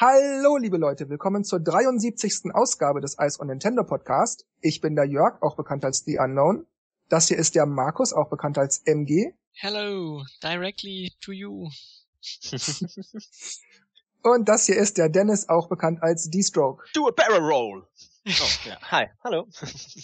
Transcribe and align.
Hallo, 0.00 0.56
liebe 0.58 0.76
Leute, 0.76 1.08
willkommen 1.08 1.42
zur 1.42 1.58
73. 1.58 2.54
Ausgabe 2.54 3.00
des 3.00 3.16
Ice 3.18 3.40
on 3.40 3.48
Nintendo 3.48 3.82
Podcast. 3.82 4.46
Ich 4.60 4.80
bin 4.80 4.94
der 4.94 5.06
Jörg, 5.06 5.42
auch 5.42 5.56
bekannt 5.56 5.84
als 5.84 6.04
The 6.04 6.20
Unknown. 6.20 6.68
Das 7.08 7.26
hier 7.26 7.36
ist 7.36 7.56
der 7.56 7.66
Markus, 7.66 8.12
auch 8.12 8.30
bekannt 8.30 8.58
als 8.58 8.78
MG. 8.86 9.32
Hello, 9.54 10.22
directly 10.40 11.10
to 11.20 11.32
you. 11.32 11.68
Und 14.22 14.48
das 14.48 14.66
hier 14.66 14.76
ist 14.76 14.98
der 14.98 15.08
Dennis, 15.08 15.48
auch 15.48 15.68
bekannt 15.68 16.00
als 16.00 16.30
D-Stroke. 16.30 16.84
Do 16.94 17.08
a 17.08 17.10
barrel 17.10 17.40
roll. 17.40 17.88
Oh, 18.28 18.68
ja. 18.68 18.78
Hi, 18.92 19.06
hallo. 19.24 19.48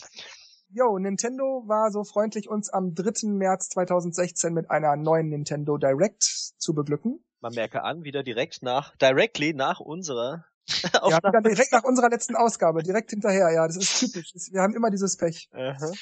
Yo, 0.70 0.98
Nintendo 0.98 1.62
war 1.66 1.92
so 1.92 2.02
freundlich, 2.02 2.48
uns 2.48 2.68
am 2.68 2.96
3. 2.96 3.28
März 3.28 3.68
2016 3.68 4.52
mit 4.52 4.72
einer 4.72 4.96
neuen 4.96 5.28
Nintendo 5.28 5.78
Direct 5.78 6.24
zu 6.58 6.74
beglücken. 6.74 7.24
Man 7.44 7.52
merke 7.52 7.82
an, 7.82 8.04
wieder 8.04 8.22
direkt 8.22 8.62
nach, 8.62 8.96
directly 8.96 9.52
nach 9.52 9.78
unserer 9.78 10.46
Ja, 11.10 11.20
direkt 11.20 11.72
nach 11.72 11.84
unserer 11.84 12.08
letzten 12.08 12.36
Ausgabe, 12.36 12.82
direkt 12.82 13.10
hinterher, 13.10 13.50
ja, 13.50 13.66
das 13.66 13.76
ist 13.76 14.00
typisch. 14.00 14.32
Wir 14.50 14.62
haben 14.62 14.74
immer 14.74 14.88
dieses 14.88 15.18
Pech. 15.18 15.50
Aha. 15.52 15.92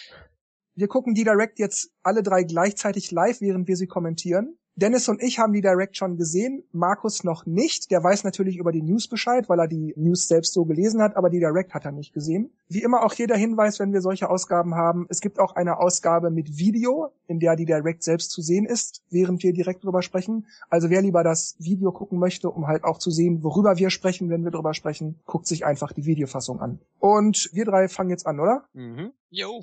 Wir 0.75 0.89
gucken 0.89 1.15
die 1.15 1.25
Direct 1.25 1.59
jetzt 1.59 1.91
alle 2.03 2.23
drei 2.23 2.45
gleichzeitig 2.45 3.11
live, 3.11 3.41
während 3.41 3.69
wir 3.69 3.77
sie 3.77 3.87
kommentieren. 3.87 4.57
Dennis 4.75 5.07
und 5.11 5.23
ich 5.23 5.39
haben 5.39 5.53
die 5.53 5.61
Direct 5.61 5.99
schon 5.99 6.17
gesehen, 6.17 6.65
Markus 6.73 7.25
noch 7.25 7.45
nicht. 7.45 7.91
Der 7.91 8.03
weiß 8.03 8.25
natürlich 8.25 8.57
über 8.57 8.73
die 8.73 8.81
News 8.81 9.07
Bescheid, 9.07 9.51
weil 9.51 9.61
er 9.61 9.69
die 9.69 9.93
News 9.97 10.29
selbst 10.29 10.55
so 10.55 10.65
gelesen 10.65 11.03
hat, 11.03 11.15
aber 11.15 11.29
die 11.29 11.41
Direct 11.41 11.75
hat 11.75 11.85
er 11.85 11.93
nicht 11.93 12.15
gesehen. 12.15 12.51
Wie 12.69 12.83
immer 12.83 13.05
auch 13.05 13.13
jeder 13.13 13.37
Hinweis, 13.37 13.79
wenn 13.81 13.93
wir 13.93 14.01
solche 14.01 14.31
Ausgaben 14.31 14.75
haben. 14.75 15.07
Es 15.11 15.21
gibt 15.21 15.39
auch 15.39 15.57
eine 15.57 15.79
Ausgabe 15.79 16.31
mit 16.31 16.57
Video, 16.57 17.13
in 17.27 17.39
der 17.39 17.55
die 17.55 17.67
Direct 17.67 18.03
selbst 18.03 18.31
zu 18.31 18.41
sehen 18.41 18.65
ist, 18.65 19.03
während 19.11 19.43
wir 19.43 19.53
direkt 19.53 19.85
drüber 19.85 20.01
sprechen. 20.01 20.47
Also 20.71 20.89
wer 20.89 21.03
lieber 21.03 21.23
das 21.23 21.55
Video 21.59 21.93
gucken 21.93 22.19
möchte, 22.19 22.49
um 22.49 22.67
halt 22.67 22.85
auch 22.85 22.97
zu 22.97 23.11
sehen, 23.11 23.43
worüber 23.43 23.77
wir 23.77 23.91
sprechen, 23.91 24.31
wenn 24.31 24.43
wir 24.43 24.53
drüber 24.53 24.73
sprechen, 24.73 25.21
guckt 25.27 25.47
sich 25.47 25.67
einfach 25.67 25.93
die 25.93 26.07
Videofassung 26.07 26.61
an. 26.61 26.81
Und 26.99 27.51
wir 27.53 27.67
drei 27.67 27.89
fangen 27.89 28.09
jetzt 28.09 28.27
an, 28.27 28.41
oder? 28.41 28.65
Mhm. 28.73 29.13
Yo. 29.29 29.61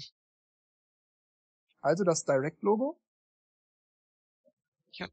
Also 1.81 2.03
das 2.03 2.25
Direct-Logo. 2.25 2.97
Ja. 4.93 5.07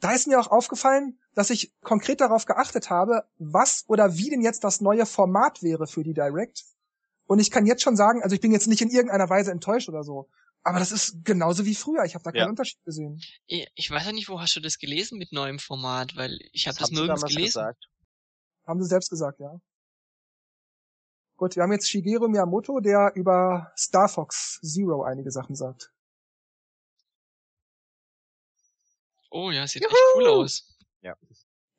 Da 0.00 0.12
ist 0.12 0.26
mir 0.26 0.38
auch 0.38 0.48
aufgefallen, 0.48 1.18
dass 1.34 1.50
ich 1.50 1.72
konkret 1.82 2.20
darauf 2.20 2.44
geachtet 2.46 2.90
habe, 2.90 3.24
was 3.38 3.84
oder 3.88 4.16
wie 4.16 4.30
denn 4.30 4.40
jetzt 4.42 4.62
das 4.62 4.80
neue 4.80 5.06
Format 5.06 5.62
wäre 5.62 5.86
für 5.86 6.04
die 6.04 6.14
Direct. 6.14 6.64
Und 7.26 7.38
ich 7.38 7.50
kann 7.50 7.66
jetzt 7.66 7.82
schon 7.82 7.96
sagen, 7.96 8.22
also 8.22 8.34
ich 8.34 8.40
bin 8.40 8.52
jetzt 8.52 8.68
nicht 8.68 8.82
in 8.82 8.90
irgendeiner 8.90 9.28
Weise 9.30 9.50
enttäuscht 9.50 9.88
oder 9.88 10.04
so, 10.04 10.28
aber 10.64 10.78
das 10.78 10.90
ist 10.92 11.24
genauso 11.24 11.64
wie 11.64 11.74
früher. 11.74 12.04
Ich 12.04 12.14
habe 12.14 12.24
da 12.24 12.32
keinen 12.32 12.40
Ja. 12.40 12.48
Unterschied 12.48 12.82
gesehen. 12.84 13.20
Ich 13.46 13.90
weiß 13.90 14.06
ja 14.06 14.12
nicht, 14.12 14.28
wo 14.28 14.40
hast 14.40 14.56
du 14.56 14.60
das 14.60 14.78
gelesen 14.78 15.18
mit 15.18 15.30
neuem 15.32 15.58
Format, 15.58 16.16
weil 16.16 16.38
ich 16.52 16.66
habe 16.66 16.76
das, 16.78 16.88
haben 16.88 16.96
sie 16.96 17.02
nirgends 17.02 17.22
gelesen. 17.24 17.44
gesagt. 17.46 17.88
Haben 18.66 18.82
sie 18.82 18.88
selbst 18.88 19.10
gesagt, 19.10 19.40
ja. 19.40 19.60
Gut, 21.36 21.56
wir 21.56 21.62
haben 21.62 21.72
jetzt 21.72 21.88
Shigeru 21.90 22.28
Miyamoto, 22.28 22.80
der 22.80 23.12
über 23.14 23.72
Star 23.76 24.08
Fox 24.08 24.58
Zero 24.62 25.02
einige 25.02 25.30
Sachen 25.30 25.54
sagt. 25.54 25.92
Oh 29.30 29.50
ja, 29.50 29.66
sieht 29.66 29.82
Juhu! 29.82 29.92
echt 29.92 30.02
cool 30.16 30.28
aus. 30.28 30.70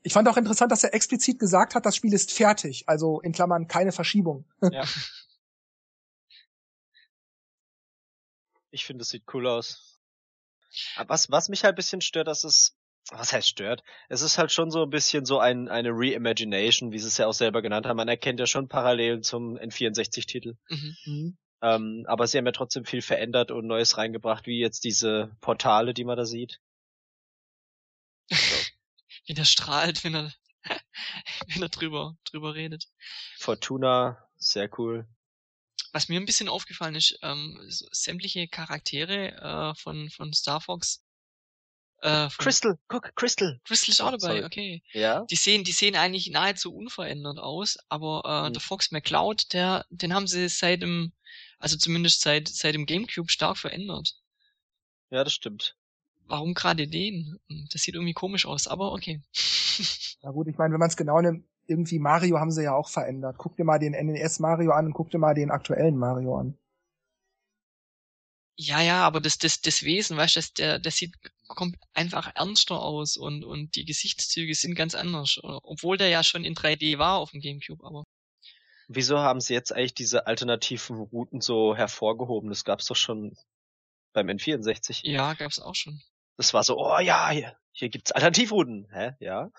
Ich 0.04 0.14
fand 0.14 0.28
auch 0.28 0.38
interessant, 0.38 0.72
dass 0.72 0.84
er 0.84 0.94
explizit 0.94 1.40
gesagt 1.40 1.74
hat, 1.74 1.84
das 1.88 1.96
Spiel 1.96 2.14
ist 2.14 2.32
fertig, 2.32 2.84
also 2.88 3.22
in 3.22 3.32
Klammern 3.32 3.68
keine 3.68 3.92
Verschiebung. 3.92 4.46
Ja. 4.62 4.84
Ich 8.76 8.84
finde, 8.84 9.04
es 9.04 9.10
sieht 9.10 9.24
cool 9.34 9.48
aus. 9.48 10.02
Aber 10.98 11.10
was, 11.10 11.32
was 11.32 11.48
mich 11.48 11.64
halt 11.64 11.76
ein 11.76 11.78
bisschen 11.78 12.02
stört, 12.02 12.28
dass 12.28 12.44
es, 12.44 12.78
was 13.10 13.32
heißt 13.32 13.48
stört? 13.48 13.84
Es 14.10 14.22
ist 14.22 14.38
halt 14.38 14.52
schon 14.52 14.70
so 14.70 14.84
ein 14.84 14.90
bisschen 14.90 15.26
so 15.26 15.40
ein, 15.40 15.70
eine 15.70 15.92
Reimagination, 15.94 16.92
wie 16.92 17.00
sie 17.00 17.08
es 17.08 17.18
ja 17.18 17.28
auch 17.28 17.34
selber 17.34 17.62
genannt 17.62 17.86
haben. 17.86 17.96
Man 17.96 18.10
erkennt 18.10 18.38
ja 18.38 18.46
schon 18.46 18.68
Parallelen 18.68 19.24
zum 19.24 19.58
N64-Titel. 19.58 20.58
Mhm. 20.68 21.38
Ähm, 21.62 22.04
aber 22.10 22.28
sie 22.28 22.38
haben 22.38 22.46
ja 22.46 22.52
trotzdem 22.52 22.84
viel 22.84 23.02
verändert 23.02 23.50
und 23.50 23.66
Neues 23.66 23.98
reingebracht, 23.98 24.46
wie 24.46 24.60
jetzt 24.60 24.84
diese 24.84 25.34
Portale, 25.40 25.94
die 25.94 26.04
man 26.04 26.18
da 26.18 26.26
sieht. 26.26 26.60
Wie 29.28 29.34
der 29.34 29.46
strahlt, 29.46 30.04
wenn 30.04 30.16
er, 30.16 30.34
wenn 31.48 31.64
er 31.64 31.70
drüber, 31.70 32.18
drüber 32.26 32.54
redet. 32.54 32.90
Fortuna, 33.38 34.28
sehr 34.38 34.70
cool. 34.78 35.08
Was 35.96 36.10
mir 36.10 36.20
ein 36.20 36.26
bisschen 36.26 36.50
aufgefallen 36.50 36.96
ist, 36.96 37.18
ähm, 37.22 37.58
so 37.70 37.88
sämtliche 37.90 38.50
Charaktere 38.50 39.32
äh, 39.72 39.76
von, 39.82 40.10
von 40.10 40.34
Star 40.34 40.60
Fox. 40.60 41.02
Äh, 42.02 42.30
von 42.30 42.44
Crystal, 42.44 42.78
guck, 42.90 43.16
Crystal. 43.16 43.62
Crystal 43.64 43.92
ist 43.94 44.02
auch 44.02 44.12
dabei, 44.12 44.42
Sorry. 44.42 44.44
okay. 44.44 44.84
Ja? 44.92 45.24
Die 45.30 45.38
sehen, 45.38 45.64
die 45.64 45.72
sehen 45.72 45.96
eigentlich 45.96 46.30
nahezu 46.30 46.76
unverändert 46.76 47.40
aus, 47.40 47.78
aber 47.88 48.24
äh, 48.26 48.48
Hm. 48.48 48.54
der 48.54 48.62
Fox 48.62 48.92
McCloud, 48.92 49.54
der, 49.54 49.86
den 49.90 50.14
haben 50.14 50.28
sie 50.28 50.50
seit 50.50 50.82
dem, 50.82 51.14
also 51.60 51.78
zumindest 51.78 52.20
seit 52.20 52.50
seit 52.50 52.76
dem 52.76 52.86
GameCube 52.86 53.32
stark 53.32 53.58
verändert. 53.58 54.18
Ja, 55.12 55.24
das 55.24 55.32
stimmt. 55.34 55.78
Warum 56.28 56.56
gerade 56.56 56.90
den? 56.90 57.40
Hm, 57.48 57.70
Das 57.72 57.84
sieht 57.84 57.96
irgendwie 57.96 58.14
komisch 58.14 58.46
aus, 58.46 58.68
aber 58.68 58.92
okay. 58.92 59.22
Na 60.24 60.32
gut, 60.32 60.50
ich 60.50 60.58
meine, 60.58 60.74
wenn 60.74 60.80
man 60.80 60.90
es 60.90 60.98
genau 60.98 61.22
nimmt, 61.22 61.46
irgendwie 61.68 62.00
Mario 62.00 62.40
haben 62.40 62.52
sie 62.52 62.64
ja 62.64 62.74
auch 62.74 62.90
verändert. 62.90 63.38
Guck 63.38 63.56
dir 63.58 63.64
mal 63.64 63.80
den 63.80 63.94
NES 63.94 64.40
Mario 64.40 64.72
an 64.72 64.88
und 64.88 64.94
guck 64.94 65.10
dir 65.10 65.18
mal 65.18 65.34
den 65.34 65.52
aktuellen 65.52 65.98
Mario 65.98 66.38
an. 66.38 66.58
ja, 68.58 68.82
ja, 68.82 69.04
aber 69.06 69.20
das, 69.20 69.38
das, 69.38 69.62
das 69.62 69.84
Wesen, 69.84 70.18
weißt 70.18 70.36
du, 70.36 70.40
das, 70.40 70.54
der, 70.54 70.80
der 70.80 70.92
sieht 70.92 71.14
kommt 71.48 71.78
einfach 71.94 72.32
ernster 72.36 72.82
aus 72.82 73.18
und, 73.18 73.44
und 73.44 73.76
die 73.76 73.86
Gesichtszüge 73.86 74.56
sind 74.56 74.76
ganz 74.76 74.96
anders. 74.96 75.40
Obwohl 75.44 75.98
der 75.98 76.10
ja 76.10 76.24
schon 76.24 76.44
in 76.44 76.56
3D 76.56 76.98
war 76.98 77.18
auf 77.18 77.32
dem 77.32 77.42
GameCube, 77.42 77.86
aber. 77.86 78.04
Wieso 78.88 79.20
haben 79.20 79.42
sie 79.42 79.54
jetzt 79.54 79.72
eigentlich 79.72 79.96
diese 79.96 80.28
alternativen 80.28 80.98
Routen 81.00 81.42
so 81.42 81.76
hervorgehoben? 81.76 82.50
Das 82.50 82.64
gab's 82.64 82.86
doch 82.86 82.96
schon 82.96 83.36
beim 84.14 84.28
N64. 84.28 85.02
Ja, 85.04 85.34
gab's 85.34 85.60
auch 85.60 85.76
schon. 85.76 86.02
Das 86.38 86.54
war 86.54 86.64
so, 86.64 86.78
oh 86.78 87.00
ja, 87.00 87.30
hier, 87.30 87.58
hier 87.72 87.90
gibt's 87.90 88.12
Alternativrouten. 88.12 88.88
Hä? 88.92 89.14
Ja? 89.20 89.50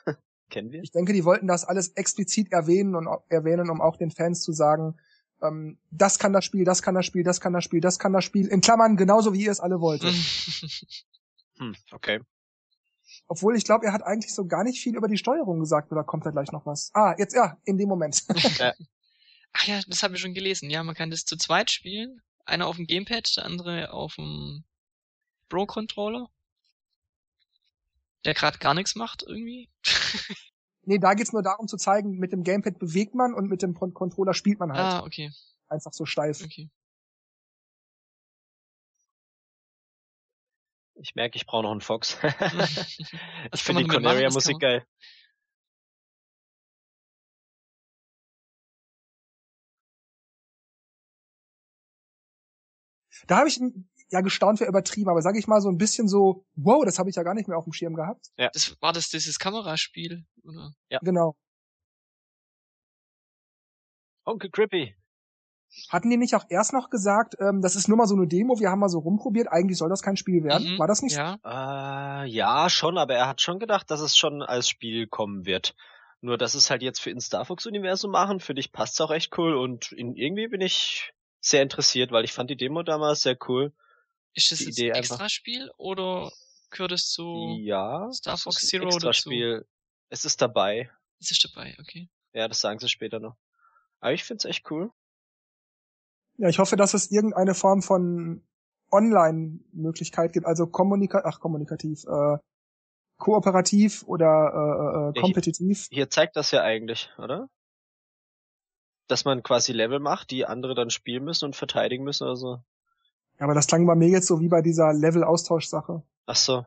Kennen 0.50 0.70
wir? 0.70 0.82
Ich 0.82 0.92
denke, 0.92 1.12
die 1.12 1.24
wollten 1.24 1.46
das 1.46 1.64
alles 1.64 1.88
explizit 1.90 2.52
erwähnen 2.52 2.94
und 2.94 3.08
erwähnen, 3.28 3.70
um 3.70 3.80
auch 3.80 3.96
den 3.96 4.10
Fans 4.10 4.42
zu 4.42 4.52
sagen, 4.52 4.96
ähm, 5.42 5.78
das 5.90 6.18
kann 6.18 6.32
das 6.32 6.44
Spiel, 6.44 6.64
das 6.64 6.82
kann 6.82 6.94
das 6.94 7.04
Spiel, 7.04 7.24
das 7.24 7.40
kann 7.40 7.52
das 7.52 7.64
Spiel, 7.64 7.80
das 7.80 7.98
kann 7.98 8.12
das 8.12 8.24
Spiel. 8.24 8.46
In 8.46 8.60
Klammern 8.60 8.96
genauso 8.96 9.32
wie 9.32 9.44
ihr 9.44 9.50
es 9.50 9.60
alle 9.60 9.80
wolltet. 9.80 10.14
Hm, 11.58 11.74
okay. 11.92 12.20
Obwohl 13.28 13.56
ich 13.56 13.64
glaube, 13.64 13.86
er 13.86 13.94
hat 13.94 14.02
eigentlich 14.02 14.34
so 14.34 14.46
gar 14.46 14.62
nicht 14.62 14.78
viel 14.78 14.94
über 14.94 15.08
die 15.08 15.16
Steuerung 15.16 15.58
gesagt, 15.58 15.90
oder 15.90 16.04
kommt 16.04 16.26
da 16.26 16.30
gleich 16.30 16.52
noch 16.52 16.66
was? 16.66 16.90
Ah, 16.92 17.14
jetzt 17.16 17.34
ja, 17.34 17.56
in 17.64 17.78
dem 17.78 17.88
Moment. 17.88 18.24
Ach 19.52 19.66
ja, 19.66 19.80
das 19.88 20.02
habe 20.02 20.14
ich 20.14 20.20
schon 20.20 20.34
gelesen. 20.34 20.68
Ja, 20.68 20.82
man 20.82 20.94
kann 20.94 21.10
das 21.10 21.24
zu 21.24 21.38
zweit 21.38 21.70
spielen. 21.70 22.20
Einer 22.44 22.66
auf 22.66 22.76
dem 22.76 22.86
Gamepad, 22.86 23.38
der 23.38 23.46
andere 23.46 23.92
auf 23.92 24.16
dem 24.16 24.64
Pro-Controller. 25.48 26.28
Der 28.26 28.34
gerade 28.34 28.59
gar 28.59 28.75
nichts 28.75 28.97
macht 28.97 29.22
irgendwie. 29.22 29.70
nee, 30.82 30.98
da 30.98 31.14
geht's 31.14 31.32
nur 31.32 31.44
darum 31.44 31.69
zu 31.69 31.76
zeigen, 31.76 32.19
mit 32.19 32.32
dem 32.32 32.42
Gamepad 32.42 32.78
bewegt 32.78 33.14
man 33.14 33.32
und 33.32 33.48
mit 33.48 33.62
dem 33.62 33.72
Con 33.75 33.94
Controller 33.94 34.34
spielt 34.34 34.59
man 34.59 34.72
halt. 34.72 34.81
ah, 34.81 35.04
okay, 35.04 35.31
Einfach 35.69 35.92
so 35.92 36.04
steif. 36.06 36.42
okay. 36.44 36.69
Ich 40.98 41.15
merke, 41.15 41.36
ich 41.36 41.47
brauche 41.47 41.62
noch 41.62 41.70
einen 41.70 41.81
Fox. 41.81 42.19
Ich 43.53 43.62
finde 43.62 43.84
die? 43.84 43.88
Corneria-Musik 43.88 44.59
geil. 44.59 44.84
Da 53.26 53.38
habe 53.38 53.48
ich 53.48 53.60
ja 54.10 54.20
gestaunt, 54.20 54.60
wäre 54.60 54.68
übertrieben, 54.70 55.10
aber 55.10 55.22
sage 55.22 55.38
ich 55.38 55.47
mal 55.47 55.60
so 55.60 55.68
ein 55.68 55.78
bisschen 55.78 56.08
so, 56.08 56.44
wow, 56.54 56.84
das 56.84 56.98
habe 56.98 57.10
ich 57.10 57.16
ja 57.16 57.22
gar 57.22 57.34
nicht 57.34 57.48
mehr 57.48 57.58
auf 57.58 57.64
dem 57.64 57.72
Schirm 57.72 57.94
gehabt. 57.94 58.26
Das 58.36 58.76
war 58.80 58.92
das 58.92 59.08
dieses 59.08 59.38
Kameraspiel, 59.38 60.24
oder? 60.44 60.72
Genau. 61.03 61.36
Onkel 64.24 64.50
Crippy. 64.50 64.94
Hatten 65.91 66.10
die 66.10 66.16
nicht 66.16 66.34
auch 66.34 66.44
erst 66.48 66.72
noch 66.72 66.91
gesagt, 66.91 67.34
ähm, 67.41 67.60
das 67.60 67.76
ist 67.76 67.88
nur 67.88 67.98
mal 67.98 68.06
so 68.06 68.14
eine 68.14 68.26
Demo, 68.26 68.58
wir 68.58 68.70
haben 68.70 68.78
mal 68.78 68.88
so 68.88 68.98
rumprobiert, 68.98 69.48
eigentlich 69.48 69.78
soll 69.78 69.88
das 69.91 70.00
kein 70.03 70.16
Spiel 70.16 70.42
werden? 70.42 70.74
Mhm, 70.74 70.78
War 70.78 70.86
das 70.86 71.02
nicht 71.02 71.14
so? 71.14 71.20
Ja. 71.20 72.22
Äh, 72.24 72.28
ja, 72.28 72.70
schon, 72.70 72.98
aber 72.98 73.14
er 73.14 73.28
hat 73.28 73.41
schon 73.41 73.59
gedacht, 73.59 73.91
dass 73.91 74.00
es 74.00 74.16
schon 74.16 74.42
als 74.42 74.68
Spiel 74.68 75.06
kommen 75.06 75.44
wird. 75.44 75.74
Nur, 76.20 76.38
dass 76.38 76.54
es 76.54 76.70
halt 76.70 76.82
jetzt 76.82 77.00
für 77.00 77.10
in 77.10 77.20
Star 77.20 77.44
Fox 77.44 77.66
Universum 77.66 78.10
machen, 78.10 78.41
für 78.41 78.54
dich 78.54 78.72
passt's 78.72 79.00
auch 79.00 79.10
echt 79.10 79.36
cool 79.38 79.54
und 79.54 79.92
in, 79.92 80.14
irgendwie 80.14 80.48
bin 80.48 80.60
ich 80.60 81.12
sehr 81.41 81.62
interessiert, 81.62 82.10
weil 82.10 82.24
ich 82.24 82.32
fand 82.32 82.48
die 82.48 82.56
Demo 82.56 82.82
damals 82.82 83.22
sehr 83.22 83.36
cool. 83.48 83.72
Ist 84.36 84.53
das 84.53 84.60
jetzt 84.60 84.78
Idee 84.78 84.92
ein 84.92 84.98
Extraspiel 84.98 85.71
oder 85.78 86.30
gehört 86.71 86.92
es 86.92 87.09
zu 87.09 87.56
Ja, 87.59 88.12
Star 88.12 88.34
das 88.34 88.42
Fox 88.42 88.56
ist 88.59 88.65
ein 88.65 88.68
Zero 88.68 88.84
dazu? 88.84 88.97
Extraspiel. 88.97 89.66
Es 90.10 90.24
ist 90.24 90.42
dabei. 90.42 90.91
Ist 91.18 91.33
es 91.33 91.41
dabei, 91.41 91.74
okay. 91.80 92.09
Ja, 92.34 92.47
das 92.47 92.60
sagen 92.60 92.78
sie 92.78 92.88
später 92.88 93.18
noch. 93.18 93.36
Aber 94.00 94.12
ich 94.12 94.24
find's 94.24 94.44
echt 94.44 94.71
cool. 94.71 94.91
Ja, 96.36 96.50
ich 96.50 96.59
hoffe, 96.59 96.77
dass 96.77 96.92
es 96.92 97.10
irgendeine 97.10 97.54
Form 97.54 97.80
von 97.80 98.47
Online-Möglichkeit 98.92 100.34
gibt, 100.34 100.44
also 100.44 100.66
kommunika 100.66 101.22
ach, 101.24 101.41
kommunikativ, 101.41 102.04
äh, 102.04 102.36
kooperativ 103.16 104.03
oder 104.03 104.27
äh, 104.27 104.98
äh, 104.98 105.12
Ja, 105.16 105.22
kompetitiv. 105.22 105.88
Hier 105.91 106.10
zeigt 106.10 106.36
das 106.36 106.50
ja 106.50 106.62
eigentlich, 106.62 107.10
oder? 107.16 107.48
Dass 109.09 109.24
man 109.24 109.42
quasi 109.42 109.72
Level 109.72 109.98
macht, 109.98 110.30
die 110.30 110.44
andere 110.44 110.74
dann 110.74 110.91
spielen 110.91 111.24
müssen 111.24 111.47
und 111.47 111.56
verteidigen 111.56 112.04
müssen 112.04 112.24
oder 112.24 112.36
so. 112.36 112.59
Aber 113.38 113.54
das 113.54 113.66
klang 113.66 113.86
bei 113.86 113.94
mir 113.94 114.09
jetzt 114.09 114.27
so 114.27 114.41
wie 114.41 114.48
bei 114.48 114.62
dieser 114.62 114.92
Level-Austausch-Sache. 114.92 116.03
Ach 116.27 116.36
so. 116.36 116.65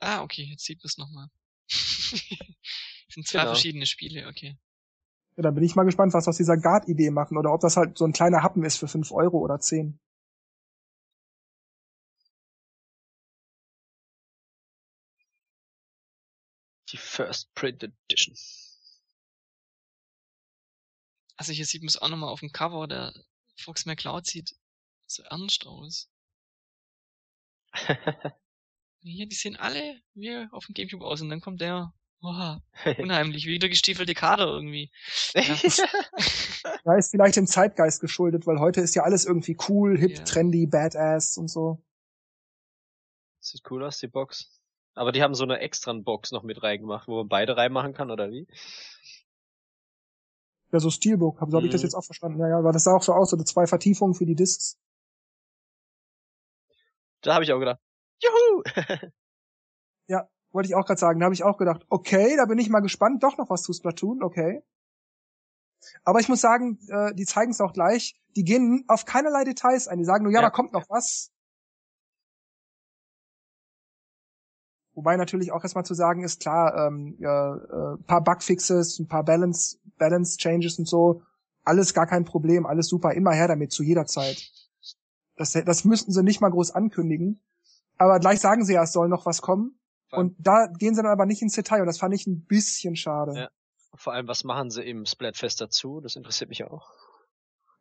Ah, 0.00 0.22
okay, 0.22 0.44
jetzt 0.44 0.64
sieht 0.64 0.78
man 0.78 0.86
es 0.86 0.98
nochmal. 0.98 1.28
sind 1.68 3.26
zwei 3.26 3.40
Genau. 3.40 3.50
verschiedene 3.52 3.86
Spiele, 3.86 4.28
okay. 4.28 4.56
Ja, 5.36 5.42
da 5.42 5.50
bin 5.50 5.64
ich 5.64 5.74
mal 5.74 5.84
gespannt, 5.84 6.14
was 6.14 6.28
aus 6.28 6.36
dieser 6.36 6.56
Guard-Idee 6.56 7.10
machen 7.10 7.36
oder 7.36 7.52
ob 7.52 7.60
das 7.60 7.76
halt 7.76 7.98
so 7.98 8.04
ein 8.04 8.12
kleiner 8.12 8.42
Happen 8.42 8.64
ist 8.64 8.76
für 8.78 8.88
5 8.88 9.10
Euro 9.12 9.38
oder 9.38 9.58
10. 9.58 9.98
Die 16.90 16.96
First 16.96 17.52
Print 17.54 17.82
Edition. 17.82 18.34
Also 21.36 21.52
hier 21.52 21.66
sieht 21.66 21.82
man 21.82 21.88
es 21.88 21.98
auch 21.98 22.08
nochmal 22.08 22.30
auf 22.30 22.40
dem 22.40 22.50
Cover, 22.52 22.88
der 22.88 23.12
Fox 23.56 23.86
McCloud 23.86 24.26
sieht 24.26 24.56
so 25.10 25.22
ernst 25.24 25.66
aus. 25.66 26.08
Hier, 29.00 29.26
die 29.26 29.34
sehen 29.36 29.56
alle 29.56 30.00
wie 30.14 30.46
auf 30.50 30.66
dem 30.66 30.74
Gamecube 30.74 31.04
aus 31.04 31.20
und 31.20 31.28
dann 31.28 31.40
kommt 31.40 31.60
der, 31.60 31.92
oha, 32.20 32.62
unheimlich, 32.98 33.46
wie 33.46 33.58
der 33.58 33.68
gestiefelte 33.68 34.14
Kader 34.14 34.46
irgendwie. 34.46 34.90
Ja, 35.34 35.54
ist 36.98 37.10
vielleicht 37.10 37.36
dem 37.36 37.46
Zeitgeist 37.46 38.00
geschuldet, 38.00 38.46
weil 38.46 38.58
heute 38.58 38.80
ist 38.80 38.94
ja 38.94 39.04
alles 39.04 39.24
irgendwie 39.24 39.56
cool, 39.68 39.96
hip, 39.98 40.16
Ja. 40.16 40.24
trendy, 40.24 40.66
badass 40.66 41.38
und 41.38 41.48
so. 41.48 41.82
Sieht 43.40 43.62
cool 43.70 43.84
aus, 43.84 43.98
die 43.98 44.08
Box. 44.08 44.50
Aber 44.94 45.12
die 45.12 45.22
haben 45.22 45.34
so 45.34 45.44
eine 45.44 45.60
extra 45.60 45.92
Box 45.92 46.32
noch 46.32 46.42
mit 46.42 46.60
reingemacht, 46.62 47.06
wo 47.06 47.18
man 47.18 47.28
beide 47.28 47.56
reinmachen 47.56 47.94
kann, 47.94 48.10
oder 48.10 48.30
wie? 48.32 48.48
Ja, 50.72 50.80
so 50.80 50.90
Steelbook, 50.90 51.40
hab- 51.40 51.50
so 51.50 51.56
habe 51.56 51.66
ich 51.66 51.72
das 51.72 51.82
Mhm. 51.82 51.86
jetzt 51.86 51.94
auch 51.94 52.04
verstanden. 52.04 52.40
Ja, 52.40 52.48
ja, 52.48 52.58
aber 52.58 52.72
das 52.72 52.84
sah 52.84 52.96
auch 52.96 53.02
so 53.02 53.12
aus, 53.12 53.30
so 53.30 53.36
zwei 53.38 53.66
Vertiefungen 53.68 54.14
für 54.14 54.26
die 54.26 54.34
Discs. 54.34 54.76
Da 57.22 57.34
habe 57.34 57.44
ich 57.44 57.52
auch 57.52 57.58
gedacht, 57.58 57.80
juhu! 58.22 58.62
Wollte 60.50 60.68
ich 60.70 60.74
auch 60.74 60.86
gerade 60.86 60.98
sagen. 60.98 61.20
Da 61.20 61.24
habe 61.24 61.34
ich 61.34 61.44
auch 61.44 61.58
gedacht, 61.58 61.84
okay, 61.90 62.34
da 62.36 62.46
bin 62.46 62.58
ich 62.58 62.70
mal 62.70 62.80
gespannt. 62.80 63.22
Doch 63.22 63.36
noch 63.36 63.50
was 63.50 63.62
zu 63.62 63.74
Splatoon, 63.74 64.22
okay. 64.22 64.62
Aber 66.04 66.20
ich 66.20 66.28
muss 66.28 66.40
sagen, 66.40 66.78
äh, 66.88 67.14
die 67.14 67.26
zeigen 67.26 67.50
es 67.50 67.60
auch 67.60 67.74
gleich. 67.74 68.18
Die 68.34 68.44
gehen 68.44 68.84
auf 68.88 69.04
keinerlei 69.04 69.44
Details 69.44 69.88
ein. 69.88 69.98
Die 69.98 70.06
sagen 70.06 70.24
nur, 70.24 70.32
ja, 70.32 70.40
Ja. 70.40 70.46
da 70.46 70.50
kommt 70.50 70.72
noch 70.72 70.88
was. 70.88 71.30
Wobei 74.94 75.16
natürlich 75.16 75.52
auch 75.52 75.62
erstmal 75.62 75.84
zu 75.84 75.94
sagen 75.94 76.24
ist, 76.24 76.40
klar, 76.40 76.86
ähm, 76.88 77.16
ja, 77.20 77.54
äh, 77.54 77.96
paar 78.04 78.24
Bugfixes, 78.24 78.98
ein 78.98 79.06
paar 79.06 79.24
Balance, 79.24 79.78
Balance 79.96 80.38
Changes 80.38 80.78
und 80.78 80.88
so, 80.88 81.22
alles 81.62 81.94
gar 81.94 82.06
kein 82.06 82.24
Problem, 82.24 82.66
alles 82.66 82.88
super, 82.88 83.12
immer 83.12 83.32
her 83.32 83.46
damit, 83.46 83.70
zu 83.70 83.84
jeder 83.84 84.06
Zeit. 84.06 84.50
Das, 85.38 85.52
das 85.52 85.84
müssten 85.84 86.12
sie 86.12 86.22
nicht 86.22 86.40
mal 86.40 86.50
groß 86.50 86.72
ankündigen. 86.72 87.40
Aber 87.96 88.18
gleich 88.20 88.40
sagen 88.40 88.64
sie 88.64 88.74
ja, 88.74 88.82
es 88.82 88.92
soll 88.92 89.08
noch 89.08 89.26
was 89.26 89.40
kommen. 89.42 89.78
Vor 90.08 90.20
Und 90.20 90.36
da 90.38 90.66
gehen 90.66 90.94
sie 90.94 91.02
dann 91.02 91.10
aber 91.10 91.26
nicht 91.26 91.42
ins 91.42 91.54
Detail 91.54 91.80
und 91.80 91.86
das 91.86 91.98
fand 91.98 92.14
ich 92.14 92.26
ein 92.26 92.44
bisschen 92.44 92.96
schade. 92.96 93.32
Ja. 93.34 93.48
Vor 93.94 94.12
allem, 94.12 94.28
was 94.28 94.44
machen 94.44 94.70
sie 94.70 94.82
im 94.82 95.06
Splatfest 95.06 95.60
dazu? 95.60 96.00
Das 96.00 96.14
interessiert 96.16 96.50
mich 96.50 96.64
auch. 96.64 96.90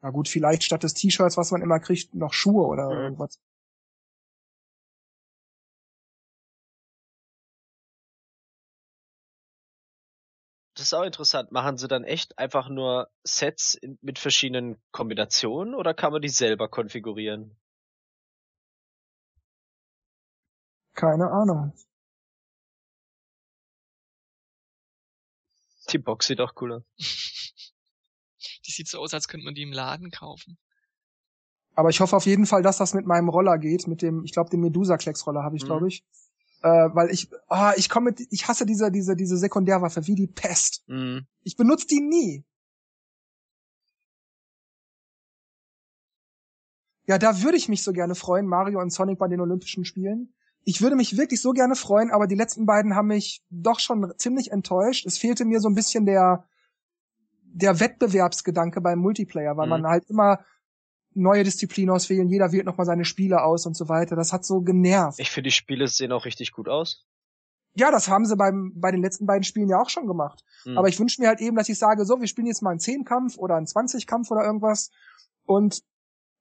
Na 0.02 0.10
gut, 0.12 0.28
vielleicht 0.28 0.64
statt 0.64 0.84
des 0.84 0.94
T-Shirts, 0.94 1.38
was 1.38 1.52
man 1.52 1.62
immer 1.62 1.80
kriegt, 1.80 2.14
noch 2.16 2.34
Schuhe 2.34 2.66
oder 2.66 2.90
Mhm. 2.90 3.02
irgendwas. 3.04 3.40
Ist 10.88 10.94
auch 10.94 11.04
interessant. 11.04 11.52
Machen 11.52 11.78
sie 11.78 11.88
dann 11.88 12.04
echt 12.04 12.38
einfach 12.40 12.70
nur 12.70 13.10
Sets 13.24 13.76
in, 13.76 13.98
mit 14.02 14.20
verschiedenen 14.20 14.82
Kombinationen 14.92 15.76
oder 15.76 15.94
kann 15.94 16.12
man 16.12 16.22
die 16.22 16.30
selber 16.30 16.68
konfigurieren? 16.70 17.56
Keine 20.94 21.30
Ahnung. 21.30 21.74
Die 25.92 25.98
Box 25.98 26.28
sieht 26.28 26.42
auch 26.42 26.54
cool 26.62 26.74
aus. 26.74 26.84
Die 28.66 28.72
sieht 28.72 28.88
so 28.88 29.00
aus, 29.00 29.14
als 29.14 29.28
könnte 29.28 29.46
man 29.46 29.56
die 29.56 29.64
im 29.64 29.72
Laden 29.72 30.12
kaufen. 30.12 30.58
Aber 31.76 31.90
ich 31.90 32.00
hoffe 32.02 32.16
auf 32.16 32.26
jeden 32.26 32.46
Fall, 32.46 32.62
dass 32.62 32.78
das 32.78 32.94
mit 32.94 33.06
meinem 33.06 33.30
Roller 33.30 33.58
geht, 33.58 33.88
mit 33.88 34.02
dem, 34.02 34.24
ich 34.24 34.32
glaube, 34.32 34.50
den 34.50 34.62
Medusa-Klecks-Roller 34.62 35.44
habe 35.44 35.56
ich, 35.56 35.64
Mhm. 35.64 35.68
glaube 35.68 35.88
ich. 35.88 36.04
Äh, 36.64 36.70
weil 36.94 37.12
ich, 37.12 37.30
ah, 37.48 37.74
ich 37.78 37.90
komme 37.90 38.12
mit, 38.12 38.28
ich 38.32 38.48
hasse 38.48 38.66
diese, 38.66 38.92
diese, 38.92 39.16
diese 39.16 39.38
Sekundärwaffe 39.38 40.08
wie 40.08 40.16
die 40.16 40.28
Pest. 40.28 40.84
Mhm. 40.88 41.26
Ich 41.44 41.56
benutze 41.56 41.88
die 41.88 42.02
nie. 42.02 42.44
Ja, 47.06 47.18
da 47.18 47.42
würde 47.42 47.58
ich 47.58 47.70
mich 47.70 47.84
so 47.84 47.94
gerne 47.94 48.16
freuen, 48.16 48.48
Mario 48.48 48.82
und 48.82 48.92
Sonic 48.92 49.18
bei 49.18 49.28
den 49.28 49.40
Olympischen 49.40 49.86
Spielen. 49.86 50.34
Ich 50.64 50.82
würde 50.82 50.98
mich 50.98 51.16
wirklich 51.16 51.42
so 51.42 51.54
gerne 51.54 51.76
freuen, 51.76 52.12
aber 52.12 52.28
die 52.28 52.36
letzten 52.36 52.66
beiden 52.66 52.96
haben 52.96 53.08
mich 53.08 53.42
doch 53.50 53.80
schon 53.80 54.14
ziemlich 54.18 54.52
enttäuscht. 54.52 55.06
Es 55.06 55.18
fehlte 55.18 55.46
mir 55.46 55.62
so 55.62 55.70
ein 55.70 55.76
bisschen 55.76 56.06
der, 56.06 56.44
der 57.44 57.80
Wettbewerbsgedanke 57.80 58.82
beim 58.82 59.00
Multiplayer, 59.00 59.56
weil 59.56 59.68
Mhm. 59.68 59.70
man 59.70 59.88
halt 59.88 60.10
immer 60.10 60.40
neue 61.18 61.44
Disziplinen 61.44 61.94
auswählen, 61.94 62.28
jeder 62.30 62.52
wählt 62.52 62.66
nochmal 62.66 62.86
seine 62.86 63.06
Spiele 63.06 63.44
aus 63.44 63.66
und 63.66 63.76
so 63.76 63.90
weiter. 63.90 64.16
Das 64.16 64.34
hat 64.34 64.46
so 64.46 64.62
genervt. 64.62 65.20
Ich 65.20 65.32
finde, 65.32 65.50
die 65.50 65.56
Spiele 65.56 65.88
sehen 65.88 66.12
auch 66.12 66.26
richtig 66.26 66.52
gut 66.52 66.70
aus. 66.70 67.06
Ja, 67.76 67.92
das 67.92 68.08
haben 68.08 68.26
sie 68.26 68.36
beim, 68.36 68.74
bei 68.76 68.92
den 68.92 69.02
letzten 69.02 69.26
beiden 69.26 69.44
Spielen 69.44 69.70
ja 69.70 69.80
auch 69.80 69.90
schon 69.90 70.08
gemacht. 70.08 70.44
Mhm. 70.66 70.78
Aber 70.78 70.88
ich 70.88 71.00
wünsche 71.00 71.22
mir 71.22 71.28
halt 71.28 71.42
eben, 71.42 71.56
dass 71.56 71.70
ich 71.70 71.78
sage, 71.78 72.06
so, 72.06 72.20
wir 72.20 72.28
spielen 72.28 72.48
jetzt 72.48 72.62
mal 72.62 72.72
einen 72.72 72.80
10-Kampf 72.80 73.38
oder 73.38 73.56
einen 73.56 73.68
20-Kampf 73.68 74.32
oder 74.32 74.44
irgendwas 74.44 74.90
und 75.46 75.84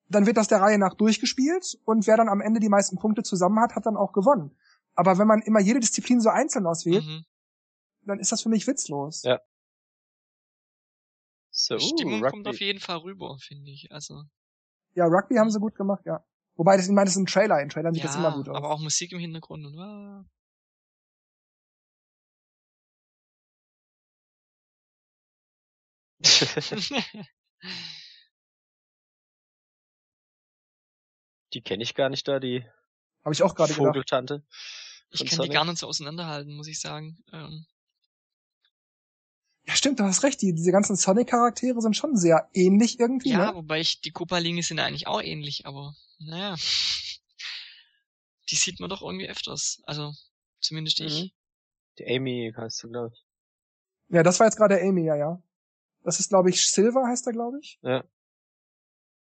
dann 0.08 0.24
wird 0.26 0.36
das 0.36 0.48
der 0.48 0.60
Reihe 0.60 0.78
nach 0.78 0.94
durchgespielt 0.94 1.78
und 1.84 2.06
wer 2.06 2.16
dann 2.16 2.28
am 2.28 2.40
Ende 2.40 2.60
die 2.60 2.68
meisten 2.68 2.96
Punkte 2.96 3.22
zusammen 3.22 3.60
hat, 3.60 3.74
hat 3.74 3.84
dann 3.86 3.96
auch 3.96 4.12
gewonnen. 4.12 4.56
Aber 4.94 5.18
wenn 5.18 5.26
man 5.26 5.42
immer 5.42 5.60
jede 5.60 5.80
Disziplin 5.80 6.20
so 6.20 6.30
einzeln 6.30 6.66
auswählt, 6.66 7.04
Mhm. 7.04 7.24
dann 8.02 8.18
ist 8.20 8.32
das 8.32 8.40
für 8.42 8.48
mich 8.48 8.66
witzlos. 8.66 9.22
Ja. 9.24 9.40
so, 11.50 11.76
Die 11.76 11.84
Stimmung 11.84 12.22
uh, 12.22 12.28
kommt 12.28 12.46
auf 12.48 12.60
jeden 12.60 12.80
Fall 12.80 12.98
rüber, 12.98 13.36
finde 13.40 13.70
ich. 13.70 13.90
Also, 13.90 14.22
Ja, 14.96 15.04
Rugby 15.04 15.36
haben 15.36 15.50
sie 15.50 15.60
gut 15.60 15.74
gemacht, 15.74 16.06
ja. 16.06 16.24
Wobei, 16.54 16.76
das, 16.78 16.86
ich 16.86 16.92
meine, 16.92 17.04
das 17.04 17.16
ist 17.16 17.22
ein 17.22 17.26
Trailer. 17.26 17.60
In 17.60 17.68
Trailern 17.68 17.92
sieht 17.92 18.02
ja, 18.02 18.08
das 18.08 18.16
immer 18.16 18.32
gut 18.32 18.48
aus. 18.48 18.56
aber 18.56 18.70
auch 18.70 18.80
Musik 18.80 19.12
im 19.12 19.18
Hintergrund 19.18 19.66
und 19.66 19.78
ah. 19.78 20.24
die 31.52 31.60
kenne 31.60 31.82
ich 31.82 31.94
gar 31.94 32.08
nicht 32.08 32.26
da, 32.26 32.40
die 32.40 32.64
Habe 33.22 33.34
ich 33.34 33.42
auch 33.42 33.54
gerade 33.54 33.74
gedacht. 33.74 33.86
Vogeltante. 33.88 34.42
ich 35.10 35.26
kann 35.26 35.44
die 35.44 35.50
gar 35.50 35.66
nicht 35.66 35.76
so 35.76 35.86
auseinanderhalten, 35.86 36.56
muss 36.56 36.68
ich 36.68 36.80
sagen. 36.80 37.18
Ähm, 37.32 37.66
stimmt, 39.76 40.00
du 40.00 40.04
hast 40.04 40.22
recht. 40.22 40.40
Die, 40.42 40.52
diese 40.52 40.72
ganzen 40.72 40.96
Sonic-Charaktere 40.96 41.80
sind 41.80 41.96
schon 41.96 42.16
sehr 42.16 42.48
ähnlich 42.52 42.98
irgendwie, 43.00 43.30
ja, 43.30 43.50
ne? 43.50 43.56
wobei 43.56 43.80
ich, 43.80 44.00
die 44.00 44.10
Koopa-Linge 44.10 44.62
sind 44.62 44.78
eigentlich 44.78 45.06
auch 45.06 45.22
ähnlich, 45.22 45.66
aber 45.66 45.94
naja. 46.18 46.56
Die 48.48 48.54
sieht 48.54 48.78
man 48.78 48.88
doch 48.88 49.02
irgendwie 49.02 49.28
öfters. 49.28 49.82
Also, 49.86 50.12
zumindest 50.60 51.00
ich. 51.00 51.24
Mhm. 51.24 51.30
Die 51.98 52.06
Amy 52.06 52.54
heißt 52.56 52.84
du, 52.84 52.88
glaube 52.88 53.10
ich. 53.12 53.24
Ja, 54.08 54.22
das 54.22 54.38
war 54.38 54.46
jetzt 54.46 54.56
gerade 54.56 54.80
Amy, 54.80 55.04
ja, 55.04 55.16
ja. 55.16 55.42
Das 56.04 56.20
ist, 56.20 56.28
glaube 56.28 56.50
ich, 56.50 56.64
Silver 56.64 57.08
heißt 57.08 57.26
er, 57.26 57.32
glaube 57.32 57.58
ich. 57.60 57.80
Ja. 57.82 58.04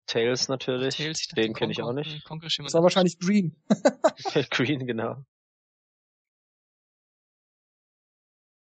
Tails 0.07 0.47
natürlich. 0.47 0.95
Tails, 0.95 1.21
ich 1.21 1.27
Den 1.27 1.53
kenne 1.53 1.71
ich 1.71 1.81
auch 1.83 1.93
nicht. 1.93 2.23
Das 2.27 2.73
war 2.73 2.81
wahrscheinlich 2.81 3.19
Green. 3.19 3.55
Green, 4.49 4.87
genau. 4.87 5.23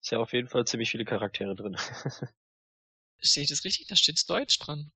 Ist 0.02 0.10
ja 0.10 0.18
auf 0.18 0.32
jeden 0.32 0.48
Fall 0.48 0.64
ziemlich 0.66 0.90
viele 0.90 1.04
Charaktere 1.04 1.54
drin. 1.54 1.76
Sehe 3.20 3.44
ich 3.44 3.48
das 3.48 3.64
richtig? 3.64 3.86
Da 3.86 3.94
steht's 3.94 4.26
Deutsch 4.26 4.58
dran. 4.58 4.90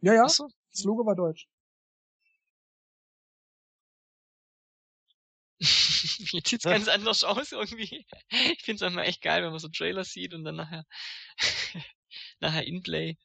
Ja, 0.00 0.14
ja, 0.14 0.24
Achso. 0.24 0.48
das 0.72 0.82
Logo 0.84 1.04
war 1.04 1.14
deutsch. 1.14 1.46
Jetzt 5.60 6.48
sieht's 6.48 6.64
ganz 6.64 6.88
anders 6.88 7.22
aus 7.22 7.52
irgendwie. 7.52 8.06
Ich 8.30 8.62
find's 8.62 8.80
manchmal 8.80 9.04
echt 9.06 9.20
geil, 9.20 9.42
wenn 9.42 9.50
man 9.50 9.58
so 9.58 9.68
Trailer 9.68 10.04
sieht 10.04 10.32
und 10.32 10.44
dann 10.44 10.56
nachher, 10.56 10.84
nachher 12.40 12.66
Inplay. 12.66 13.18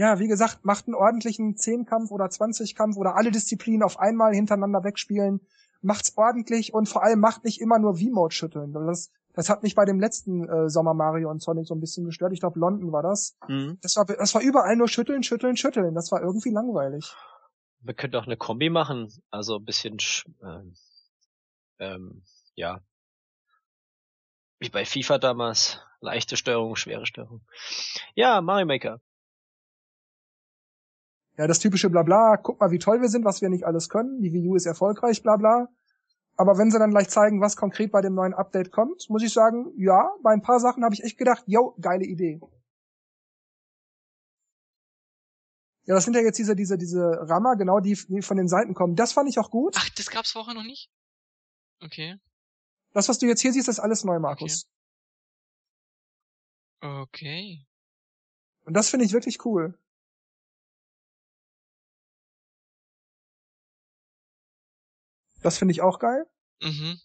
Ja, 0.00 0.18
wie 0.18 0.28
gesagt, 0.28 0.64
macht 0.64 0.86
einen 0.86 0.94
ordentlichen 0.94 1.58
Zehnkampf 1.58 2.10
oder 2.10 2.24
20-Kampf 2.24 2.96
oder 2.96 3.16
alle 3.16 3.30
Disziplinen 3.30 3.82
auf 3.82 3.98
einmal 4.00 4.32
hintereinander 4.34 4.82
wegspielen. 4.82 5.40
Macht's 5.82 6.16
ordentlich 6.16 6.72
und 6.72 6.88
vor 6.88 7.02
allem 7.02 7.20
macht 7.20 7.44
nicht 7.44 7.60
immer 7.60 7.78
nur 7.78 7.96
V-Mode 7.96 8.34
schütteln. 8.34 8.72
Das, 8.72 9.10
Das 9.34 9.50
hat 9.50 9.62
mich 9.62 9.74
bei 9.74 9.84
dem 9.84 10.00
letzten 10.00 10.48
äh, 10.48 10.70
Sommer 10.70 10.94
Mario 10.94 11.28
und 11.30 11.42
Sonic 11.42 11.66
so 11.66 11.74
ein 11.74 11.80
bisschen 11.80 12.06
gestört. 12.06 12.32
Ich 12.32 12.40
glaube, 12.40 12.58
London 12.58 12.92
war 12.92 13.02
das. 13.02 13.36
Mhm. 13.46 13.76
Das 13.82 13.94
war, 13.96 14.06
das 14.06 14.34
war 14.34 14.40
überall 14.40 14.74
nur 14.76 14.88
schütteln, 14.88 15.22
schütteln, 15.22 15.58
schütteln. 15.58 15.94
Das 15.94 16.10
war 16.12 16.22
irgendwie 16.22 16.50
langweilig. 16.50 17.14
Wir 17.82 17.92
könnten 17.92 18.16
auch 18.16 18.26
eine 18.26 18.38
Kombi 18.38 18.70
machen, 18.70 19.12
also 19.30 19.56
ein 19.56 19.64
bisschen, 19.66 19.98
sch- 19.98 20.24
ähm, 20.42 20.74
ähm, 21.78 22.22
ja, 22.54 22.80
wie 24.60 24.70
bei 24.70 24.86
FIFA 24.86 25.18
damals, 25.18 25.78
leichte 26.00 26.36
Steuerung, 26.38 26.76
schwere 26.76 27.04
Steuerung. 27.04 27.42
Ja, 28.14 28.40
Mario 28.40 28.64
Maker. 28.66 29.00
Ja, 31.40 31.46
das 31.46 31.58
typische 31.58 31.88
Blabla, 31.88 32.36
guck 32.36 32.60
mal, 32.60 32.70
wie 32.70 32.78
toll 32.78 33.00
wir 33.00 33.08
sind, 33.08 33.24
was 33.24 33.40
wir 33.40 33.48
nicht 33.48 33.64
alles 33.64 33.88
können. 33.88 34.20
Die 34.20 34.30
Wii 34.30 34.48
U 34.48 34.56
ist 34.56 34.66
erfolgreich, 34.66 35.22
bla 35.22 35.38
bla. 35.38 35.68
Aber 36.36 36.58
wenn 36.58 36.70
sie 36.70 36.78
dann 36.78 36.90
gleich 36.90 37.08
zeigen, 37.08 37.40
was 37.40 37.56
konkret 37.56 37.90
bei 37.92 38.02
dem 38.02 38.12
neuen 38.12 38.34
Update 38.34 38.70
kommt, 38.70 39.08
muss 39.08 39.22
ich 39.22 39.32
sagen, 39.32 39.72
ja, 39.78 40.10
bei 40.22 40.32
ein 40.32 40.42
paar 40.42 40.60
Sachen 40.60 40.84
habe 40.84 40.94
ich 40.94 41.02
echt 41.02 41.16
gedacht, 41.16 41.42
yo, 41.46 41.74
geile 41.80 42.04
Idee. 42.04 42.42
Ja, 45.84 45.94
das 45.94 46.04
sind 46.04 46.14
ja 46.14 46.20
jetzt 46.20 46.38
diese, 46.38 46.54
diese, 46.54 46.76
diese 46.76 47.00
Rammer, 47.00 47.56
genau, 47.56 47.80
die, 47.80 47.98
die 48.08 48.20
von 48.20 48.36
den 48.36 48.48
Seiten 48.48 48.74
kommen. 48.74 48.94
Das 48.94 49.14
fand 49.14 49.30
ich 49.30 49.38
auch 49.38 49.50
gut. 49.50 49.76
Ach, 49.78 49.88
das 49.96 50.10
gab's 50.10 50.32
vorher 50.32 50.52
noch 50.52 50.62
nicht? 50.62 50.90
Okay. 51.80 52.18
Das, 52.92 53.08
was 53.08 53.18
du 53.18 53.24
jetzt 53.24 53.40
hier 53.40 53.54
siehst, 53.54 53.68
ist 53.68 53.80
alles 53.80 54.04
neu, 54.04 54.18
Markus. 54.18 54.66
Okay. 56.82 57.64
Und 58.66 58.74
das 58.74 58.90
finde 58.90 59.06
ich 59.06 59.14
wirklich 59.14 59.42
cool. 59.46 59.78
Das 65.42 65.58
finde 65.58 65.72
ich 65.72 65.82
auch 65.82 65.98
geil. 65.98 66.26
Mhm. 66.62 66.98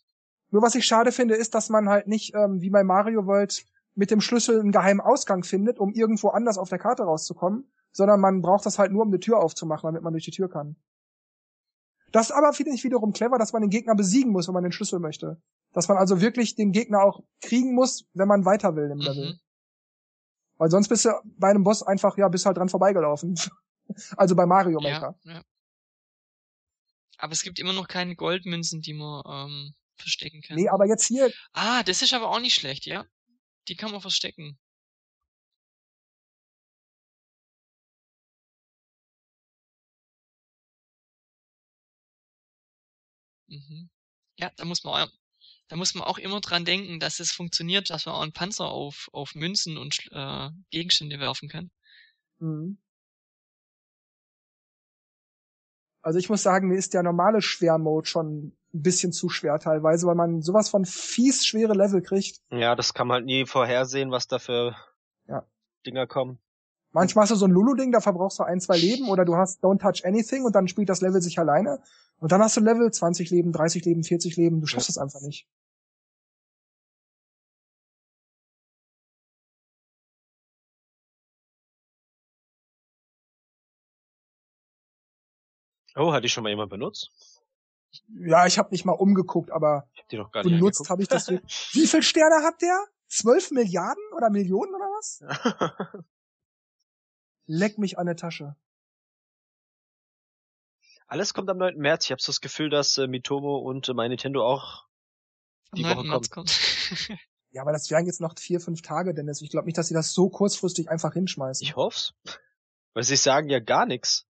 Nur 0.51 0.61
was 0.61 0.75
ich 0.75 0.85
schade 0.85 1.11
finde, 1.11 1.35
ist, 1.35 1.55
dass 1.55 1.69
man 1.69 1.89
halt 1.89 2.07
nicht, 2.07 2.33
ähm, 2.35 2.61
wie 2.61 2.69
bei 2.69 2.83
Mario 2.83 3.25
World, 3.25 3.65
mit 3.95 4.11
dem 4.11 4.21
Schlüssel 4.21 4.59
einen 4.59 4.71
geheimen 4.71 5.01
Ausgang 5.01 5.43
findet, 5.43 5.79
um 5.79 5.93
irgendwo 5.93 6.29
anders 6.29 6.57
auf 6.57 6.69
der 6.69 6.79
Karte 6.79 7.03
rauszukommen, 7.03 7.71
sondern 7.91 8.19
man 8.19 8.41
braucht 8.41 8.65
das 8.65 8.77
halt 8.77 8.91
nur, 8.91 9.03
um 9.03 9.07
eine 9.07 9.19
Tür 9.19 9.39
aufzumachen, 9.39 9.87
damit 9.87 10.01
man 10.01 10.13
durch 10.13 10.25
die 10.25 10.31
Tür 10.31 10.49
kann. 10.49 10.75
Das 12.11 12.31
aber 12.31 12.53
finde 12.53 12.73
ich 12.73 12.83
wiederum 12.83 13.13
clever, 13.13 13.37
dass 13.37 13.53
man 13.53 13.61
den 13.61 13.69
Gegner 13.69 13.95
besiegen 13.95 14.31
muss, 14.31 14.47
wenn 14.47 14.53
man 14.53 14.63
den 14.63 14.71
Schlüssel 14.71 14.99
möchte. 14.99 15.41
Dass 15.73 15.87
man 15.87 15.97
also 15.97 16.21
wirklich 16.21 16.55
den 16.55 16.71
Gegner 16.71 17.03
auch 17.03 17.21
kriegen 17.41 17.73
muss, 17.73 18.05
wenn 18.13 18.27
man 18.27 18.45
weiter 18.45 18.75
will 18.75 18.89
im 18.91 18.99
Level. 18.99 19.33
Mhm. 19.33 19.39
Weil 20.57 20.71
sonst 20.71 20.87
bist 20.87 21.05
du 21.05 21.09
bei 21.37 21.49
einem 21.49 21.63
Boss 21.63 21.83
einfach, 21.83 22.17
ja, 22.17 22.27
bist 22.29 22.45
halt 22.45 22.57
dran 22.57 22.69
vorbeigelaufen. 22.69 23.37
also 24.17 24.35
bei 24.35 24.45
Mario 24.45 24.79
Maker. 24.79 25.15
Ja, 25.23 25.33
ja. 25.33 25.41
Aber 27.17 27.33
es 27.33 27.43
gibt 27.43 27.59
immer 27.59 27.73
noch 27.73 27.87
keine 27.87 28.15
Goldmünzen, 28.15 28.81
die 28.81 28.93
man 28.93 29.23
ähm, 29.27 29.73
verstecken 29.97 30.41
kann. 30.41 30.57
Nee, 30.57 30.69
aber 30.69 30.85
jetzt 30.87 31.05
hier, 31.07 31.31
Ah, 31.53 31.83
das 31.83 32.01
ist 32.01 32.13
aber 32.13 32.29
auch 32.29 32.39
nicht 32.39 32.55
schlecht, 32.55 32.85
ja. 32.85 33.05
Die 33.67 33.75
kann 33.75 33.91
man 33.91 34.01
verstecken. 34.01 34.57
Mhm. 43.47 43.89
Ja, 44.37 44.51
da 44.57 44.65
muss 44.65 44.83
man 44.83 45.03
auch, 45.03 45.11
da 45.67 45.75
muss 45.75 45.95
man 45.95 46.03
auch 46.03 46.17
immer 46.17 46.41
dran 46.41 46.65
denken, 46.65 46.99
dass 46.99 47.19
es 47.19 47.31
funktioniert, 47.31 47.89
dass 47.89 48.05
man 48.05 48.15
auch 48.15 48.21
einen 48.21 48.33
Panzer 48.33 48.65
auf, 48.67 49.09
auf 49.13 49.35
Münzen 49.35 49.77
und 49.77 49.99
äh, 50.11 50.49
Gegenstände 50.71 51.19
werfen 51.19 51.49
kann. 51.49 51.71
Mhm. 52.39 52.77
Also 56.05 56.19
ich 56.19 56.29
muss 56.29 56.43
sagen, 56.43 56.67
mir 56.67 56.77
ist 56.77 56.93
der 56.93 57.01
normale 57.01 57.41
Schwermode 57.41 58.05
schon 58.07 58.53
ein 58.75 58.81
bisschen 58.83 59.11
zu 59.11 59.27
schwer 59.27 59.57
teilweise, 59.57 60.05
weil 60.05 60.13
man 60.13 60.43
sowas 60.43 60.69
von 60.69 60.85
fies 60.85 61.43
schwere 61.47 61.73
Level 61.73 62.03
kriegt. 62.03 62.41
Ja, 62.51 62.75
das 62.75 62.93
kann 62.93 63.07
man 63.07 63.15
halt 63.15 63.25
nie 63.25 63.47
vorhersehen, 63.47 64.11
was 64.11 64.27
da 64.27 64.37
für 64.37 64.75
Ja. 65.27 65.47
Dinger 65.83 66.05
kommen. 66.05 66.37
Manchmal 66.91 67.23
hast 67.23 67.31
du 67.31 67.35
so 67.35 67.47
ein 67.47 67.51
Lulu-Ding, 67.51 67.91
da 67.91 68.01
verbrauchst 68.01 68.37
du 68.37 68.43
ein, 68.43 68.59
zwei 68.61 68.77
Leben 68.77 69.09
oder 69.09 69.25
du 69.25 69.35
hast 69.35 69.63
Don't 69.63 69.79
Touch 69.79 70.05
Anything 70.05 70.43
und 70.45 70.55
dann 70.55 70.67
spielt 70.67 70.89
das 70.89 71.01
Level 71.01 71.23
sich 71.23 71.39
alleine. 71.39 71.79
Und 72.19 72.31
dann 72.31 72.39
hast 72.39 72.55
du 72.55 72.61
Level 72.61 72.91
20 72.91 73.31
Leben, 73.31 73.51
30 73.51 73.83
Leben, 73.83 74.03
40 74.03 74.37
Leben. 74.37 74.61
Du 74.61 74.67
schaffst 74.67 74.89
es 74.89 74.99
einfach 74.99 75.21
nicht. 75.21 75.47
Oh, 85.95 86.13
hat 86.13 86.23
die 86.23 86.29
schon 86.29 86.43
mal 86.43 86.49
jemand 86.49 86.69
benutzt? 86.69 87.11
Ja, 88.09 88.45
ich 88.45 88.57
habe 88.57 88.71
nicht 88.71 88.85
mal 88.85 88.91
umgeguckt, 88.91 89.51
aber 89.51 89.87
Ich 89.93 90.01
hab 90.01 90.09
die 90.09 90.17
noch 90.17 90.31
gar 90.31 90.43
nicht 90.43 90.51
benutzt 90.51 90.89
habe 90.89 91.01
ich 91.01 91.07
das. 91.07 91.27
wirklich. 91.29 91.69
Wie 91.73 91.87
viel 91.87 92.03
Sterne 92.03 92.43
hat 92.43 92.61
der? 92.61 92.77
12 93.07 93.51
Milliarden 93.51 94.03
oder 94.15 94.29
Millionen 94.29 94.73
oder 94.75 94.85
was? 94.85 95.23
Leck 97.45 97.77
mich 97.77 97.97
an 97.97 98.07
der 98.07 98.17
Tasche. 98.17 98.55
Alles 101.07 101.33
kommt 101.33 101.49
am 101.49 101.57
9. 101.57 101.77
März. 101.77 102.05
Ich 102.05 102.11
habe 102.11 102.21
so 102.21 102.31
das 102.31 102.41
Gefühl, 102.41 102.69
dass 102.69 102.97
äh, 102.97 103.07
Mitomo 103.07 103.59
und 103.59 103.87
äh, 103.87 103.93
mein 103.93 104.09
Nintendo 104.09 104.43
auch 104.43 104.87
Am 105.71 105.77
Die 105.77 105.83
9. 105.83 105.97
Woche 105.97 106.07
März 106.07 106.29
kommt. 106.29 106.49
Ja, 107.51 107.61
aber 107.61 107.71
das 107.71 107.89
wären 107.89 108.05
jetzt 108.05 108.19
noch 108.19 108.37
vier, 108.37 108.59
fünf 108.59 108.81
Tage, 108.81 109.13
Dennis. 109.13 109.41
Ich 109.41 109.49
glaube 109.49 109.65
nicht, 109.67 109.77
dass 109.77 109.87
sie 109.87 109.93
das 109.93 110.11
so 110.11 110.27
kurzfristig 110.27 110.89
einfach 110.89 111.13
hinschmeißen. 111.13 111.65
Ich 111.65 111.77
hoff's. 111.77 112.13
Weil 112.93 113.03
sie 113.03 113.15
sagen 113.15 113.47
ja 113.47 113.61
gar 113.61 113.85
nichts. 113.85 114.27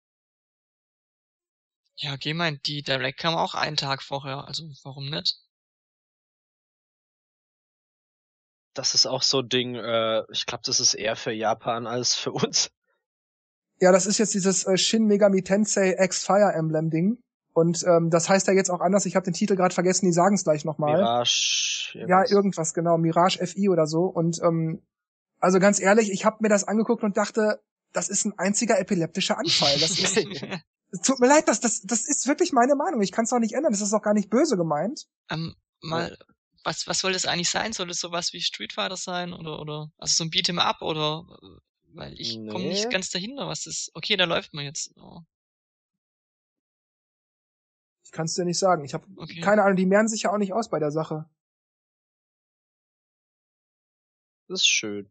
Ja, 1.99 2.15
okay, 2.15 2.33
mein, 2.33 2.61
die 2.65 2.83
Direct 2.83 3.19
kam 3.19 3.35
auch 3.35 3.55
einen 3.55 3.77
Tag 3.77 4.03
vorher, 4.03 4.47
also 4.47 4.65
warum 4.85 5.11
nicht? 5.11 5.37
Das 8.75 8.95
ist 8.95 9.07
auch 9.07 9.23
so 9.23 9.41
ein 9.41 9.49
Ding, 9.49 9.75
äh, 9.75 10.23
ich 10.31 10.47
glaube, 10.47 10.63
das 10.65 10.79
ist 10.79 10.95
eher 10.95 11.17
für 11.17 11.33
Japan 11.33 11.87
als 11.89 12.15
für 12.15 12.31
uns. 12.33 12.71
Ja, 13.81 13.93
das 13.93 14.07
ist 14.07 14.19
jetzt 14.19 14.35
dieses 14.35 14.65
äh, 14.65 14.77
Shin 14.77 15.07
Megami 15.07 15.43
Tensei 15.43 15.97
X 15.99 16.25
Fire 16.25 16.53
Emblem 16.55 16.91
Ding. 16.91 17.19
Und 17.53 17.83
ähm, 17.89 18.11
das 18.11 18.29
heißt 18.29 18.47
ja 18.47 18.53
jetzt 18.53 18.71
auch 18.71 18.81
anders. 18.81 19.05
Ich 19.05 19.17
habe 19.17 19.25
den 19.25 19.35
Titel 19.35 19.57
gerade 19.57 19.75
vergessen. 19.75 20.07
Die 20.07 20.13
sagen 20.13 20.37
es 20.37 20.45
gleich 20.45 20.65
nochmal. 20.65 20.97
Mirage. 20.97 21.91
Ja, 21.95 22.03
irgendwas. 22.03 22.31
irgendwas 22.31 22.75
genau. 22.75 22.99
Mirage 22.99 23.45
FI 23.45 23.69
oder 23.69 23.89
so. 23.89 24.05
Und 24.05 24.41
ähm, 24.43 24.83
also 25.41 25.59
ganz 25.59 25.81
ehrlich, 25.81 26.13
ich 26.13 26.25
habe 26.25 26.37
mir 26.41 26.49
das 26.49 26.63
angeguckt 26.63 27.03
und 27.03 27.17
dachte, 27.17 27.61
das 27.93 28.09
ist 28.09 28.27
ein 28.27 28.39
einziger 28.39 28.79
epileptischer 28.79 29.39
Anfall. 29.39 29.77
Das 29.81 29.91
ist, 29.99 30.17
es 30.91 31.01
tut 31.03 31.21
mir 31.21 31.29
leid, 31.29 31.49
das, 31.49 31.61
das, 31.61 31.83
das 31.83 32.07
ist 32.09 32.27
wirklich 32.27 32.53
meine 32.53 32.75
Meinung. 32.75 33.03
Ich 33.03 33.13
kann 33.13 33.25
es 33.25 33.33
auch 33.33 33.39
nicht 33.39 33.55
ändern. 33.55 33.73
Das 33.73 33.81
ist 33.81 33.93
auch 33.93 34.03
gar 34.03 34.15
nicht 34.15 34.31
böse 34.31 34.57
gemeint. 34.57 35.07
ähm, 35.31 35.55
mal, 35.81 36.17
was, 36.65 36.87
was 36.87 36.99
soll 37.01 37.13
das 37.13 37.27
eigentlich 37.27 37.51
sein? 37.51 37.73
Soll 37.73 37.91
es 37.91 38.01
sowas 38.01 38.33
wie 38.33 38.41
Street 38.41 38.73
Fighter 38.73 38.97
sein 38.97 39.33
oder, 39.33 39.61
oder, 39.61 39.91
also 39.99 40.15
so 40.15 40.25
ein 40.25 40.31
Beat'em 40.31 40.59
Up 40.59 40.83
oder, 40.83 41.25
weil 41.95 42.19
ich 42.19 42.35
komme 42.35 42.65
Nee. 42.65 42.69
nicht 42.71 42.91
ganz 42.91 43.11
dahinter, 43.11 43.47
was 43.49 43.65
das, 43.65 43.91
okay, 43.95 44.17
da 44.17 44.25
läuft 44.25 44.55
man 44.55 44.65
jetzt. 44.65 44.93
Oh, 44.97 45.21
Ich 48.05 48.11
kann 48.13 48.25
es 48.27 48.35
dir 48.35 48.45
nicht 48.45 48.59
sagen. 48.59 48.85
Ich 48.85 48.95
habe 48.95 49.07
okay. 49.17 49.41
keine 49.41 49.63
Ahnung. 49.63 49.77
Die 49.77 49.87
mehren 49.87 50.09
sich 50.09 50.23
ja 50.23 50.33
auch 50.33 50.39
nicht 50.39 50.53
aus 50.55 50.69
bei 50.71 50.79
der 50.79 50.91
Sache. 50.91 51.29
Das 54.49 54.61
ist 54.61 54.67
schön. 54.69 55.07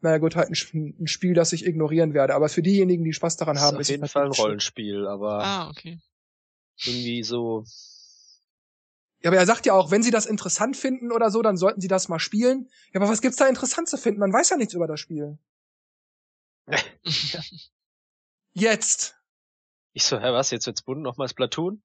Naja 0.00 0.18
gut, 0.18 0.36
halt 0.36 0.48
ein, 0.50 0.94
ein 1.00 1.06
Spiel, 1.08 1.34
das 1.34 1.52
ich 1.52 1.66
ignorieren 1.66 2.14
werde. 2.14 2.34
Aber 2.34 2.48
für 2.48 2.62
diejenigen, 2.62 3.04
die 3.04 3.12
Spaß 3.12 3.36
daran 3.36 3.56
Das 3.56 3.64
haben, 3.64 3.74
ist 3.74 3.76
auf 3.76 3.80
es 3.82 3.88
jeden 3.88 4.08
Fall 4.08 4.26
ein. 4.26 4.32
Rollenspiel, 4.32 5.06
aber 5.06 5.42
Ah, 5.42 5.68
okay. 5.70 5.98
irgendwie 6.84 7.22
so. 7.24 7.64
Ja, 9.20 9.30
aber 9.30 9.38
er 9.38 9.46
sagt 9.46 9.66
ja 9.66 9.72
auch, 9.74 9.90
wenn 9.90 10.04
Sie 10.04 10.12
das 10.12 10.26
interessant 10.26 10.76
finden 10.76 11.10
oder 11.10 11.32
so, 11.32 11.42
dann 11.42 11.56
sollten 11.56 11.80
Sie 11.80 11.88
das 11.88 12.08
mal 12.08 12.20
spielen. 12.20 12.68
Ja, 12.92 13.00
aber 13.00 13.10
was 13.10 13.20
gibt's 13.20 13.38
da 13.38 13.48
interessant 13.48 13.88
zu 13.88 13.98
finden? 13.98 14.20
Man 14.20 14.32
weiß 14.32 14.50
ja 14.50 14.56
nichts 14.56 14.74
über 14.74 14.86
das 14.86 15.00
Spiel. 15.00 15.38
Jetzt. 18.52 19.16
Ich 19.92 20.04
so, 20.04 20.18
hä, 20.20 20.32
was, 20.32 20.50
jetzt 20.50 20.66
wird's 20.66 20.82
bunt, 20.82 21.02
nochmal 21.02 21.28
Splatoon? 21.28 21.82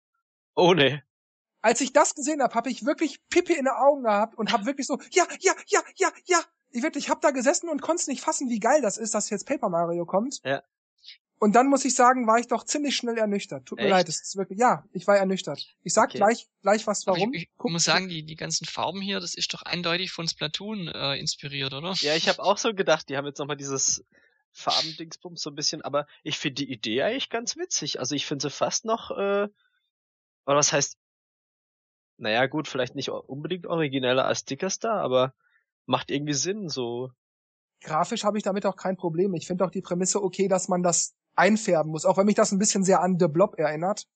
Oh 0.55 0.73
nee. 0.73 1.01
Als 1.61 1.81
ich 1.81 1.93
das 1.93 2.13
gesehen 2.13 2.41
habe, 2.43 2.53
habe 2.53 2.69
ich 2.69 2.85
wirklich 2.85 3.25
Pipi 3.29 3.53
in 3.53 3.65
den 3.65 3.73
Augen 3.73 4.03
gehabt 4.03 4.37
und 4.37 4.51
habe 4.51 4.65
wirklich 4.65 4.85
so, 4.85 4.99
ja, 5.11 5.25
ja, 5.39 5.53
ja, 5.67 5.81
ja, 5.95 6.11
ja. 6.25 6.43
Ich 6.73 6.83
wirklich, 6.83 7.05
ich 7.05 7.09
habe 7.09 7.21
da 7.21 7.31
gesessen 7.31 7.69
und 7.69 7.81
konnte 7.81 8.09
nicht 8.09 8.21
fassen, 8.21 8.49
wie 8.49 8.59
geil 8.59 8.81
das 8.81 8.97
ist, 8.97 9.13
dass 9.13 9.29
jetzt 9.29 9.45
Paper 9.47 9.69
Mario 9.69 10.05
kommt. 10.05 10.39
Ja. 10.43 10.63
Und 11.39 11.53
dann 11.55 11.67
muss 11.67 11.83
ich 11.85 11.93
sagen, 11.93 12.25
war 12.25 12.39
ich 12.39 12.47
doch 12.47 12.63
ziemlich 12.63 12.95
schnell 12.95 13.17
ernüchtert. 13.17 13.65
Tut 13.65 13.77
mir 13.77 13.85
Echt? 13.85 13.91
leid, 13.91 14.09
es 14.09 14.21
ist 14.21 14.37
wirklich, 14.37 14.57
ja, 14.59 14.85
ich 14.93 15.05
war 15.07 15.17
ernüchtert. 15.17 15.75
Ich 15.83 15.93
sag 15.93 16.09
Okay. 16.09 16.17
gleich, 16.17 16.47
gleich 16.61 16.87
was 16.87 17.05
Aber 17.05 17.17
warum. 17.17 17.33
Ich, 17.33 17.43
ich 17.43 17.49
Guck- 17.57 17.71
muss 17.71 17.83
sagen, 17.83 18.07
die, 18.07 18.23
die 18.23 18.35
ganzen 18.35 18.65
Farben 18.65 19.01
hier, 19.01 19.19
das 19.19 19.35
ist 19.35 19.53
doch 19.53 19.61
eindeutig 19.63 20.11
von 20.11 20.27
Splatoon 20.27 20.87
äh, 20.87 21.15
inspiriert, 21.17 21.73
oder? 21.73 21.93
Ja, 21.99 22.15
ich 22.15 22.29
habe 22.29 22.41
auch 22.41 22.57
so 22.57 22.73
gedacht, 22.73 23.09
die 23.09 23.17
haben 23.17 23.25
jetzt 23.25 23.39
nochmal 23.39 23.57
dieses 23.57 24.03
Farbendingsbums 24.53 25.41
so 25.41 25.49
ein 25.49 25.55
bisschen, 25.55 25.81
aber 25.81 26.07
ich 26.23 26.37
finde 26.37 26.63
die 26.65 26.71
Idee 26.71 27.03
eigentlich 27.03 27.29
ganz 27.29 27.57
witzig. 27.57 27.99
Also 27.99 28.15
ich 28.15 28.25
finde 28.25 28.43
sie 28.43 28.49
fast 28.49 28.85
noch, 28.85 29.11
äh, 29.11 29.47
oder 30.45 30.55
was 30.57 30.71
heißt, 30.71 30.97
naja 32.17 32.45
gut, 32.45 32.67
vielleicht 32.67 32.95
nicht 32.95 33.09
unbedingt 33.09 33.67
origineller 33.67 34.25
als 34.25 34.39
Stickerstar, 34.39 35.01
aber 35.01 35.33
macht 35.85 36.11
irgendwie 36.11 36.33
Sinn, 36.33 36.69
so. 36.69 37.11
grafisch 37.83 38.23
habe 38.23 38.37
ich 38.37 38.43
damit 38.43 38.65
auch 38.65 38.75
kein 38.75 38.97
Problem. 38.97 39.33
Ich 39.33 39.47
finde 39.47 39.65
auch 39.65 39.71
die 39.71 39.81
Prämisse 39.81 40.23
okay, 40.23 40.47
dass 40.47 40.67
man 40.67 40.83
das 40.83 41.13
einfärben 41.35 41.91
muss, 41.91 42.05
auch 42.05 42.17
wenn 42.17 42.25
mich 42.25 42.35
das 42.35 42.51
ein 42.51 42.59
bisschen 42.59 42.83
sehr 42.83 43.01
an 43.01 43.17
The 43.19 43.27
Blob 43.27 43.57
erinnert. 43.57 44.07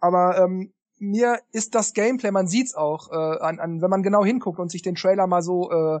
Aber 0.00 0.38
ähm, 0.38 0.72
mir 0.98 1.40
ist 1.52 1.74
das 1.74 1.92
Gameplay, 1.92 2.30
man 2.30 2.48
sieht's 2.48 2.74
auch, 2.74 3.10
äh, 3.10 3.38
an, 3.40 3.60
an, 3.60 3.82
wenn 3.82 3.90
man 3.90 4.02
genau 4.02 4.24
hinguckt 4.24 4.58
und 4.58 4.70
sich 4.70 4.82
den 4.82 4.94
Trailer 4.94 5.26
mal 5.26 5.42
so, 5.42 5.70
äh, 5.70 6.00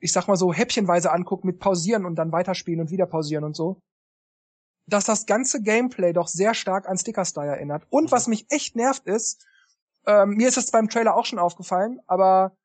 ich 0.00 0.12
sag 0.12 0.26
mal 0.26 0.36
so 0.36 0.52
häppchenweise 0.52 1.12
anguckt 1.12 1.44
mit 1.44 1.60
pausieren 1.60 2.04
und 2.04 2.16
dann 2.16 2.32
weiterspielen 2.32 2.80
und 2.80 2.90
wieder 2.90 3.06
pausieren 3.06 3.44
und 3.44 3.54
so, 3.54 3.80
dass 4.86 5.04
das 5.04 5.26
ganze 5.26 5.62
Gameplay 5.62 6.12
doch 6.12 6.28
sehr 6.28 6.54
stark 6.54 6.88
an 6.88 6.98
Sticker 6.98 7.24
Style 7.24 7.52
erinnert. 7.52 7.86
Und 7.90 8.12
was 8.12 8.26
mich 8.26 8.46
echt 8.50 8.76
nervt 8.76 9.06
ist, 9.06 9.46
ähm, 10.06 10.30
mir 10.30 10.48
ist 10.48 10.58
es 10.58 10.70
beim 10.70 10.88
Trailer 10.88 11.16
auch 11.16 11.24
schon 11.24 11.38
aufgefallen, 11.38 12.00
aber 12.06 12.56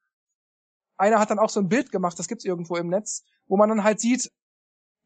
einer 0.99 1.19
hat 1.19 1.31
dann 1.31 1.39
auch 1.39 1.49
so 1.49 1.59
ein 1.59 1.69
Bild 1.69 1.91
gemacht, 1.91 2.19
das 2.19 2.27
gibt's 2.27 2.45
irgendwo 2.45 2.75
im 2.75 2.87
Netz, 2.87 3.23
wo 3.47 3.57
man 3.57 3.69
dann 3.69 3.83
halt 3.83 3.99
sieht, 3.99 4.31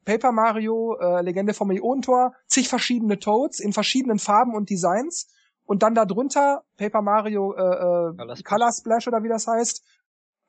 Paper 0.05 0.31
Mario, 0.31 0.97
äh, 0.99 1.21
Legende 1.21 1.53
vom 1.53 1.71
Ionentor, 1.71 2.33
zig 2.47 2.67
verschiedene 2.67 3.19
Toads 3.19 3.59
in 3.59 3.71
verschiedenen 3.73 4.19
Farben 4.19 4.53
und 4.53 4.69
Designs 4.69 5.27
und 5.65 5.83
dann 5.83 5.95
darunter 5.95 6.63
Paper 6.77 7.01
Mario 7.01 7.53
äh, 7.53 7.61
äh, 7.61 8.43
Color, 8.43 8.71
Splash. 8.71 9.07
Oder 9.07 9.23
wie 9.23 9.29
das 9.29 9.47
heißt. 9.47 9.83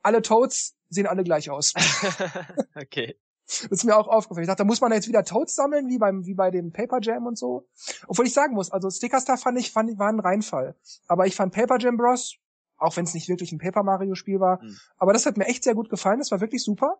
Alle 0.01 0.21
Toads 0.21 0.75
sehen 0.89 1.07
alle 1.07 1.23
gleich 1.23 1.49
aus. 1.49 1.73
okay. 2.75 3.17
Das 3.47 3.61
ist 3.61 3.83
mir 3.85 3.95
auch 3.95 4.07
aufgefallen. 4.07 4.43
Ich 4.43 4.47
dachte, 4.47 4.63
da 4.63 4.67
muss 4.67 4.81
man 4.81 4.91
jetzt 4.91 5.07
wieder 5.07 5.23
Toads 5.23 5.55
sammeln, 5.55 5.87
wie 5.87 5.99
beim, 5.99 6.25
wie 6.25 6.33
bei 6.33 6.49
dem 6.49 6.71
Paper 6.71 6.99
Jam 7.01 7.27
und 7.27 7.37
so. 7.37 7.67
Obwohl 8.07 8.25
ich 8.25 8.33
sagen 8.33 8.55
muss, 8.55 8.71
also 8.71 8.89
Stickerstar 8.89 9.37
fand 9.37 9.59
ich, 9.59 9.71
fand 9.71 9.91
ich, 9.91 9.99
war 9.99 10.09
ein 10.09 10.19
Reinfall. 10.19 10.75
Aber 11.07 11.27
ich 11.27 11.35
fand 11.35 11.53
Paper 11.53 11.77
Jam 11.77 11.95
Bros, 11.95 12.37
auch 12.77 12.97
wenn 12.97 13.05
es 13.05 13.13
nicht 13.13 13.29
wirklich 13.29 13.51
ein 13.51 13.57
Paper 13.57 13.83
Mario 13.83 14.15
Spiel 14.15 14.39
war, 14.39 14.61
mhm. 14.61 14.77
aber 14.97 15.13
das 15.13 15.25
hat 15.25 15.37
mir 15.37 15.45
echt 15.45 15.63
sehr 15.63 15.75
gut 15.75 15.89
gefallen. 15.89 16.19
Das 16.19 16.31
war 16.31 16.41
wirklich 16.41 16.63
super. 16.63 16.99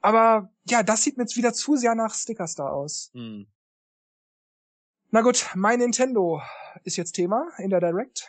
Aber 0.00 0.50
ja, 0.68 0.82
das 0.82 1.04
sieht 1.04 1.16
mir 1.16 1.24
jetzt 1.24 1.36
wieder 1.36 1.52
zu 1.52 1.76
sehr 1.76 1.94
nach 1.94 2.12
Stickerstar 2.14 2.72
aus. 2.72 3.10
Mhm. 3.14 3.46
Na 5.10 5.20
gut, 5.20 5.50
mein 5.54 5.78
Nintendo 5.78 6.42
ist 6.84 6.96
jetzt 6.96 7.12
Thema 7.12 7.48
in 7.58 7.70
der 7.70 7.80
Direct. 7.80 8.28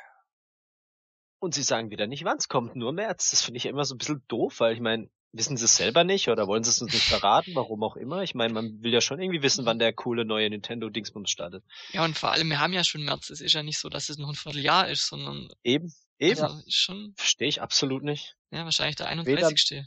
Und 1.40 1.54
sie 1.54 1.64
sagen 1.64 1.90
wieder 1.90 2.08
nicht, 2.08 2.26
wann 2.26 2.38
es 2.38 2.48
kommt, 2.48 2.76
nur 2.76 2.94
März. 2.94 3.32
Das 3.32 3.42
finde 3.42 3.58
ich 3.58 3.66
immer 3.66 3.86
so 3.86 3.96
ein 3.96 3.98
bisschen 3.98 4.24
doof, 4.28 4.60
weil 4.60 4.74
ich 4.74 4.82
meine, 4.82 5.10
wissen 5.34 5.58
sie 5.58 5.66
es 5.66 5.76
selber 5.76 6.04
nicht 6.04 6.30
oder 6.30 6.48
wollen 6.48 6.64
sie 6.64 6.70
es 6.70 6.82
uns 6.82 6.94
nicht 6.94 7.08
verraten, 7.08 7.56
warum 7.56 7.84
auch 7.84 7.96
immer. 7.96 8.22
Ich 8.22 8.36
meine, 8.36 8.54
man 8.54 8.82
will 8.84 8.94
ja 8.94 9.02
schon 9.02 9.20
irgendwie 9.20 9.42
wissen, 9.42 9.66
wann 9.66 9.80
der 9.80 9.94
coole 9.94 10.26
neue 10.26 10.50
Nintendo 10.50 10.90
Dingsbums 10.90 11.32
startet. 11.32 11.64
Ja, 11.92 12.06
und 12.06 12.18
vor 12.18 12.32
allem, 12.32 12.50
wir 12.50 12.60
haben 12.60 12.74
ja 12.74 12.84
schon 12.84 13.04
März. 13.04 13.30
Es 13.30 13.42
ist 13.42 13.54
ja 13.54 13.64
nicht 13.64 13.80
so, 13.80 13.90
dass 13.90 14.10
es 14.10 14.18
noch 14.18 14.30
ein 14.30 14.36
Vierteljahr 14.36 14.90
ist, 14.90 15.08
sondern. 15.08 15.50
Eben, 15.64 15.92
eben. 16.20 16.42
Also, 16.42 16.62
schon. 16.68 17.14
Verstehe 17.18 17.48
ich 17.48 17.62
absolut 17.62 18.04
nicht. 18.04 18.36
Ja, 18.52 18.66
wahrscheinlich 18.66 18.96
der 18.96 19.08
31. 19.08 19.72
Weder, 19.72 19.86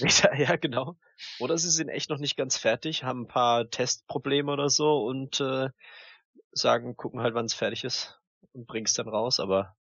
weder, 0.00 0.34
ja, 0.38 0.56
genau. 0.56 0.96
Oder 1.38 1.58
sie 1.58 1.70
sind 1.70 1.88
echt 1.88 2.10
noch 2.10 2.18
nicht 2.18 2.36
ganz 2.36 2.56
fertig, 2.56 3.04
haben 3.04 3.22
ein 3.22 3.28
paar 3.28 3.68
Testprobleme 3.68 4.52
oder 4.52 4.70
so 4.70 5.04
und 5.04 5.40
äh, 5.40 5.68
sagen, 6.52 6.96
gucken 6.96 7.20
halt, 7.20 7.34
wann 7.34 7.46
es 7.46 7.54
fertig 7.54 7.84
ist 7.84 8.18
und 8.52 8.66
bring's 8.66 8.94
dann 8.94 9.08
raus, 9.08 9.40
aber. 9.40 9.76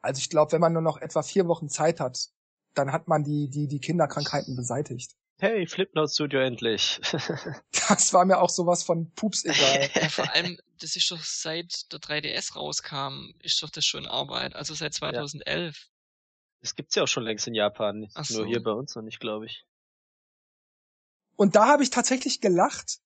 Also 0.00 0.20
ich 0.20 0.30
glaube, 0.30 0.52
wenn 0.52 0.60
man 0.60 0.72
nur 0.72 0.82
noch 0.82 0.98
etwa 0.98 1.22
vier 1.22 1.48
Wochen 1.48 1.68
Zeit 1.68 1.98
hat, 1.98 2.28
dann 2.74 2.92
hat 2.92 3.08
man 3.08 3.24
die, 3.24 3.48
die, 3.48 3.66
die 3.66 3.80
Kinderkrankheiten 3.80 4.54
beseitigt. 4.54 5.12
Hey, 5.38 5.66
Flipnote 5.66 6.10
Studio 6.10 6.40
endlich. 6.40 6.98
das 7.88 8.12
war 8.14 8.24
mir 8.24 8.38
auch 8.38 8.48
sowas 8.48 8.82
von 8.82 9.12
Pups 9.12 9.44
egal. 9.44 9.90
ja, 9.94 10.08
vor 10.08 10.32
allem, 10.32 10.58
das 10.80 10.96
ist 10.96 11.10
doch 11.10 11.22
seit 11.22 11.92
der 11.92 12.00
3DS 12.00 12.54
rauskam, 12.54 13.34
ist 13.40 13.62
doch 13.62 13.68
das 13.68 13.84
schon 13.84 14.06
Arbeit. 14.06 14.56
Also 14.56 14.72
seit 14.72 14.94
2011. 14.94 15.76
Ja. 15.76 15.86
Das 16.62 16.74
gibt's 16.74 16.94
ja 16.94 17.02
auch 17.02 17.08
schon 17.08 17.24
längst 17.24 17.46
in 17.46 17.54
Japan. 17.54 18.08
Ach 18.14 18.28
Nur 18.30 18.40
so. 18.40 18.46
hier 18.46 18.62
bei 18.62 18.70
uns 18.70 18.94
noch 18.94 19.02
nicht, 19.02 19.20
glaube 19.20 19.44
ich. 19.44 19.66
Und 21.36 21.54
da 21.54 21.66
habe 21.66 21.82
ich 21.82 21.90
tatsächlich 21.90 22.40
gelacht. 22.40 23.00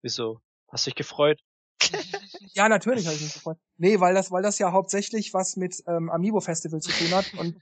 Wieso? 0.00 0.40
Hast 0.68 0.86
dich 0.86 0.94
gefreut? 0.94 1.40
ja, 2.54 2.70
natürlich 2.70 3.04
habe 3.04 3.16
ich 3.16 3.22
mich 3.22 3.34
gefreut. 3.34 3.58
Nee, 3.76 4.00
weil 4.00 4.14
das, 4.14 4.30
weil 4.30 4.42
das 4.42 4.58
ja 4.58 4.72
hauptsächlich 4.72 5.34
was 5.34 5.56
mit 5.56 5.82
ähm, 5.86 6.08
Amiibo 6.10 6.40
Festival 6.40 6.80
zu 6.80 6.90
tun 6.90 7.10
hat 7.10 7.34
und 7.34 7.60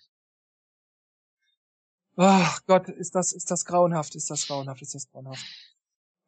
Ach 2.16 2.60
oh 2.60 2.64
Gott, 2.66 2.88
ist 2.88 3.14
das, 3.14 3.32
ist 3.32 3.50
das 3.50 3.64
grauenhaft, 3.64 4.14
ist 4.14 4.30
das 4.30 4.46
grauenhaft, 4.46 4.82
ist 4.82 4.94
das 4.94 5.10
grauenhaft. 5.10 5.44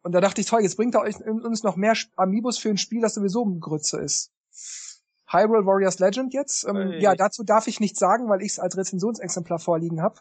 Und 0.03 0.13
da 0.13 0.21
dachte 0.21 0.41
ich, 0.41 0.47
toll, 0.47 0.63
jetzt 0.63 0.77
bringt 0.77 0.95
er 0.95 1.03
euch 1.03 1.17
uns 1.27 1.63
noch 1.63 1.77
mehr 1.77 1.95
Amiibos 2.17 2.59
für 2.59 2.71
ein 2.71 2.79
Spiel, 2.79 3.01
das 3.01 3.15
sowieso 3.15 3.45
ein 3.45 3.61
Grütze 3.61 4.01
ist. 4.01 4.33
Hyrule 5.29 5.67
Warriors 5.67 5.99
Legend 5.99 6.33
jetzt. 6.33 6.65
Ähm, 6.65 6.77
hey. 6.77 7.03
Ja, 7.03 7.15
dazu 7.15 7.43
darf 7.43 7.67
ich 7.67 7.81
nichts 7.81 7.99
sagen, 7.99 8.29
weil 8.29 8.43
ich 8.43 8.53
es 8.53 8.59
als 8.59 8.77
Rezensionsexemplar 8.77 9.59
vorliegen 9.59 10.01
habe. 10.01 10.21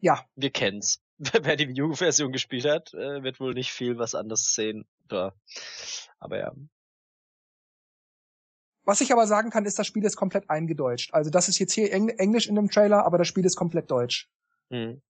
Ja. 0.00 0.24
Wir 0.36 0.50
kennen's. 0.50 1.00
Wer 1.18 1.56
die 1.56 1.68
Wii 1.68 1.82
U-Version 1.82 2.32
gespielt 2.32 2.66
hat, 2.66 2.92
äh, 2.92 3.22
wird 3.22 3.40
wohl 3.40 3.54
nicht 3.54 3.72
viel 3.72 3.98
was 3.98 4.14
anderes 4.14 4.54
sehen. 4.54 4.86
Aber 5.08 6.38
ja. 6.38 6.52
Was 8.84 9.00
ich 9.00 9.12
aber 9.12 9.26
sagen 9.26 9.50
kann, 9.50 9.64
ist, 9.64 9.78
das 9.78 9.86
Spiel 9.86 10.04
ist 10.04 10.16
komplett 10.16 10.50
eingedeutscht. 10.50 11.14
Also 11.14 11.30
das 11.30 11.48
ist 11.48 11.58
jetzt 11.58 11.72
hier 11.72 11.92
Engl 11.92 12.14
Englisch 12.18 12.46
in 12.46 12.54
dem 12.54 12.70
Trailer, 12.70 13.04
aber 13.04 13.18
das 13.18 13.28
Spiel 13.28 13.44
ist 13.44 13.56
komplett 13.56 13.90
deutsch. 13.90 14.28
Hm. 14.70 15.00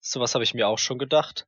Sowas 0.00 0.34
habe 0.34 0.44
ich 0.44 0.54
mir 0.54 0.68
auch 0.68 0.78
schon 0.78 0.98
gedacht. 0.98 1.46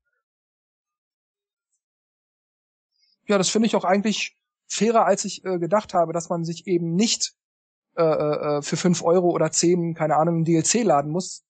Ja, 3.27 3.39
das 3.39 3.49
finde 3.49 3.67
ich 3.67 3.77
auch 3.77 3.85
eigentlich 3.85 4.37
fairer, 4.67 5.07
als 5.07 5.25
ich 5.25 5.45
äh, 5.45 5.59
gedacht 5.59 5.95
habe, 5.95 6.13
dass 6.13 6.29
man 6.29 6.45
sich 6.45 6.67
eben 6.67 6.95
nicht 6.95 7.33
äh, 7.97 8.03
äh, 8.03 8.59
äh 8.59 8.63
für 8.63 8.77
fünf 8.77 9.03
Euro 9.03 9.31
oder 9.31 9.51
zehn, 9.51 9.95
keine 9.95 10.17
Ahnung, 10.17 10.41
ein 10.41 10.45
DLC 10.45 10.83
laden 10.85 11.11
muss, 11.11 11.45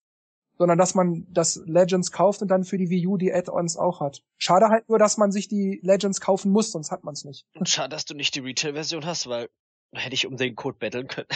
sondern 0.60 0.76
dass 0.76 0.94
man 0.94 1.26
das 1.30 1.62
Legends 1.64 2.12
kauft 2.12 2.42
und 2.42 2.48
dann 2.48 2.64
für 2.64 2.76
die 2.76 2.90
Wii 2.90 3.06
U 3.06 3.16
die 3.16 3.32
Add-ons 3.32 3.78
auch 3.78 4.00
hat. 4.00 4.22
Schade 4.36 4.68
halt 4.68 4.86
nur, 4.90 4.98
dass 4.98 5.16
man 5.16 5.32
sich 5.32 5.48
die 5.48 5.80
Legends 5.82 6.20
kaufen 6.20 6.52
muss, 6.52 6.70
sonst 6.70 6.90
hat 6.90 7.02
man 7.02 7.14
es 7.14 7.24
nicht. 7.24 7.46
Und 7.54 7.66
schade, 7.66 7.88
dass 7.88 8.04
du 8.04 8.12
nicht 8.12 8.34
die 8.34 8.40
Retail-Version 8.40 9.06
hast, 9.06 9.26
weil 9.26 9.48
hätte 9.94 10.12
ich 10.12 10.26
um 10.26 10.36
den 10.36 10.54
Code 10.56 10.76
betteln 10.76 11.08
können. 11.08 11.28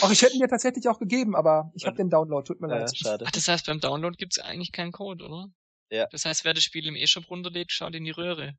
Ach, 0.00 0.10
ich 0.10 0.22
hätte 0.22 0.32
ihn 0.32 0.40
dir 0.40 0.48
tatsächlich 0.48 0.88
auch 0.88 0.98
gegeben, 1.00 1.36
aber 1.36 1.70
ich 1.74 1.84
habe 1.84 1.94
den 1.98 2.08
Download, 2.08 2.46
tut 2.46 2.62
mir 2.62 2.70
ja, 2.70 2.78
leid. 2.78 2.96
Schade. 2.96 3.26
Ach, 3.28 3.30
das 3.30 3.46
heißt, 3.46 3.66
beim 3.66 3.78
Download 3.78 4.16
gibt's 4.16 4.38
eigentlich 4.38 4.72
keinen 4.72 4.92
Code, 4.92 5.26
oder? 5.26 5.48
Ja. 5.90 6.06
Das 6.12 6.24
heißt, 6.24 6.46
wer 6.46 6.54
das 6.54 6.62
Spiel 6.62 6.86
im 6.86 6.96
E-Shop 6.96 7.28
runterlädt, 7.28 7.72
schaut 7.72 7.94
in 7.94 8.04
die 8.04 8.10
Röhre. 8.10 8.54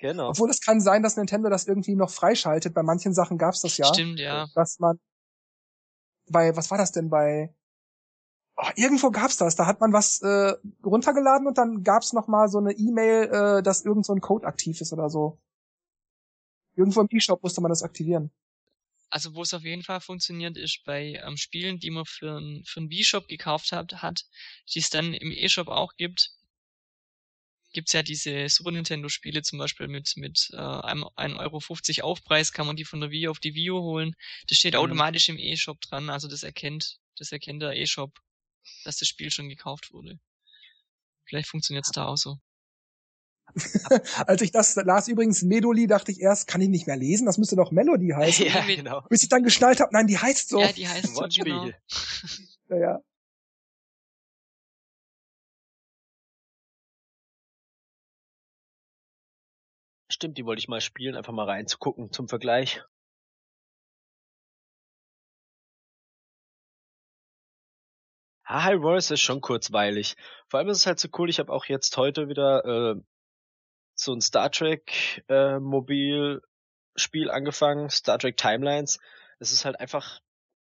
Genau. 0.00 0.28
Obwohl 0.28 0.50
es 0.50 0.60
kann 0.60 0.82
sein, 0.82 1.02
dass 1.02 1.16
Nintendo 1.16 1.48
das 1.48 1.66
irgendwie 1.66 1.96
noch 1.96 2.10
freischaltet. 2.10 2.74
Bei 2.74 2.82
manchen 2.82 3.14
Sachen 3.14 3.38
gab's 3.38 3.62
das 3.62 3.78
ja. 3.78 3.86
Stimmt, 3.86 4.20
ja. 4.20 4.48
Dass 4.54 4.78
man 4.80 4.98
bei, 6.30 6.54
was 6.54 6.70
war 6.70 6.76
das 6.76 6.92
denn 6.92 7.08
bei 7.08 7.54
oh, 8.60 8.70
irgendwo 8.76 9.10
gab's 9.10 9.36
das. 9.36 9.56
Da 9.56 9.66
hat 9.66 9.80
man 9.80 9.92
was 9.92 10.20
äh, 10.22 10.54
runtergeladen 10.84 11.46
und 11.46 11.58
dann 11.58 11.82
gab's 11.82 12.12
noch 12.12 12.28
mal 12.28 12.48
so 12.48 12.58
eine 12.58 12.72
E-Mail, 12.72 13.58
äh, 13.58 13.62
dass 13.62 13.84
irgend 13.84 14.06
so 14.06 14.14
ein 14.14 14.20
Code 14.20 14.46
aktiv 14.46 14.80
ist 14.80 14.92
oder 14.92 15.08
so. 15.08 15.38
Irgendwo 16.76 17.00
im 17.00 17.08
E-Shop 17.10 17.42
musste 17.42 17.60
man 17.60 17.70
das 17.70 17.82
aktivieren. 17.82 18.30
Also 19.10 19.34
wo 19.34 19.42
es 19.42 19.54
auf 19.54 19.64
jeden 19.64 19.82
Fall 19.82 20.00
funktioniert, 20.00 20.56
ist 20.56 20.84
bei 20.84 21.20
ähm, 21.26 21.36
Spielen, 21.36 21.80
die 21.80 21.90
man 21.90 22.04
für 22.04 22.36
einen 22.36 22.64
für 22.64 22.80
einen 22.80 22.90
Wii-Shop 22.90 23.26
gekauft 23.26 23.72
hat, 23.72 24.02
hat, 24.02 24.24
die 24.72 24.78
es 24.78 24.90
dann 24.90 25.14
im 25.14 25.32
E-Shop 25.32 25.68
auch 25.68 25.96
gibt. 25.96 26.30
Gibt's 27.72 27.92
ja 27.92 28.02
diese 28.02 28.48
Super 28.48 28.72
Nintendo-Spiele 28.72 29.42
zum 29.42 29.58
Beispiel 29.58 29.88
mit 29.88 30.12
mit 30.16 30.50
äh, 30.52 30.56
einem 30.56 31.04
1,50 31.04 32.02
Euro 32.02 32.10
Aufpreis, 32.10 32.52
kann 32.52 32.66
man 32.66 32.76
die 32.76 32.84
von 32.84 33.00
der 33.00 33.10
Wii 33.10 33.28
auf 33.28 33.40
die 33.40 33.54
Wii 33.54 33.70
U 33.70 33.80
holen. 33.80 34.14
Das 34.48 34.58
steht 34.58 34.74
mhm. 34.74 34.80
automatisch 34.80 35.28
im 35.28 35.38
E-Shop 35.38 35.80
dran, 35.80 36.08
also 36.08 36.28
das 36.28 36.44
erkennt 36.44 37.00
das 37.18 37.32
erkennt 37.32 37.62
der 37.62 37.76
E-Shop 37.76 38.18
dass 38.84 38.98
das 38.98 39.08
Spiel 39.08 39.30
schon 39.30 39.48
gekauft 39.48 39.92
wurde. 39.92 40.18
Vielleicht 41.24 41.48
funktioniert 41.48 41.86
es 41.86 41.92
da 41.92 42.06
auch 42.06 42.16
so. 42.16 42.38
Als 44.26 44.42
ich 44.42 44.52
das 44.52 44.76
las, 44.76 45.08
übrigens 45.08 45.42
Medoli, 45.42 45.86
dachte 45.86 46.12
ich 46.12 46.20
erst, 46.20 46.46
kann 46.46 46.60
ich 46.60 46.68
nicht 46.68 46.86
mehr 46.86 46.96
lesen, 46.96 47.26
das 47.26 47.38
müsste 47.38 47.56
doch 47.56 47.70
Melody 47.72 48.08
heißen. 48.16 48.46
ja, 48.46 48.64
genau. 48.64 49.02
Bis 49.08 49.22
ich 49.22 49.28
dann 49.28 49.42
geschnallt 49.42 49.80
habe, 49.80 49.92
nein, 49.92 50.06
die 50.06 50.18
heißt 50.18 50.48
so. 50.48 50.60
Ja, 50.60 50.72
die 50.72 50.88
heißt 50.88 51.14
so, 51.14 51.26
genau. 51.42 51.66
ja, 52.68 52.76
ja. 52.76 53.00
Stimmt, 60.12 60.38
die 60.38 60.44
wollte 60.44 60.60
ich 60.60 60.68
mal 60.68 60.80
spielen, 60.80 61.14
einfach 61.14 61.32
mal 61.32 61.46
reinzugucken 61.46 62.12
zum 62.12 62.28
Vergleich. 62.28 62.82
Ah, 68.52 68.64
High 68.64 68.82
Royce 68.82 69.12
ist 69.12 69.20
schon 69.20 69.40
kurzweilig. 69.40 70.16
Vor 70.48 70.58
allem 70.58 70.70
ist 70.70 70.78
es 70.78 70.86
halt 70.86 70.98
so 70.98 71.08
cool, 71.16 71.30
ich 71.30 71.38
habe 71.38 71.52
auch 71.52 71.66
jetzt 71.66 71.96
heute 71.96 72.28
wieder 72.28 72.64
äh, 72.64 73.00
so 73.94 74.12
ein 74.12 74.20
Star 74.20 74.50
Trek 74.50 75.24
äh, 75.28 75.60
Mobil-Spiel 75.60 77.30
angefangen, 77.30 77.90
Star 77.90 78.18
Trek 78.18 78.36
Timelines. 78.36 78.98
Es 79.38 79.52
ist 79.52 79.64
halt 79.64 79.78
einfach, 79.78 80.18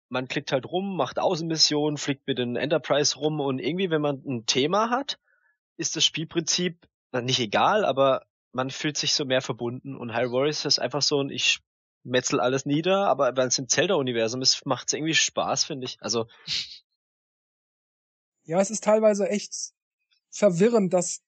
man 0.09 0.29
klickt 0.29 0.51
halt 0.51 0.65
rum, 0.65 0.97
macht 0.97 1.19
Außenmissionen, 1.19 1.99
fliegt 1.99 2.27
mit 2.27 2.39
den 2.39 2.57
Enterprise 2.57 3.19
rum 3.19 3.39
und 3.39 3.59
irgendwie, 3.59 3.91
wenn 3.91 4.01
man 4.01 4.23
ein 4.27 4.47
Thema 4.47 4.89
hat, 4.89 5.19
ist 5.77 5.95
das 5.95 6.07
Spielprinzip 6.07 6.89
nicht 7.13 7.41
egal, 7.41 7.85
aber 7.85 8.25
man 8.53 8.71
fühlt 8.71 8.97
sich 8.97 9.13
so 9.13 9.27
mehr 9.27 9.43
verbunden 9.43 9.95
und 9.95 10.15
High 10.15 10.31
Warriors 10.31 10.65
ist 10.65 10.79
einfach 10.79 11.03
so 11.03 11.21
ein, 11.21 11.29
ich 11.29 11.61
metzel 12.03 12.41
alles 12.41 12.65
nieder, 12.65 13.09
aber 13.09 13.37
wenn 13.37 13.49
es 13.49 13.59
im 13.59 13.69
Zelda-Universum 13.69 14.41
ist, 14.41 14.65
macht 14.65 14.87
es 14.87 14.95
irgendwie 14.95 15.13
Spaß, 15.13 15.65
finde 15.65 15.85
ich. 15.85 15.99
Also 16.01 16.29
ja, 18.45 18.61
es 18.61 18.71
ist 18.71 18.85
teilweise 18.85 19.29
echt 19.29 19.53
verwirrend, 20.31 20.93
dass 20.93 21.23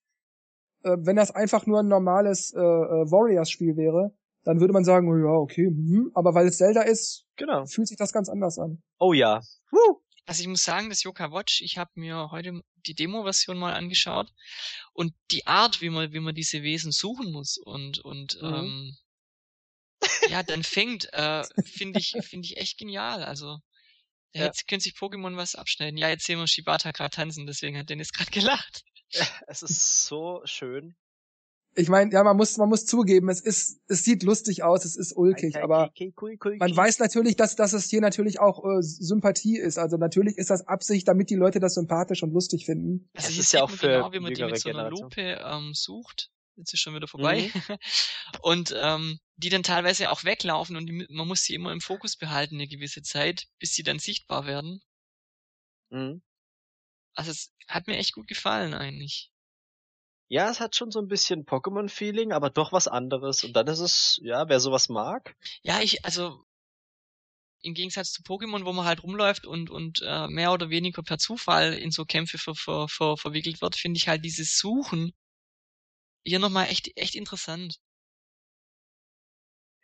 äh, 0.83 0.96
wenn 0.98 1.16
das 1.16 1.31
einfach 1.31 1.66
nur 1.66 1.81
ein 1.81 1.88
normales 1.88 2.52
äh, 2.52 2.59
äh, 2.61 2.62
Warriors-Spiel 3.11 3.76
wäre, 3.76 4.16
dann 4.44 4.61
würde 4.61 4.72
man 4.72 4.85
sagen, 4.85 5.09
oh, 5.09 5.16
ja, 5.16 5.35
okay, 5.37 5.66
hm, 5.66 6.11
aber 6.14 6.35
weil 6.35 6.46
es 6.46 6.59
Zelda 6.59 6.83
ist, 6.83 7.24
Genau. 7.37 7.66
fühlt 7.66 7.88
sich 7.88 7.96
das 7.96 8.12
ganz 8.12 8.29
anders 8.29 8.59
an. 8.59 8.83
Oh 8.98 9.12
ja. 9.12 9.40
Woo. 9.70 10.00
Also 10.29 10.42
ich 10.42 10.48
muss 10.48 10.64
sagen, 10.64 10.88
das 10.88 11.02
Yoka 11.05 11.31
Watch, 11.33 11.61
ich 11.62 11.79
habe 11.79 11.90
mir 11.94 12.31
heute 12.33 12.61
die 12.87 12.94
Demo-Version 12.94 13.57
mal 13.59 13.74
angeschaut 13.74 14.33
und 14.92 15.14
die 15.31 15.46
Art, 15.46 15.81
wie 15.81 15.90
man, 15.90 16.12
wie 16.12 16.20
man 16.20 16.35
diese 16.35 16.62
Wesen 16.62 16.90
suchen 16.92 17.31
muss 17.33 17.59
und 17.59 18.00
und 18.00 18.37
Mhm. 18.42 18.48
ähm, 18.55 18.96
ja, 20.29 20.42
dann 20.42 20.62
fängt, 20.64 21.12
äh, 21.12 21.44
finde 21.64 22.00
ich, 22.00 22.16
finde 22.22 22.44
ich 22.46 22.57
echt 22.57 22.79
genial. 22.79 23.22
Also 23.22 23.59
Ja. 24.37 24.44
jetzt 24.46 24.68
könnte 24.68 24.85
sich 24.85 24.94
Pokémon 24.94 25.37
was 25.37 25.55
abschneiden. 25.55 25.99
Ja, 25.99 26.09
jetzt 26.09 26.25
sehen 26.25 26.38
wir 26.38 26.46
Shibata 26.46 26.90
gerade 26.90 27.11
tanzen, 27.11 27.46
deswegen 27.46 27.79
hat 27.79 27.88
Dennis 27.88 28.12
gerade 28.12 28.31
gelacht. 28.31 28.85
Es 29.46 29.62
ist 29.62 30.07
so 30.07 30.42
schön. 30.44 30.96
Ich 31.79 31.90
meine, 31.90 32.11
ja, 32.11 32.25
man 32.25 32.38
muss, 32.38 32.57
man 32.57 32.70
muss 32.70 32.87
zugeben, 32.87 33.29
es 33.29 33.40
ist, 33.40 33.81
es 33.87 34.03
sieht 34.03 34.22
lustig 34.22 34.62
aus, 34.62 34.87
es 34.87 34.96
ist 34.96 35.14
ulkig, 35.14 35.62
aber 35.62 35.92
man 36.59 36.75
weiß 36.75 37.01
natürlich, 37.01 37.37
dass, 37.37 37.55
dass 37.55 37.75
es 37.75 37.90
hier 37.90 38.01
natürlich 38.01 38.40
auch 38.40 38.64
äh, 38.64 38.81
Sympathie 38.81 39.59
ist. 39.59 39.77
Also 39.79 39.99
natürlich 39.99 40.38
ist 40.38 40.49
das 40.49 40.66
Absicht, 40.66 41.07
damit 41.07 41.29
die 41.29 41.35
Leute 41.35 41.61
das 41.61 41.75
sympathisch 41.75 42.22
und 42.22 42.33
lustig 42.33 42.64
finden. 42.64 43.11
Also 43.14 43.29
Es 43.29 43.38
ist 43.38 43.53
ja 43.53 43.62
auch 43.62 43.68
man 43.68 43.79
für 43.79 43.88
genau, 43.88 44.12
wie 44.12 44.20
man 44.20 44.33
die 44.33 44.44
mit 44.44 44.59
so 44.59 44.70
einer. 44.70 44.88
Lupe 44.88 45.20
ähm, 45.20 45.72
sucht. 45.75 46.31
Jetzt 46.57 46.72
ist 46.72 46.81
schon 46.81 46.94
wieder 46.94 47.09
vorbei. 47.09 47.51
Mhm. 47.53 47.77
Und 48.40 48.75
ähm, 48.81 49.18
die 49.37 49.51
dann 49.51 49.62
teilweise 49.62 50.11
auch 50.11 50.25
weglaufen 50.25 50.77
und 50.77 50.87
die, 50.87 51.07
man 51.11 51.29
muss 51.29 51.42
sie 51.42 51.55
immer 51.55 51.72
im 51.72 51.81
Fokus 51.81 52.16
behalten 52.16 52.57
eine 52.57 52.68
gewisse 52.68 53.03
Zeit, 53.03 53.46
bis 53.59 53.75
sie 53.75 53.83
dann 53.83 53.99
sichtbar 53.99 54.46
werden. 54.46 54.81
Mhm. 55.90 56.22
Also 57.14 57.31
es 57.31 57.53
hat 57.68 57.87
mir 57.87 57.96
echt 57.96 58.12
gut 58.12 58.29
gefallen 58.29 58.75
eigentlich. 58.75 59.31
Ja, 60.29 60.51
es 60.51 60.59
hat 60.59 60.75
schon 60.75 60.90
so 60.90 60.99
ein 60.99 61.09
bisschen 61.09 61.44
Pokémon-Feeling, 61.44 62.33
aber 62.33 62.51
doch 62.51 62.72
was 62.72 62.88
anderes. 62.88 63.44
Und 63.44 63.53
dann 63.53 63.68
ist 63.68 63.79
es, 63.79 64.18
ja, 64.22 64.49
wer 64.49 64.59
sowas 64.59 64.88
mag. 64.88 65.37
Ja, 65.62 65.81
ich, 65.81 66.05
also 66.05 66.44
im 67.62 67.75
Gegensatz 67.75 68.12
zu 68.12 68.22
Pokémon, 68.22 68.64
wo 68.64 68.72
man 68.72 68.87
halt 68.87 69.03
rumläuft 69.03 69.46
und, 69.46 69.70
und 69.70 70.03
äh, 70.03 70.29
mehr 70.29 70.53
oder 70.53 70.70
weniger 70.70 71.03
per 71.03 71.18
Zufall 71.18 71.75
in 71.75 71.90
so 71.90 72.05
Kämpfe 72.05 72.38
ver, 72.38 72.55
ver, 72.55 72.88
ver, 72.88 73.16
verwickelt 73.16 73.61
wird, 73.61 73.77
finde 73.77 73.99
ich 73.99 74.09
halt 74.09 74.25
dieses 74.25 74.59
Suchen 74.59 75.12
hier 76.25 76.38
nochmal 76.40 76.68
echt, 76.68 76.90
echt 76.96 77.14
interessant. 77.14 77.79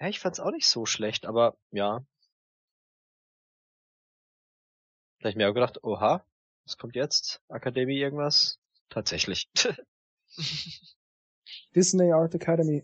Ja, 0.02 0.08
ich 0.08 0.18
fand's 0.18 0.40
auch 0.40 0.50
nicht 0.50 0.66
so 0.66 0.84
schlecht, 0.84 1.26
aber 1.26 1.56
ja. 1.70 2.04
Da 5.20 5.28
hab 5.28 5.30
ich 5.30 5.36
mir 5.36 5.48
auch 5.48 5.54
gedacht, 5.54 5.84
oha, 5.84 6.26
was 6.64 6.76
kommt 6.76 6.96
jetzt? 6.96 7.40
Akademie 7.48 7.98
irgendwas? 7.98 8.58
Tatsächlich. 8.88 9.48
Disney 11.76 12.10
Art 12.10 12.34
Academy. 12.34 12.82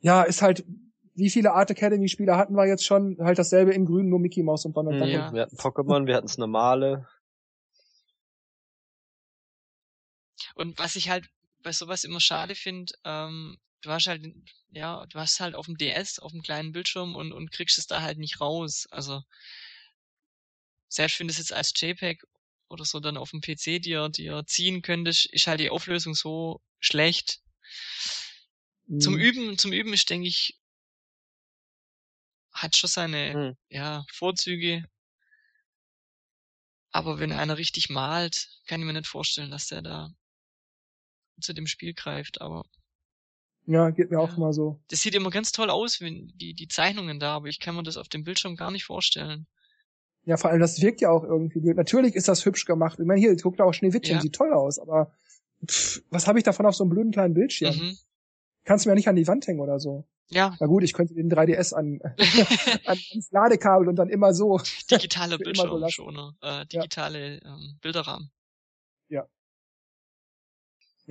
Ja, 0.00 0.24
ist 0.24 0.42
halt, 0.42 0.66
wie 1.14 1.30
viele 1.30 1.52
Art 1.54 1.70
Academy 1.70 2.10
Spieler 2.10 2.36
hatten 2.36 2.54
wir 2.54 2.66
jetzt 2.66 2.84
schon? 2.84 3.16
Halt 3.20 3.38
dasselbe 3.38 3.72
in 3.72 3.86
grün, 3.86 4.10
nur 4.10 4.18
Mickey 4.18 4.42
Mouse 4.42 4.66
und 4.66 4.76
Donald 4.76 4.96
Mhm, 4.96 5.00
Duck. 5.00 5.08
Ja. 5.08 5.32
Wir 5.32 5.42
hatten 5.44 5.56
Pokémon, 5.56 6.06
wir 6.06 6.16
hatten's 6.16 6.36
normale. 6.36 7.08
Und 10.54 10.78
was 10.78 10.96
ich 10.96 11.08
halt 11.08 11.30
bei 11.62 11.72
sowas 11.72 12.04
immer 12.04 12.20
schade 12.20 12.54
finde, 12.54 12.92
ähm, 13.04 13.58
du 13.82 13.90
hast 13.90 14.06
halt, 14.06 14.24
ja, 14.70 15.06
du 15.06 15.18
hast 15.18 15.40
halt 15.40 15.54
auf 15.54 15.66
dem 15.66 15.76
DS, 15.76 16.18
auf 16.18 16.32
dem 16.32 16.42
kleinen 16.42 16.72
Bildschirm 16.72 17.14
und, 17.14 17.32
und 17.32 17.50
kriegst 17.52 17.78
es 17.78 17.86
da 17.86 18.02
halt 18.02 18.18
nicht 18.18 18.40
raus. 18.40 18.86
Also 18.90 19.22
selbst 20.88 21.18
wenn 21.18 21.26
du 21.28 21.32
es 21.32 21.38
jetzt 21.38 21.52
als 21.52 21.72
JPEG 21.76 22.22
oder 22.68 22.84
so 22.84 23.00
dann 23.00 23.16
auf 23.16 23.30
dem 23.30 23.40
PC 23.40 23.80
dir, 23.80 24.08
dir 24.08 24.44
ziehen 24.46 24.82
könntest, 24.82 25.26
ist 25.26 25.46
halt 25.46 25.60
die 25.60 25.70
Auflösung 25.70 26.14
so 26.14 26.60
schlecht. 26.80 27.40
Zum 28.98 29.14
Mhm. 29.14 29.20
Üben, 29.20 29.58
zum 29.58 29.72
Üben 29.72 29.92
ist, 29.92 30.08
denke 30.10 30.28
ich, 30.28 30.58
hat 32.52 32.76
schon 32.76 32.88
seine, 32.88 33.34
Mhm. 33.34 33.56
ja, 33.70 34.04
Vorzüge. 34.12 34.84
Aber 36.90 37.18
wenn 37.18 37.32
einer 37.32 37.56
richtig 37.56 37.88
malt, 37.90 38.48
kann 38.66 38.80
ich 38.80 38.86
mir 38.86 38.92
nicht 38.92 39.06
vorstellen, 39.06 39.50
dass 39.50 39.68
der 39.68 39.82
da 39.82 40.10
zu 41.42 41.52
dem 41.52 41.66
Spiel 41.66 41.94
greift. 41.94 42.40
Aber 42.40 42.64
Ja, 43.66 43.90
geht 43.90 44.10
mir 44.10 44.18
auch 44.20 44.28
Ja. 44.30 44.36
immer 44.36 44.52
so. 44.52 44.80
das 44.88 45.00
sieht 45.02 45.14
immer 45.14 45.30
ganz 45.30 45.52
toll 45.52 45.70
aus, 45.70 46.00
wenn 46.00 46.32
die, 46.36 46.54
die 46.54 46.68
Zeichnungen 46.68 47.20
da, 47.20 47.36
aber 47.36 47.46
ich 47.48 47.60
kann 47.60 47.74
mir 47.76 47.82
das 47.82 47.96
auf 47.96 48.08
dem 48.08 48.24
Bildschirm 48.24 48.56
gar 48.56 48.70
nicht 48.70 48.84
vorstellen. 48.84 49.46
Ja, 50.24 50.36
vor 50.36 50.50
allem, 50.50 50.60
das 50.60 50.80
wirkt 50.80 51.00
ja 51.00 51.10
auch 51.10 51.24
irgendwie 51.24 51.58
blöd. 51.60 51.76
Natürlich 51.76 52.14
ist 52.14 52.28
das 52.28 52.44
hübsch 52.44 52.64
gemacht. 52.64 52.98
Ich 53.00 53.06
meine, 53.06 53.20
hier, 53.20 53.34
guckt 53.36 53.60
auch 53.60 53.72
Schneewittchen, 53.72 54.16
Ja. 54.16 54.20
sieht 54.20 54.34
toll 54.34 54.52
aus, 54.52 54.78
aber 54.78 55.12
pff, 55.68 56.00
was 56.10 56.26
habe 56.28 56.38
ich 56.38 56.44
davon 56.44 56.64
auf 56.66 56.74
so 56.76 56.84
einem 56.84 56.90
blöden 56.90 57.10
kleinen 57.12 57.34
Bildschirm? 57.34 57.76
Mhm. 57.76 57.98
Kannst 58.64 58.84
du 58.84 58.88
mir 58.88 58.92
ja 58.92 58.96
nicht 58.96 59.08
an 59.08 59.16
die 59.16 59.26
Wand 59.26 59.46
hängen 59.48 59.60
oder 59.60 59.80
so. 59.80 60.06
Ja, 60.30 60.56
Na 60.60 60.66
gut, 60.66 60.82
ich 60.84 60.92
könnte 60.92 61.14
den 61.14 61.28
3DS 61.30 61.74
an, 61.74 62.00
an 62.86 62.98
ans 63.10 63.30
Ladekabel 63.32 63.88
und 63.88 63.96
dann 63.96 64.08
immer 64.08 64.32
so. 64.32 64.60
digitaler 64.90 65.36
Für 65.38 65.42
immer 65.50 65.54
so. 65.54 65.70
Bildschirmschoner, 65.78 66.36
äh, 66.40 66.66
digitale 66.66 67.40
ähm, 67.44 67.78
Bilderrahmen. 67.82 68.30
Ja, 69.08 69.26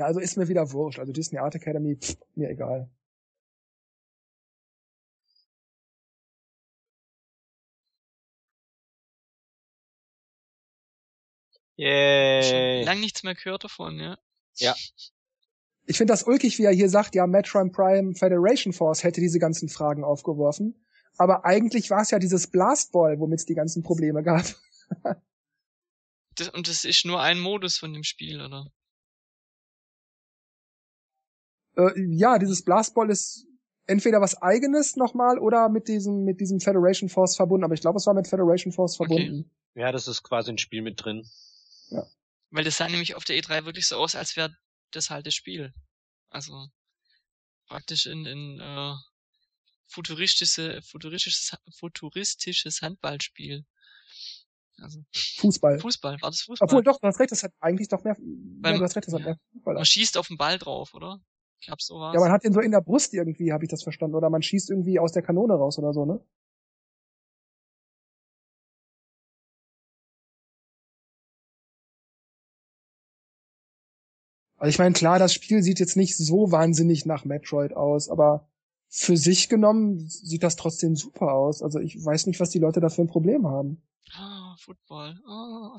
also 0.05 0.19
ist 0.19 0.37
mir 0.37 0.47
wieder 0.47 0.71
wurscht. 0.71 0.99
Also 0.99 1.13
Disney 1.13 1.39
Art 1.39 1.55
Academy, 1.55 1.95
pff, 1.95 2.17
mir 2.35 2.49
egal. 2.49 2.89
Yay. 11.77 12.43
Schon 12.43 12.85
lang 12.85 12.99
nichts 12.99 13.23
mehr 13.23 13.33
gehört 13.33 13.63
davon, 13.63 13.99
ja. 13.99 14.17
Ich 15.87 15.97
finde 15.97 16.13
das 16.13 16.23
ulkig, 16.23 16.59
wie 16.59 16.65
er 16.65 16.73
hier 16.73 16.89
sagt, 16.89 17.15
ja, 17.15 17.25
Metroid 17.25 17.73
Prime 17.73 18.13
Federation 18.13 18.71
Force 18.71 19.03
hätte 19.03 19.19
diese 19.19 19.39
ganzen 19.39 19.67
Fragen 19.67 20.03
aufgeworfen. 20.03 20.85
Aber 21.17 21.43
eigentlich 21.43 21.89
war 21.89 22.01
es 22.01 22.11
ja 22.11 22.19
dieses 22.19 22.47
Blastball, 22.51 23.19
womit 23.19 23.39
es 23.39 23.45
die 23.45 23.55
ganzen 23.55 23.83
Probleme 23.83 24.23
gab. 24.23 24.45
Das, 26.35 26.47
und 26.47 26.69
das 26.69 26.85
ist 26.85 27.03
nur 27.03 27.21
ein 27.21 27.41
Modus 27.41 27.77
von 27.77 27.91
dem 27.93 28.03
Spiel, 28.03 28.39
oder? 28.41 28.71
Äh, 31.89 32.05
ja, 32.15 32.37
dieses 32.39 32.63
Blastball 32.63 33.09
ist 33.09 33.45
entweder 33.87 34.21
was 34.21 34.41
eigenes 34.41 34.95
nochmal 34.95 35.39
oder 35.39 35.69
mit 35.69 35.87
diesem, 35.87 36.23
mit 36.23 36.39
diesem 36.39 36.59
Federation 36.59 37.09
Force 37.09 37.35
verbunden. 37.35 37.63
Aber 37.63 37.73
ich 37.73 37.81
glaube, 37.81 37.97
es 37.97 38.05
war 38.05 38.13
mit 38.13 38.27
Federation 38.27 38.71
Force 38.71 38.99
Okay. 38.99 39.07
verbunden. 39.15 39.51
Ja, 39.75 39.91
das 39.91 40.07
ist 40.07 40.23
quasi 40.23 40.51
ein 40.51 40.57
Spiel 40.57 40.81
mit 40.81 41.03
drin. 41.03 41.25
Weil 42.53 42.65
das 42.65 42.77
sah 42.77 42.89
nämlich 42.89 43.15
auf 43.15 43.23
der 43.23 43.37
E3 43.37 43.63
wirklich 43.65 43.87
so 43.87 43.95
aus, 43.95 44.15
als 44.15 44.35
wäre 44.35 44.53
das 44.91 45.09
halt 45.09 45.25
das 45.25 45.33
Spiel. 45.33 45.73
Also 46.29 46.67
praktisch 47.67 48.05
in, 48.07 48.25
in 48.25 48.59
äh, 48.59 48.93
futuristische, 49.87 50.81
futuristisches, 50.83 51.55
futuristisches 51.77 52.81
Handballspiel. 52.81 53.65
Also 54.77 54.99
Fußball. 55.37 55.79
Fußball, 55.79 56.21
war 56.21 56.31
das 56.31 56.41
Fußball? 56.41 56.67
Obwohl, 56.67 56.83
doch, 56.83 56.99
du 56.99 57.07
hast 57.07 57.19
recht, 57.19 57.31
das 57.31 57.43
hat 57.43 57.53
eigentlich 57.59 57.87
doch 57.87 58.03
mehr, 58.03 58.15
ja, 58.17 58.25
Beim- 58.61 58.79
du 58.79 58.83
hast 58.83 58.95
recht, 58.95 59.07
das 59.07 59.13
hat 59.13 59.21
ja. 59.21 59.25
mehr 59.27 59.37
Fußball. 59.53 59.75
Man 59.75 59.85
schießt 59.85 60.17
auf 60.17 60.27
den 60.27 60.37
Ball 60.37 60.57
drauf, 60.57 60.93
oder? 60.93 61.21
Ich 61.61 61.67
glaub, 61.67 61.79
so 61.79 61.99
war's. 61.99 62.15
Ja, 62.15 62.19
man 62.19 62.31
hat 62.31 62.43
den 62.43 62.53
so 62.53 62.59
in 62.59 62.71
der 62.71 62.81
Brust 62.81 63.13
irgendwie, 63.13 63.53
habe 63.53 63.63
ich 63.63 63.69
das 63.69 63.83
verstanden. 63.83 64.15
Oder 64.15 64.31
man 64.31 64.41
schießt 64.41 64.71
irgendwie 64.71 64.97
aus 64.97 65.11
der 65.11 65.21
Kanone 65.21 65.53
raus 65.53 65.77
oder 65.77 65.93
so, 65.93 66.05
ne? 66.05 66.19
Also 74.57 74.69
ich 74.69 74.79
meine, 74.79 74.93
klar, 74.93 75.19
das 75.19 75.33
Spiel 75.33 75.61
sieht 75.61 75.79
jetzt 75.79 75.97
nicht 75.97 76.17
so 76.17 76.51
wahnsinnig 76.51 77.05
nach 77.05 77.25
Metroid 77.25 77.73
aus, 77.73 78.09
aber 78.09 78.47
für 78.89 79.17
sich 79.17 79.47
genommen 79.47 79.99
sieht 80.07 80.43
das 80.43 80.55
trotzdem 80.55 80.95
super 80.95 81.33
aus. 81.33 81.61
Also 81.61 81.79
ich 81.79 82.03
weiß 82.03 82.25
nicht, 82.25 82.39
was 82.39 82.49
die 82.49 82.59
Leute 82.59 82.79
da 82.79 82.89
für 82.89 83.01
ein 83.03 83.07
Problem 83.07 83.47
haben. 83.47 83.81
Ah, 84.09 84.55
Football. 84.57 85.15
Ah. 85.27 85.75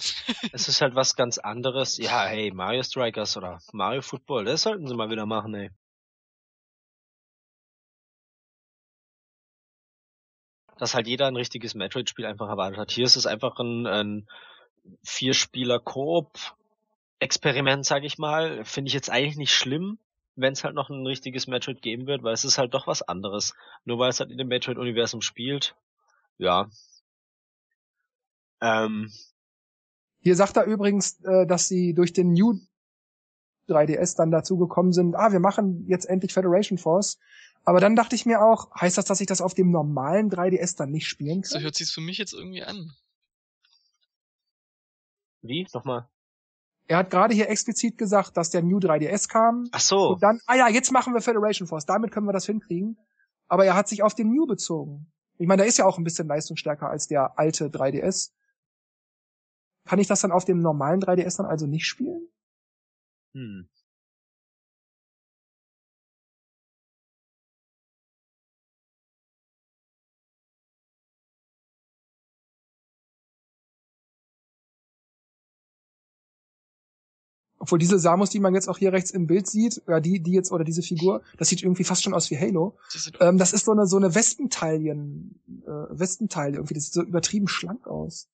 Es 0.52 0.68
ist 0.68 0.80
halt 0.80 0.94
was 0.94 1.16
ganz 1.16 1.38
anderes. 1.38 1.98
Ja, 1.98 2.24
hey, 2.24 2.50
Mario 2.50 2.82
Strikers 2.82 3.36
oder 3.36 3.60
Mario 3.72 4.02
Football, 4.02 4.44
das 4.44 4.62
sollten 4.62 4.86
sie 4.86 4.94
mal 4.94 5.10
wieder 5.10 5.26
machen, 5.26 5.54
ey. 5.54 5.70
Dass 10.78 10.94
halt 10.94 11.06
jeder 11.06 11.26
ein 11.26 11.36
richtiges 11.36 11.74
Metroid-Spiel 11.74 12.24
einfach 12.26 12.48
erwartet 12.48 12.78
hat. 12.78 12.90
Hier 12.90 13.04
ist 13.04 13.16
es 13.16 13.26
einfach 13.26 13.58
ein, 13.58 13.86
ein 13.86 14.26
Vier-Spieler-Koop-Experiment, 15.04 17.84
sag 17.86 18.04
ich 18.04 18.18
mal. 18.18 18.64
Finde 18.64 18.88
ich 18.88 18.94
jetzt 18.94 19.10
eigentlich 19.10 19.36
nicht 19.36 19.54
schlimm, 19.54 19.98
wenn 20.34 20.54
es 20.54 20.64
halt 20.64 20.74
noch 20.74 20.88
ein 20.90 21.06
richtiges 21.06 21.46
Metroid 21.46 21.82
geben 21.82 22.06
wird, 22.06 22.22
weil 22.22 22.32
es 22.34 22.44
ist 22.44 22.58
halt 22.58 22.74
doch 22.74 22.86
was 22.86 23.02
anderes. 23.02 23.54
Nur 23.84 23.98
weil 23.98 24.10
es 24.10 24.20
halt 24.20 24.30
in 24.30 24.38
dem 24.38 24.48
Metroid-Universum 24.48 25.20
spielt. 25.22 25.74
Ja. 26.38 26.68
Ähm, 28.62 29.10
Hier 30.20 30.36
sagt 30.36 30.56
er 30.56 30.64
übrigens, 30.64 31.20
äh, 31.24 31.46
dass 31.46 31.68
sie 31.68 31.92
durch 31.94 32.12
den 32.12 32.32
New 32.32 32.58
3DS 33.68 34.16
dann 34.16 34.30
dazu 34.30 34.56
gekommen 34.56 34.92
sind, 34.92 35.14
ah, 35.16 35.32
wir 35.32 35.40
machen 35.40 35.84
jetzt 35.88 36.06
endlich 36.06 36.32
Federation 36.32 36.78
Force. 36.78 37.18
Aber 37.64 37.80
dann 37.80 37.94
dachte 37.96 38.14
ich 38.16 38.24
mir 38.26 38.40
auch, 38.42 38.70
heißt 38.74 38.98
das, 38.98 39.04
dass 39.04 39.20
ich 39.20 39.26
das 39.26 39.40
auf 39.40 39.54
dem 39.54 39.70
normalen 39.70 40.30
3DS 40.30 40.76
dann 40.76 40.90
nicht 40.90 41.06
spielen 41.06 41.42
So 41.42 41.54
kann? 41.54 41.62
hört 41.64 41.74
sich's 41.74 41.92
für 41.92 42.00
mich 42.00 42.18
jetzt 42.18 42.32
irgendwie 42.32 42.62
an. 42.62 42.92
wie? 45.42 45.66
Nochmal. 45.72 46.08
Er 46.88 46.98
hat 46.98 47.10
gerade 47.10 47.34
hier 47.34 47.48
explizit 47.48 47.96
gesagt, 47.98 48.36
dass 48.36 48.50
der 48.50 48.62
New 48.62 48.78
3DS 48.78 49.28
kam. 49.28 49.68
Ach 49.72 49.80
so. 49.80 50.10
Und 50.10 50.22
dann, 50.22 50.40
ah 50.46 50.56
ja, 50.56 50.68
jetzt 50.68 50.90
machen 50.90 51.14
wir 51.14 51.20
Federation 51.20 51.68
Force, 51.68 51.86
damit 51.86 52.10
können 52.10 52.26
wir 52.26 52.32
das 52.32 52.46
hinkriegen. 52.46 52.98
Aber 53.48 53.64
er 53.64 53.74
hat 53.74 53.88
sich 53.88 54.02
auf 54.02 54.14
den 54.14 54.28
New 54.32 54.46
bezogen. 54.46 55.06
Ich 55.38 55.46
meine, 55.46 55.62
der 55.62 55.68
ist 55.68 55.78
ja 55.78 55.84
auch 55.86 55.98
ein 55.98 56.04
bisschen 56.04 56.26
leistungsstärker 56.28 56.88
als 56.88 57.06
der 57.06 57.38
alte 57.38 57.68
3DS. 57.68 58.30
Kann 59.84 59.98
ich 59.98 60.06
das 60.06 60.20
dann 60.20 60.32
auf 60.32 60.44
dem 60.44 60.60
normalen 60.60 61.00
3DS 61.00 61.36
dann 61.36 61.46
also 61.46 61.66
nicht 61.66 61.86
spielen? 61.86 62.28
Hm. 63.34 63.68
Obwohl 77.58 77.78
diese 77.78 77.98
Samus, 78.00 78.30
die 78.30 78.40
man 78.40 78.54
jetzt 78.54 78.68
auch 78.68 78.78
hier 78.78 78.92
rechts 78.92 79.12
im 79.12 79.28
Bild 79.28 79.46
sieht, 79.46 79.82
ja, 79.86 80.00
die, 80.00 80.20
die 80.20 80.32
jetzt, 80.32 80.50
oder 80.50 80.64
diese 80.64 80.82
Figur, 80.82 81.22
das 81.38 81.48
sieht 81.48 81.62
irgendwie 81.62 81.84
fast 81.84 82.02
schon 82.02 82.12
aus 82.12 82.28
wie 82.30 82.36
Halo. 82.38 82.76
Das 82.92 83.04
sieht- 83.04 83.18
Ähm, 83.20 83.38
das 83.38 83.52
ist 83.52 83.64
so 83.66 83.70
eine, 83.72 83.86
so 83.86 83.96
eine 83.96 84.14
Wespenteilchen, 84.16 85.40
äh, 85.64 85.70
Westenteil 85.98 86.54
irgendwie, 86.54 86.74
das 86.74 86.84
sieht 86.86 86.94
so 86.94 87.02
übertrieben 87.02 87.46
schlank 87.46 87.86
aus. 87.86 88.28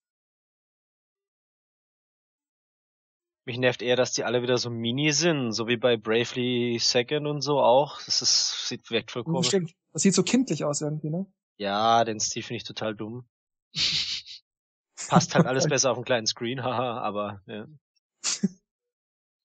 Mich 3.48 3.56
nervt 3.56 3.80
eher, 3.80 3.96
dass 3.96 4.12
die 4.12 4.24
alle 4.24 4.42
wieder 4.42 4.58
so 4.58 4.68
mini 4.68 5.10
sind, 5.10 5.52
so 5.52 5.66
wie 5.68 5.78
bei 5.78 5.96
Bravely 5.96 6.78
Second 6.78 7.26
und 7.26 7.40
so 7.40 7.60
auch. 7.60 7.96
Das 8.04 8.20
ist, 8.20 8.68
sieht 8.68 8.90
wirkt 8.90 9.10
voll 9.10 9.24
komisch. 9.24 9.46
Stimmt. 9.46 9.72
Das 9.94 10.02
sieht 10.02 10.12
so 10.12 10.22
kindlich 10.22 10.66
aus 10.66 10.82
irgendwie, 10.82 11.08
ne? 11.08 11.24
Ja, 11.56 12.04
den 12.04 12.20
Stil 12.20 12.42
finde 12.42 12.58
ich 12.58 12.64
total 12.64 12.94
dumm. 12.94 13.26
Passt 15.08 15.34
halt 15.34 15.46
alles 15.46 15.66
besser 15.66 15.92
auf 15.92 15.96
einen 15.96 16.04
kleinen 16.04 16.26
Screen, 16.26 16.62
haha, 16.62 17.00
aber 17.00 17.40
ja. 17.46 17.66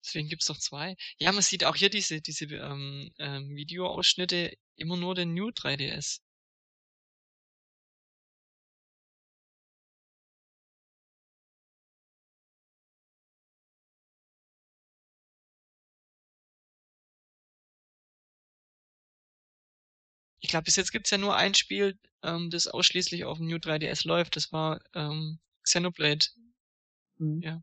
Deswegen 0.05 0.29
gibt's 0.29 0.45
doch 0.45 0.59
zwei. 0.59 0.95
Ja, 1.17 1.33
man 1.33 1.41
sieht 1.41 1.65
auch 1.65 1.75
hier 1.75 1.89
diese, 1.89 2.21
diese 2.21 2.45
ähm, 2.45 3.11
ähm, 3.19 3.57
Videoausschnitte 3.57 4.59
immer 4.77 4.99
nur 4.99 5.15
den 5.15 5.33
New 5.33 5.49
3DS. 5.49 6.21
Ich 20.47 20.51
glaube, 20.51 20.63
bis 20.63 20.77
jetzt 20.77 20.93
gibt's 20.93 21.11
ja 21.11 21.19
nur 21.19 21.35
ein 21.35 21.55
Spiel, 21.55 21.99
ähm, 22.23 22.51
das 22.51 22.69
ausschließlich 22.69 23.25
auf 23.25 23.39
dem 23.39 23.49
New 23.49 23.57
3DS 23.57 24.07
läuft. 24.07 24.37
Das 24.37 24.53
war 24.53 24.79
ähm, 24.95 25.41
Xenoblade. 25.65 26.25
Mhm. 27.19 27.43
Ja. 27.43 27.63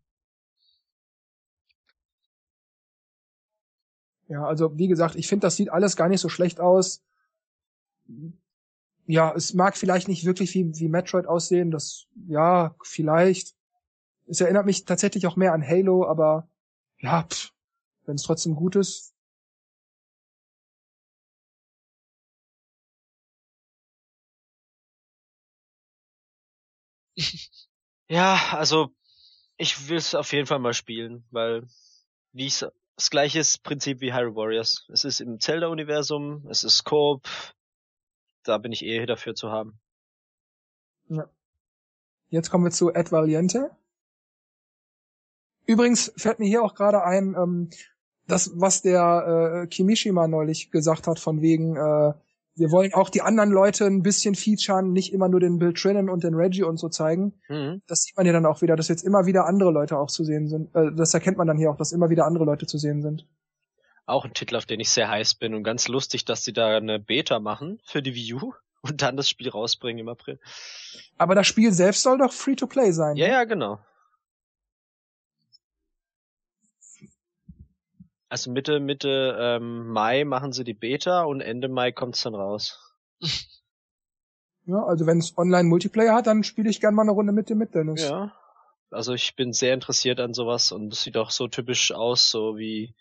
Ja, 4.28 4.46
also 4.46 4.78
wie 4.78 4.90
gesagt, 4.90 5.16
ich 5.16 5.30
finde, 5.30 5.48
das 5.48 5.56
sieht 5.56 5.70
alles 5.70 5.96
gar 5.96 6.10
nicht 6.10 6.20
so 6.20 6.28
schlecht 6.28 6.60
aus. 6.60 7.02
Ja, 9.06 9.34
es 9.34 9.54
mag 9.54 9.78
vielleicht 9.78 10.10
nicht 10.10 10.26
wirklich 10.26 10.54
wie, 10.54 10.78
wie 10.78 10.90
Metroid 10.90 11.26
aussehen, 11.26 11.72
das, 11.72 12.08
ja, 12.28 12.76
vielleicht. 12.84 13.56
Es 14.28 14.42
erinnert 14.42 14.66
mich 14.66 14.84
tatsächlich 14.84 15.26
auch 15.26 15.38
mehr 15.38 15.54
an 15.54 15.66
Halo, 15.66 16.06
aber 16.06 16.50
ja, 17.00 17.26
wenn 18.06 18.16
es 18.16 18.24
trotzdem 18.24 18.56
gut 18.56 18.76
ist. 18.76 19.13
Ja, 28.08 28.40
also 28.52 28.90
ich 29.58 29.88
will 29.88 29.98
es 29.98 30.14
auf 30.14 30.34
jeden 30.34 30.46
Fall 30.46 30.60
mal 30.60 30.74
spielen, 30.74 31.26
weil 31.32 31.68
wie 32.32 32.48
ich 32.48 32.66
das 32.96 33.10
gleiche 33.10 33.42
Prinzip 33.64 34.02
wie 34.02 34.14
Hyrule 34.14 34.36
Warriors. 34.36 34.88
Es 34.92 35.04
ist 35.04 35.20
im 35.20 35.40
Zelda-Universum, 35.40 36.46
es 36.50 36.64
ist 36.64 36.84
Coop, 36.84 37.28
da 38.44 38.58
bin 38.58 38.72
ich 38.72 38.84
eh 38.84 39.06
dafür 39.06 39.36
zu 39.36 39.50
haben. 39.50 39.80
Jetzt 42.30 42.50
kommen 42.50 42.66
wir 42.66 42.72
zu 42.72 42.94
Ed 42.94 43.12
Valiente. 43.12 43.72
Übrigens 45.66 46.12
fällt 46.18 46.40
mir 46.40 46.48
hier 46.48 46.64
auch 46.64 46.76
gerade 46.76 47.04
ein, 47.04 47.36
ähm, 47.36 47.70
das, 48.28 48.52
was 48.56 48.82
der 48.82 49.64
äh, 49.64 49.68
Kimishima 49.68 50.28
neulich 50.28 50.72
gesagt 50.72 51.08
hat, 51.08 51.20
von 51.20 51.42
wegen, 51.42 51.76
äh, 51.76 52.14
wir 52.56 52.72
wollen 52.72 52.94
auch 52.94 53.10
die 53.10 53.22
anderen 53.22 53.52
Leute 53.52 53.86
ein 53.86 54.04
bisschen 54.04 54.36
featuren, 54.36 54.92
nicht 54.92 55.12
immer 55.12 55.28
nur 55.28 55.40
den 55.40 55.58
Bill 55.58 55.74
Trinan 55.74 56.10
und 56.10 56.24
den 56.24 56.36
Reggie 56.36 56.64
und 56.64 56.78
so 56.78 56.90
zeigen. 56.90 57.34
Mhm. 57.50 57.82
Das 57.88 58.04
sieht 58.04 58.16
man 58.16 58.26
ja 58.26 58.34
dann 58.34 58.46
auch 58.46 58.62
wieder, 58.62 58.76
dass 58.76 58.88
jetzt 58.88 59.04
immer 59.04 59.26
wieder 59.26 59.46
andere 59.46 59.72
Leute 59.72 59.98
auch 59.98 60.10
zu 60.10 60.24
sehen 60.24 60.48
sind. 60.48 60.74
Äh, 60.76 60.92
das 60.96 61.14
erkennt 61.14 61.38
man 61.38 61.48
dann 61.48 61.58
hier 61.58 61.72
auch, 61.72 61.78
dass 61.78 61.92
immer 61.92 62.10
wieder 62.10 62.26
andere 62.26 62.46
Leute 62.46 62.68
zu 62.68 62.78
sehen 62.78 63.02
sind. 63.02 63.26
Auch 64.06 64.26
ein 64.26 64.34
Titel, 64.34 64.56
auf 64.56 64.66
den 64.66 64.80
ich 64.80 64.90
sehr 64.90 65.10
heiß 65.10 65.36
bin 65.36 65.54
und 65.54 65.64
ganz 65.64 65.88
lustig, 65.88 66.26
dass 66.26 66.44
sie 66.44 66.54
da 66.54 66.76
eine 66.78 67.00
Beta 67.00 67.40
machen 67.40 67.80
für 67.86 68.02
die 68.02 68.14
Wii 68.14 68.34
U 68.36 68.54
und 68.82 69.02
dann 69.02 69.18
das 69.18 69.30
Spiel 69.30 69.50
rausbringen 69.50 70.02
im 70.02 70.10
April. 70.10 70.40
Aber 71.18 71.36
das 71.36 71.48
Spiel 71.48 71.72
selbst 71.72 72.04
soll 72.04 72.18
doch 72.18 72.34
Free-to-Play 72.34 72.92
sein. 72.92 73.16
Ja, 73.16 73.28
ne? 73.28 73.34
ja, 73.34 73.44
genau. 73.46 73.80
Also 78.34 78.50
Mitte, 78.50 78.80
Mitte 78.80 79.38
ähm, 79.40 79.90
Mai 79.90 80.24
machen 80.24 80.54
sie 80.54 80.64
die 80.64 80.74
Beta 80.74 81.22
und 81.22 81.40
Ende 81.40 81.68
Mai 81.68 81.92
kommt's 81.92 82.24
dann 82.24 82.34
raus. 82.34 82.80
ja 84.66 84.84
also 84.88 85.06
wenn 85.06 85.20
es 85.20 85.38
Online-Multiplayer 85.38 86.16
hat, 86.16 86.26
dann 86.26 86.44
spiele 86.44 86.68
ich 86.68 86.82
gern 86.82 86.96
mal 86.96 87.04
eine 87.04 87.12
Runde 87.12 87.32
mit 87.32 87.50
dir 87.50 87.56
mit, 87.56 87.76
Dennis. 87.76 88.02
Ja. 88.02 88.36
Also 88.90 89.14
ich 89.14 89.36
bin 89.36 89.54
sehr 89.54 89.76
interessiert 89.76 90.20
an 90.20 90.34
sowas 90.34 90.72
und 90.72 90.92
es 90.92 91.04
sieht 91.04 91.16
auch 91.16 91.30
so 91.30 91.48
typisch 91.48 91.92
aus, 91.92 92.32
so 92.32 92.58
wie, 92.58 92.96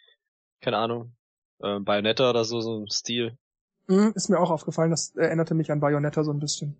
keine 0.60 0.76
Ahnung, 0.76 1.16
äh, 1.60 1.80
Bayonetta 1.80 2.28
oder 2.28 2.44
so, 2.44 2.60
so 2.60 2.78
ein 2.78 2.90
Stil. 2.90 3.38
Mhm, 3.86 4.12
ist 4.14 4.28
mir 4.28 4.38
auch 4.38 4.50
aufgefallen, 4.50 4.90
das 4.90 5.16
erinnerte 5.16 5.54
mich 5.54 5.72
an 5.72 5.80
Bayonetta 5.80 6.24
so 6.24 6.30
ein 6.30 6.40
bisschen. 6.40 6.76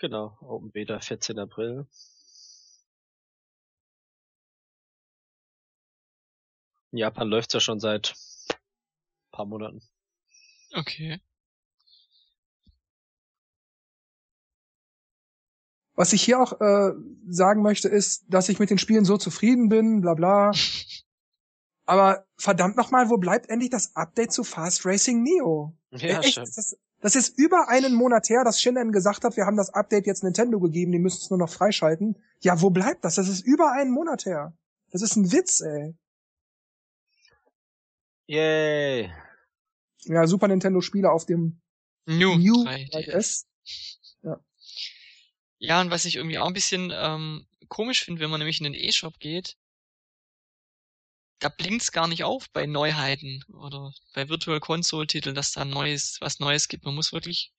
Genau, 0.00 0.36
Open 0.42 0.70
Beta 0.70 1.00
14. 1.00 1.38
April. 1.38 1.86
In 6.96 7.00
Japan 7.00 7.28
läuft's 7.28 7.52
ja 7.52 7.60
schon 7.60 7.78
seit 7.78 8.14
paar 9.30 9.44
Monaten. 9.44 9.82
Okay. 10.74 11.20
Was 15.94 16.14
ich 16.14 16.22
hier 16.22 16.40
auch 16.40 16.58
äh, 16.58 16.92
sagen 17.28 17.60
möchte, 17.60 17.88
ist, 17.88 18.24
dass 18.28 18.48
ich 18.48 18.58
mit 18.58 18.70
den 18.70 18.78
Spielen 18.78 19.04
so 19.04 19.18
zufrieden 19.18 19.68
bin, 19.68 20.00
bla 20.00 20.14
bla. 20.14 20.52
Aber 21.84 22.24
verdammt 22.38 22.78
nochmal, 22.78 23.10
wo 23.10 23.18
bleibt 23.18 23.50
endlich 23.50 23.68
das 23.68 23.94
Update 23.94 24.32
zu 24.32 24.42
Fast 24.42 24.86
Racing 24.86 25.22
Neo? 25.22 25.76
Ja, 25.90 26.20
Echt, 26.20 26.30
stimmt. 26.30 26.56
das, 26.56 26.78
das 27.02 27.14
ist 27.14 27.38
über 27.38 27.68
einen 27.68 27.92
Monat 27.92 28.30
her, 28.30 28.42
dass 28.42 28.58
Shinran 28.58 28.90
gesagt 28.90 29.22
hat, 29.22 29.36
wir 29.36 29.44
haben 29.44 29.58
das 29.58 29.68
Update 29.68 30.06
jetzt 30.06 30.24
Nintendo 30.24 30.60
gegeben, 30.60 30.92
die 30.92 30.98
müssen 30.98 31.20
es 31.20 31.28
nur 31.28 31.38
noch 31.38 31.50
freischalten. 31.50 32.16
Ja, 32.40 32.62
wo 32.62 32.70
bleibt 32.70 33.04
das? 33.04 33.16
Das 33.16 33.28
ist 33.28 33.44
über 33.44 33.72
einen 33.72 33.90
Monat 33.90 34.24
her. 34.24 34.56
Das 34.92 35.02
ist 35.02 35.14
ein 35.16 35.30
Witz, 35.30 35.60
ey. 35.60 35.94
Yay. 38.26 39.12
Ja, 40.04 40.26
Super 40.26 40.48
Nintendo 40.48 40.80
Spiele 40.80 41.10
auf 41.10 41.26
dem 41.26 41.60
New, 42.06 42.36
New 42.36 42.64
3DS. 42.64 43.44
3DS. 44.22 44.38
Ja, 45.58 45.80
und 45.80 45.90
was 45.90 46.04
ich 46.04 46.16
irgendwie 46.16 46.38
auch 46.38 46.46
ein 46.46 46.52
bisschen 46.52 46.92
ähm, 46.94 47.46
komisch 47.68 48.04
finde, 48.04 48.20
wenn 48.20 48.30
man 48.30 48.40
nämlich 48.40 48.58
in 48.60 48.64
den 48.64 48.74
E-Shop 48.74 49.18
geht, 49.18 49.56
da 51.38 51.48
blinkt's 51.48 51.92
gar 51.92 52.08
nicht 52.08 52.24
auf 52.24 52.50
bei 52.50 52.66
Neuheiten 52.66 53.42
oder 53.48 53.92
bei 54.14 54.28
Virtual 54.28 54.60
Console 54.60 55.06
Titeln, 55.06 55.34
dass 55.34 55.52
da 55.52 55.64
Neues, 55.64 56.18
was 56.20 56.40
Neues 56.40 56.68
gibt. 56.68 56.84
Man 56.84 56.94
muss 56.94 57.12
wirklich 57.12 57.52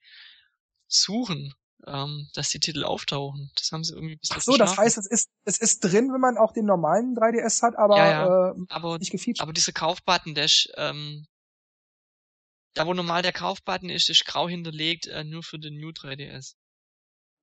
suchen, 0.88 1.53
ähm, 1.86 2.28
dass 2.34 2.50
die 2.50 2.60
Titel 2.60 2.84
auftauchen. 2.84 3.52
Das 3.56 3.72
haben 3.72 3.84
sie 3.84 3.94
irgendwie 3.94 4.16
bis 4.18 4.32
Ach 4.32 4.42
so, 4.42 4.58
das 4.58 4.78
heißt, 4.78 4.98
es 4.98 5.06
ist, 5.06 5.30
es 5.46 5.58
ist 5.60 5.80
drin, 5.84 6.12
wenn 6.12 6.20
man 6.22 6.38
auch 6.38 6.52
den 6.54 6.66
normalen 6.66 7.16
3DS 7.16 7.62
hat, 7.62 7.76
aber 7.78 7.98
Ja, 7.98 8.10
ja. 8.10 8.50
Äh, 8.52 8.56
aber, 8.70 8.98
nicht 8.98 9.12
gefeatured. 9.12 9.42
aber 9.42 9.54
dieser 9.54 9.72
Kaufbutton, 9.74 10.34
der 10.36 10.46
ist, 10.46 10.70
ähm, 10.76 11.26
da 12.74 12.86
wo 12.86 12.94
normal 12.94 13.22
der 13.22 13.34
Kaufbutton 13.34 13.90
ist, 13.90 14.10
ist 14.10 14.26
grau 14.26 14.48
hinterlegt, 14.48 15.08
äh, 15.08 15.24
nur 15.24 15.44
für 15.44 15.60
den 15.60 15.78
New 15.78 15.90
3DS. 15.90 16.56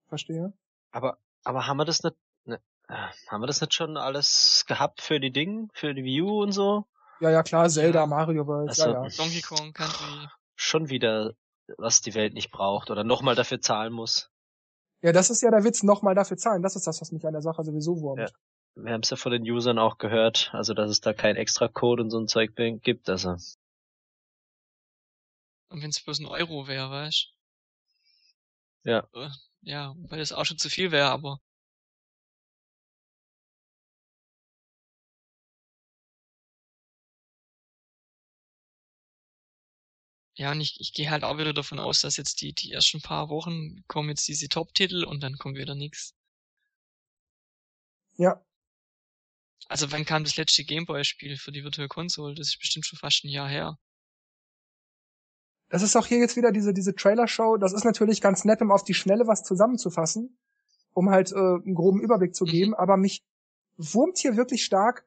Verstehe. 0.08 0.52
Aber, 0.90 1.18
aber 1.44 1.66
haben 1.66 1.76
wir 1.78 1.84
das 1.84 2.02
nicht, 2.02 2.16
ne, 2.44 2.60
äh, 2.88 2.94
haben 3.28 3.40
wir 3.42 3.46
das 3.46 3.60
nicht 3.60 3.74
schon 3.74 3.96
alles 3.96 4.64
gehabt 4.68 5.00
für 5.00 5.18
die 5.20 5.32
Dinge, 5.32 5.68
für 5.74 5.94
die 5.94 6.04
Wii 6.04 6.22
U 6.22 6.42
und 6.42 6.52
so? 6.52 6.86
Ja, 7.20 7.30
ja, 7.30 7.42
klar, 7.42 7.68
Zelda, 7.68 8.00
Ja. 8.00 8.06
Mario 8.06 8.46
World, 8.46 8.68
Also- 8.70 8.90
ja, 8.90 9.02
ja. 9.04 9.08
Donkey 9.16 9.40
Kong 9.40 9.72
Country. 9.72 10.28
Schon 10.56 10.88
wieder, 10.88 11.34
was 11.78 12.00
die 12.00 12.14
Welt 12.14 12.34
nicht 12.34 12.50
braucht 12.50 12.90
oder 12.90 13.04
nochmal 13.04 13.34
dafür 13.34 13.60
zahlen 13.60 13.92
muss. 13.92 14.30
Ja, 15.02 15.12
das 15.12 15.30
ist 15.30 15.42
ja 15.42 15.50
der 15.50 15.64
Witz, 15.64 15.82
nochmal 15.82 16.14
dafür 16.14 16.36
zahlen. 16.36 16.62
Das 16.62 16.76
ist 16.76 16.86
das, 16.86 17.00
was 17.00 17.12
mich 17.12 17.26
an 17.26 17.32
der 17.32 17.42
Sache 17.42 17.62
sowieso 17.62 18.00
wurmt. 18.00 18.20
Ja. 18.20 18.26
Wir 18.76 18.92
haben 18.92 19.02
es 19.02 19.10
ja 19.10 19.16
von 19.16 19.30
den 19.32 19.42
Usern 19.42 19.78
auch 19.78 19.98
gehört, 19.98 20.50
also 20.52 20.74
dass 20.74 20.90
es 20.90 21.00
da 21.00 21.12
kein 21.12 21.36
extra 21.36 21.68
Code 21.68 22.02
und 22.02 22.10
so 22.10 22.18
ein 22.18 22.26
Zeug 22.26 22.56
gibt, 22.56 23.08
also. 23.08 23.36
Und 25.68 25.82
wenn's 25.82 26.02
bloß 26.02 26.20
ein 26.20 26.26
Euro 26.26 26.66
wäre, 26.66 26.90
weißt 26.90 27.32
Ja. 28.84 29.06
Äh, 29.12 29.28
Ja, 29.60 29.94
weil 30.08 30.18
das 30.18 30.32
auch 30.32 30.44
schon 30.44 30.58
zu 30.58 30.68
viel 30.68 30.90
wäre, 30.90 31.10
aber 31.10 31.38
Ja, 40.36 40.50
und 40.50 40.60
ich, 40.60 40.80
ich 40.80 40.92
gehe 40.92 41.10
halt 41.10 41.22
auch 41.22 41.38
wieder 41.38 41.52
davon 41.52 41.78
aus, 41.78 42.00
dass 42.00 42.16
jetzt 42.16 42.40
die, 42.40 42.52
die 42.52 42.72
ersten 42.72 43.00
paar 43.00 43.28
Wochen 43.28 43.84
kommen 43.86 44.08
jetzt 44.08 44.26
diese 44.26 44.48
Top-Titel 44.48 45.04
und 45.04 45.22
dann 45.22 45.38
kommt 45.38 45.56
wieder 45.56 45.74
nix. 45.76 46.14
Ja. 48.16 48.44
Also 49.68 49.92
wann 49.92 50.04
kam 50.04 50.24
das 50.24 50.36
letzte 50.36 50.64
Gameboy-Spiel 50.64 51.36
für 51.36 51.52
die 51.52 51.62
Virtual 51.62 51.88
Console? 51.88 52.34
Das 52.34 52.48
ist 52.48 52.58
bestimmt 52.58 52.84
schon 52.84 52.98
fast 52.98 53.24
ein 53.24 53.28
Jahr 53.28 53.48
her. 53.48 53.78
Das 55.68 55.82
ist 55.82 55.96
auch 55.96 56.06
hier 56.06 56.18
jetzt 56.18 56.36
wieder 56.36 56.52
diese, 56.52 56.74
diese 56.74 56.94
Trailer-Show. 56.94 57.56
Das 57.56 57.72
ist 57.72 57.84
natürlich 57.84 58.20
ganz 58.20 58.44
nett, 58.44 58.60
um 58.60 58.70
auf 58.70 58.84
die 58.84 58.94
Schnelle 58.94 59.26
was 59.26 59.42
zusammenzufassen, 59.42 60.38
um 60.92 61.10
halt 61.10 61.32
äh, 61.32 61.36
einen 61.36 61.74
groben 61.74 62.00
Überblick 62.00 62.34
zu 62.34 62.44
geben. 62.44 62.70
Mhm. 62.70 62.76
Aber 62.76 62.96
mich 62.96 63.24
wurmt 63.76 64.18
hier 64.18 64.36
wirklich 64.36 64.64
stark, 64.64 65.04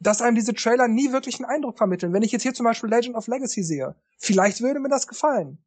dass 0.00 0.22
einem 0.22 0.34
diese 0.34 0.54
Trailer 0.54 0.88
nie 0.88 1.12
wirklich 1.12 1.36
einen 1.36 1.44
Eindruck 1.44 1.78
vermitteln. 1.78 2.12
Wenn 2.12 2.22
ich 2.22 2.32
jetzt 2.32 2.42
hier 2.42 2.54
zum 2.54 2.64
Beispiel 2.64 2.88
Legend 2.90 3.16
of 3.16 3.26
Legacy 3.28 3.62
sehe, 3.62 3.94
vielleicht 4.18 4.60
würde 4.62 4.80
mir 4.80 4.88
das 4.88 5.06
gefallen. 5.06 5.58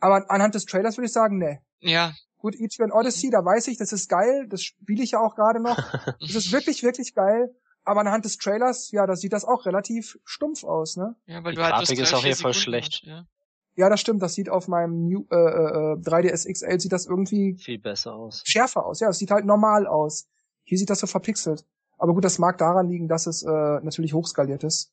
Aber 0.00 0.28
anhand 0.30 0.54
des 0.54 0.64
Trailers 0.64 0.96
würde 0.96 1.06
ich 1.06 1.12
sagen, 1.12 1.38
ne. 1.38 1.60
Ja. 1.80 2.12
Gut, 2.38 2.56
Etrian 2.58 2.90
Odyssey, 2.90 3.30
da 3.30 3.44
weiß 3.44 3.68
ich, 3.68 3.78
das 3.78 3.92
ist 3.92 4.08
geil, 4.08 4.46
das 4.48 4.62
spiele 4.64 5.02
ich 5.04 5.12
ja 5.12 5.20
auch 5.20 5.36
gerade 5.36 5.60
noch. 5.60 5.76
Das 6.20 6.34
ist 6.34 6.50
wirklich, 6.52 6.82
wirklich 6.82 7.14
geil. 7.14 7.54
Aber 7.84 8.00
anhand 8.00 8.24
des 8.24 8.38
Trailers, 8.38 8.90
ja, 8.92 9.06
da 9.06 9.14
sieht 9.16 9.32
das 9.32 9.44
auch 9.44 9.66
relativ 9.66 10.18
stumpf 10.24 10.64
aus, 10.64 10.96
ne? 10.96 11.14
Ja, 11.26 11.44
weil 11.44 11.52
Die 11.52 11.56
du 11.56 11.62
halt 11.64 11.74
Grafik 11.74 11.96
bloß 11.96 12.08
ist 12.08 12.14
auch 12.14 12.24
hier 12.24 12.36
voll 12.36 12.54
schlecht. 12.54 13.02
hast, 13.02 13.06
ja. 13.06 13.26
Ja, 13.74 13.88
das 13.88 14.00
stimmt, 14.00 14.22
das 14.22 14.34
sieht 14.34 14.48
auf 14.50 14.68
meinem 14.68 15.06
New, 15.08 15.24
äh, 15.30 15.34
äh, 15.36 15.96
3DS 16.00 16.46
XL 16.52 16.78
sieht 16.80 16.92
das 16.92 17.06
irgendwie 17.06 17.56
Viel 17.58 17.78
besser 17.78 18.14
aus. 18.14 18.42
schärfer 18.44 18.84
aus. 18.86 19.00
Ja, 19.00 19.08
es 19.08 19.18
sieht 19.18 19.30
halt 19.30 19.44
normal 19.46 19.86
aus. 19.86 20.26
Hier 20.64 20.78
sieht 20.78 20.90
das 20.90 21.00
so 21.00 21.06
verpixelt. 21.06 21.64
Aber 22.02 22.14
gut, 22.14 22.24
das 22.24 22.40
mag 22.40 22.58
daran 22.58 22.88
liegen, 22.88 23.06
dass 23.06 23.28
es 23.28 23.44
äh, 23.44 23.48
natürlich 23.48 24.12
hochskaliert 24.12 24.64
ist. 24.64 24.92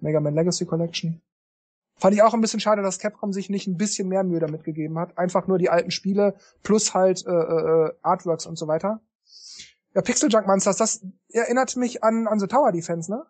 Mega 0.00 0.18
Man 0.18 0.34
Legacy 0.34 0.66
Collection. 0.66 1.22
Fand 1.94 2.16
ich 2.16 2.22
auch 2.22 2.34
ein 2.34 2.40
bisschen 2.40 2.58
schade, 2.58 2.82
dass 2.82 2.98
Capcom 2.98 3.32
sich 3.32 3.50
nicht 3.50 3.68
ein 3.68 3.76
bisschen 3.76 4.08
mehr 4.08 4.24
Mühe 4.24 4.40
damit 4.40 4.64
gegeben 4.64 4.98
hat. 4.98 5.16
Einfach 5.16 5.46
nur 5.46 5.58
die 5.58 5.70
alten 5.70 5.92
Spiele 5.92 6.36
plus 6.64 6.92
halt 6.92 7.24
äh, 7.24 7.30
äh, 7.30 7.94
Artworks 8.02 8.46
und 8.46 8.58
so 8.58 8.66
weiter. 8.66 9.00
Ja, 9.94 10.02
Pixel 10.02 10.28
Junk 10.28 10.48
Monsters, 10.48 10.76
das 10.76 11.06
erinnert 11.28 11.76
mich 11.76 12.02
an, 12.02 12.26
an 12.26 12.40
The 12.40 12.48
Tower 12.48 12.72
Defense, 12.72 13.08
ne? 13.12 13.26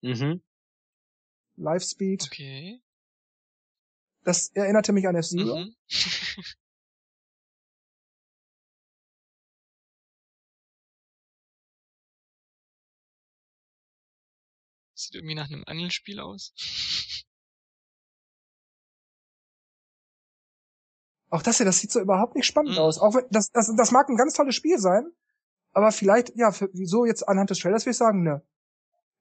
Mhm. 0.00 0.40
Live 1.56 1.84
Speed. 1.84 2.22
Okay. 2.24 2.80
Das 4.24 4.48
erinnerte 4.54 4.94
mich 4.94 5.06
an 5.06 5.16
F-Zero. 5.16 5.66
Mhm. 5.66 5.74
Sieht 15.12 15.16
irgendwie 15.20 15.34
nach 15.34 15.50
einem 15.50 15.62
Angelspiel 15.66 16.20
aus. 16.20 16.54
Auch 21.28 21.42
das 21.42 21.58
hier, 21.58 21.66
das 21.66 21.80
sieht 21.80 21.90
so 21.92 22.00
überhaupt 22.00 22.34
nicht 22.34 22.46
spannend 22.46 22.72
Mhm. 22.72 22.78
aus. 22.78 22.98
Auch 22.98 23.14
wenn, 23.14 23.26
das, 23.30 23.50
das, 23.50 23.70
das 23.76 23.90
mag 23.90 24.08
ein 24.08 24.16
ganz 24.16 24.32
tolles 24.34 24.54
Spiel 24.54 24.78
sein, 24.78 25.04
aber 25.72 25.92
vielleicht, 25.92 26.34
ja, 26.34 26.50
für, 26.52 26.70
wieso 26.72 27.04
jetzt 27.04 27.28
anhand 27.28 27.50
des 27.50 27.58
Trailers 27.58 27.84
würde 27.84 27.90
ich 27.90 27.96
sagen, 27.98 28.22
ne, 28.22 28.42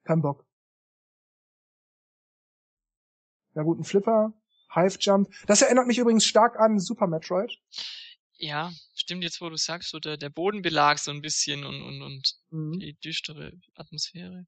kein 0.05 0.21
Bock. 0.21 0.45
Ja 3.53 3.63
gut, 3.63 3.79
ein 3.79 3.83
Flipper, 3.83 4.33
Hive 4.73 4.97
Jump. 4.99 5.29
Das 5.47 5.61
erinnert 5.61 5.87
mich 5.87 5.97
übrigens 5.97 6.25
stark 6.25 6.57
an 6.57 6.79
Super 6.79 7.07
Metroid. 7.07 7.51
Ja, 8.37 8.71
stimmt 8.95 9.23
jetzt, 9.23 9.41
wo 9.41 9.49
du 9.49 9.57
sagst, 9.57 9.89
so 9.89 9.99
der, 9.99 10.15
der 10.15 10.29
Bodenbelag 10.29 10.99
so 10.99 11.11
ein 11.11 11.21
bisschen 11.21 11.65
und, 11.65 11.81
und, 11.81 12.01
und 12.01 12.35
Mhm. 12.49 12.79
die 12.79 12.93
düstere 12.93 13.51
Atmosphäre. 13.75 14.47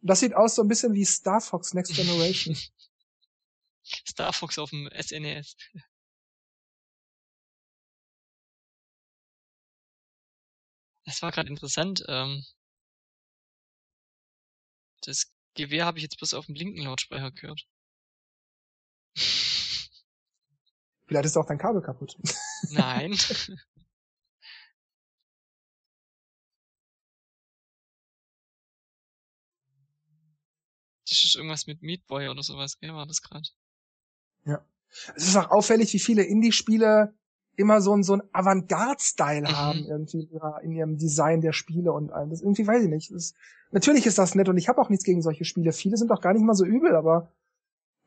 Das 0.00 0.20
sieht 0.20 0.34
aus 0.34 0.54
so 0.54 0.62
ein 0.62 0.68
bisschen 0.68 0.94
wie 0.94 1.04
Star 1.04 1.40
Fox 1.40 1.74
Next 1.74 1.94
Generation. 1.94 2.56
Star 4.08 4.32
Fox 4.32 4.58
auf 4.58 4.70
dem 4.70 4.88
E 4.92 5.02
SNES. 5.02 5.56
Das 11.04 11.22
war 11.22 11.30
gerade 11.30 11.48
interessant. 11.48 12.04
Ähm, 12.08 12.44
das 15.02 15.32
Gewehr 15.54 15.86
habe 15.86 15.98
ich 15.98 16.02
jetzt 16.02 16.18
bloß 16.18 16.34
auf 16.34 16.46
dem 16.46 16.56
linken 16.56 16.82
Lautsprecher 16.82 17.30
gehört. 17.30 17.66
Vielleicht 21.06 21.26
ist 21.26 21.36
auch 21.36 21.46
dein 21.46 21.58
Kabel 21.58 21.80
kaputt. 21.80 22.16
Nein. 22.70 23.16
irgendwas 31.36 31.66
mit 31.66 31.82
Meat 31.82 32.06
Boy 32.06 32.28
oder 32.28 32.42
sowas, 32.42 32.78
gell, 32.78 32.94
war 32.94 33.06
das 33.06 33.22
gerade? 33.22 33.48
Es 35.14 35.28
ist 35.28 35.36
auch 35.36 35.50
auffällig, 35.50 35.92
wie 35.92 35.98
viele 35.98 36.22
Indie-Spiele 36.22 37.14
immer 37.56 37.80
so 37.80 37.94
ein 37.94 38.02
so 38.02 38.14
ein 38.14 38.22
Avantgarde-Style 38.32 39.48
Mhm. 39.48 39.52
haben 39.52 39.86
irgendwie 39.86 40.20
in, 40.22 40.30
ihrer, 40.30 40.62
in 40.62 40.72
ihrem 40.72 40.98
Design 40.98 41.40
der 41.40 41.52
Spiele 41.52 41.92
und 41.92 42.12
allem. 42.12 42.30
Das 42.30 42.42
irgendwie 42.42 42.66
weiß 42.66 42.82
ich 42.84 42.90
nicht. 42.90 43.10
Das, 43.12 43.34
natürlich 43.72 44.06
ist 44.06 44.18
das 44.18 44.34
nett 44.34 44.48
und 44.48 44.56
ich 44.58 44.68
habe 44.68 44.80
auch 44.80 44.90
nichts 44.90 45.04
gegen 45.04 45.22
solche 45.22 45.44
Spiele. 45.44 45.72
Viele 45.72 45.96
sind 45.96 46.10
auch 46.12 46.20
gar 46.20 46.32
nicht 46.34 46.42
mal 46.44 46.54
so 46.54 46.64
übel, 46.64 46.94
aber 46.94 47.32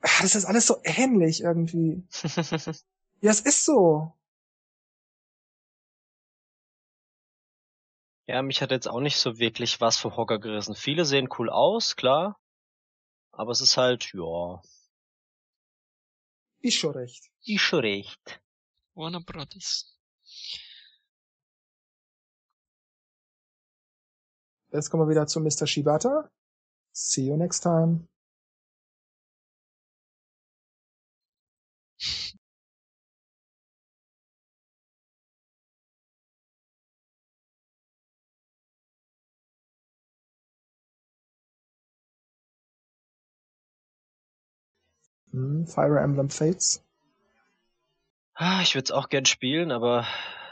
ah, 0.01 0.21
das 0.21 0.35
ist 0.35 0.45
alles 0.45 0.67
so 0.67 0.77
ähnlich 0.83 1.41
irgendwie. 1.43 2.03
Ja, 3.21 3.31
es 3.31 3.41
ist 3.41 3.65
so. 3.65 4.13
ja, 8.27 8.41
mich 8.43 8.61
hat 8.61 8.71
jetzt 8.71 8.87
auch 8.87 9.01
nicht 9.01 9.17
so 9.17 9.39
wirklich 9.39 9.81
was 9.81 9.97
vom 9.97 10.15
Hocker 10.15 10.39
gerissen. 10.39 10.75
Viele 10.75 11.03
sehen 11.03 11.27
cool 11.37 11.49
aus, 11.49 11.95
klar. 11.97 12.39
Aber 13.39 13.51
es 13.51 13.61
ist 13.61 13.77
halt, 13.77 14.11
ja, 14.13 14.61
Ist 16.59 16.73
schon 16.75 16.91
recht. 16.91 17.31
ist 17.45 17.61
schon 17.61 17.79
recht. 17.79 18.41
Warner 18.95 19.21
Brothers. 19.21 19.97
Jetzt 24.73 24.89
kommen 24.89 25.07
wir 25.07 25.09
wieder 25.09 25.25
zu 25.25 25.39
Mr. 25.39 25.65
Shibata. 25.65 26.29
See 26.91 27.27
you 27.27 27.37
next 27.37 27.61
time. 27.61 28.09
Hm, 45.39 45.67
Fire 45.67 45.99
Emblem 45.99 46.29
Fates. 46.29 46.83
Ah, 48.33 48.61
ich 48.61 48.75
würde 48.75 48.85
es 48.85 48.91
auch 48.91 49.09
gern 49.09 49.25
spielen, 49.25 49.71
aber 49.71 50.05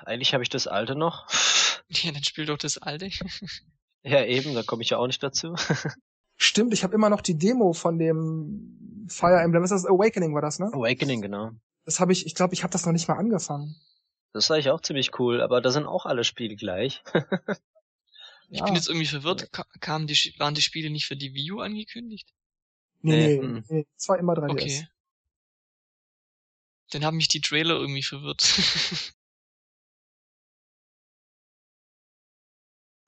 eigentlich 0.05 0.33
habe 0.33 0.43
ich 0.43 0.49
das 0.49 0.67
alte 0.67 0.95
noch. 0.95 1.27
Ja, 1.89 2.11
dann 2.11 2.23
spiel 2.25 2.45
doch 2.45 2.57
das 2.57 2.77
alte. 2.77 3.09
Ja, 4.03 4.23
eben, 4.23 4.53
da 4.53 4.63
komme 4.63 4.83
ich 4.83 4.89
ja 4.91 4.97
auch 4.97 5.07
nicht 5.07 5.23
dazu. 5.23 5.55
Stimmt, 6.37 6.73
ich 6.73 6.83
habe 6.83 6.93
immer 6.93 7.09
noch 7.09 7.21
die 7.21 7.37
Demo 7.37 7.73
von 7.73 7.97
dem 7.97 9.07
Fire 9.09 9.39
Emblem. 9.41 9.63
Was 9.63 9.71
ist 9.71 9.83
das? 9.83 9.91
Awakening 9.91 10.33
war 10.35 10.41
das, 10.41 10.59
ne? 10.59 10.67
Awakening, 10.67 11.21
genau. 11.21 11.51
Das 11.85 11.99
habe 11.99 12.11
ich, 12.13 12.25
ich 12.25 12.35
glaube, 12.35 12.53
ich 12.53 12.63
habe 12.63 12.71
das 12.71 12.85
noch 12.85 12.93
nicht 12.93 13.07
mal 13.07 13.15
angefangen. 13.17 13.75
Das 14.33 14.45
ist 14.45 14.51
eigentlich 14.51 14.69
auch 14.69 14.81
ziemlich 14.81 15.17
cool, 15.19 15.41
aber 15.41 15.61
da 15.61 15.71
sind 15.71 15.87
auch 15.87 16.05
alle 16.05 16.23
Spiele 16.23 16.55
gleich. 16.55 17.03
Ich 18.49 18.59
Ja. 18.59 18.65
bin 18.65 18.75
jetzt 18.75 18.87
irgendwie 18.87 19.07
verwirrt. 19.07 19.51
Ka 19.51 19.65
kamen 19.79 20.07
die, 20.07 20.35
waren 20.37 20.53
die 20.55 20.61
Spiele 20.61 20.89
nicht 20.89 21.05
für 21.07 21.17
die 21.17 21.33
Wii 21.33 21.51
U 21.53 21.59
angekündigt? 21.59 22.33
Nee, 23.01 23.37
Nee, 23.37 23.47
nee, 23.47 23.63
nee, 23.69 23.87
es 23.95 24.09
war 24.09 24.19
immer 24.19 24.33
3DS. 24.33 24.51
Okay. 24.51 24.87
Dann 26.91 27.05
haben 27.05 27.17
mich 27.17 27.27
die 27.27 27.41
Trailer 27.41 27.75
irgendwie 27.75 28.03
verwirrt. 28.03 28.43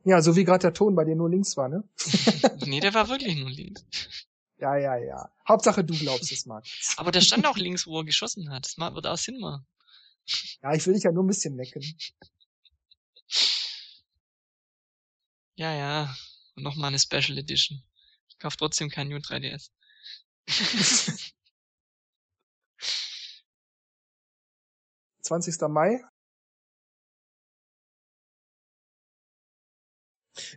Ja, 0.05 0.21
so 0.21 0.35
wie 0.35 0.43
gerade 0.43 0.61
der 0.61 0.73
Ton 0.73 0.95
bei 0.95 1.03
dir 1.03 1.15
nur 1.15 1.29
links 1.29 1.57
war, 1.57 1.67
ne? 1.69 1.83
nee, 2.65 2.79
der 2.79 2.93
war 2.93 3.09
wirklich 3.09 3.35
nur 3.35 3.49
links. 3.49 3.83
Ja, 4.61 4.75
ja, 4.75 4.97
ja. 4.97 5.31
Hauptsache 5.47 5.85
du 5.85 5.97
glaubst 5.97 6.33
es, 6.33 6.45
Marc. 6.45 6.65
Aber 6.97 7.13
der 7.13 7.21
stand 7.21 7.47
auch 7.47 7.55
links, 7.55 7.87
wo 7.87 7.99
er 7.99 8.03
geschossen 8.03 8.49
hat. 8.49 8.65
Das 8.65 8.77
wird 8.77 9.07
auch 9.07 9.17
Sinn 9.17 9.39
machen. 9.39 9.65
Ja, 10.61 10.73
ich 10.73 10.85
will 10.85 10.95
dich 10.95 11.03
ja 11.03 11.13
nur 11.13 11.23
ein 11.23 11.27
bisschen 11.27 11.55
necken. 11.55 11.81
Ja, 15.55 15.73
ja. 15.73 16.13
Und 16.55 16.63
nochmal 16.63 16.89
eine 16.89 16.99
Special 16.99 17.37
Edition. 17.37 17.81
Ich 18.27 18.37
kauf 18.37 18.57
trotzdem 18.57 18.89
kein 18.89 19.07
New 19.07 19.15
3DS. 19.15 19.69
20. 25.21 25.61
Mai. 25.69 26.03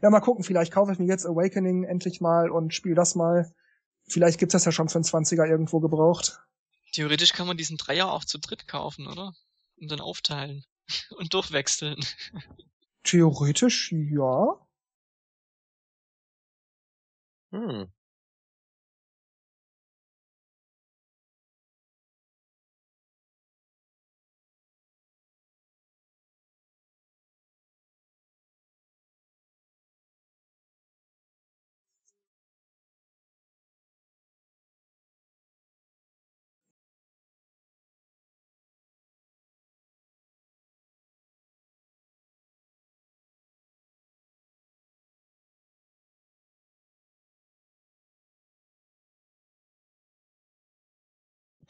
Ja, 0.00 0.10
mal 0.10 0.20
gucken, 0.20 0.44
vielleicht 0.44 0.72
kaufe 0.72 0.92
ich 0.92 0.98
mir 0.98 1.06
jetzt 1.06 1.26
Awakening 1.26 1.84
endlich 1.84 2.20
mal 2.20 2.50
und 2.50 2.72
spiele 2.74 2.94
das 2.94 3.14
mal. 3.14 3.52
Vielleicht 4.08 4.38
gibt's 4.38 4.52
das 4.52 4.64
ja 4.64 4.72
schon 4.72 4.88
für 4.88 4.96
einen 4.96 5.04
20er 5.04 5.46
irgendwo 5.46 5.80
gebraucht. 5.80 6.40
Theoretisch 6.92 7.32
kann 7.32 7.46
man 7.46 7.56
diesen 7.56 7.76
Dreier 7.76 8.10
auch 8.10 8.24
zu 8.24 8.38
dritt 8.38 8.66
kaufen, 8.66 9.06
oder? 9.06 9.34
Und 9.76 9.90
dann 9.90 10.00
aufteilen. 10.00 10.64
Und 11.16 11.32
durchwechseln. 11.34 12.04
Theoretisch, 13.04 13.92
ja. 13.92 14.58
Hm. 17.52 17.92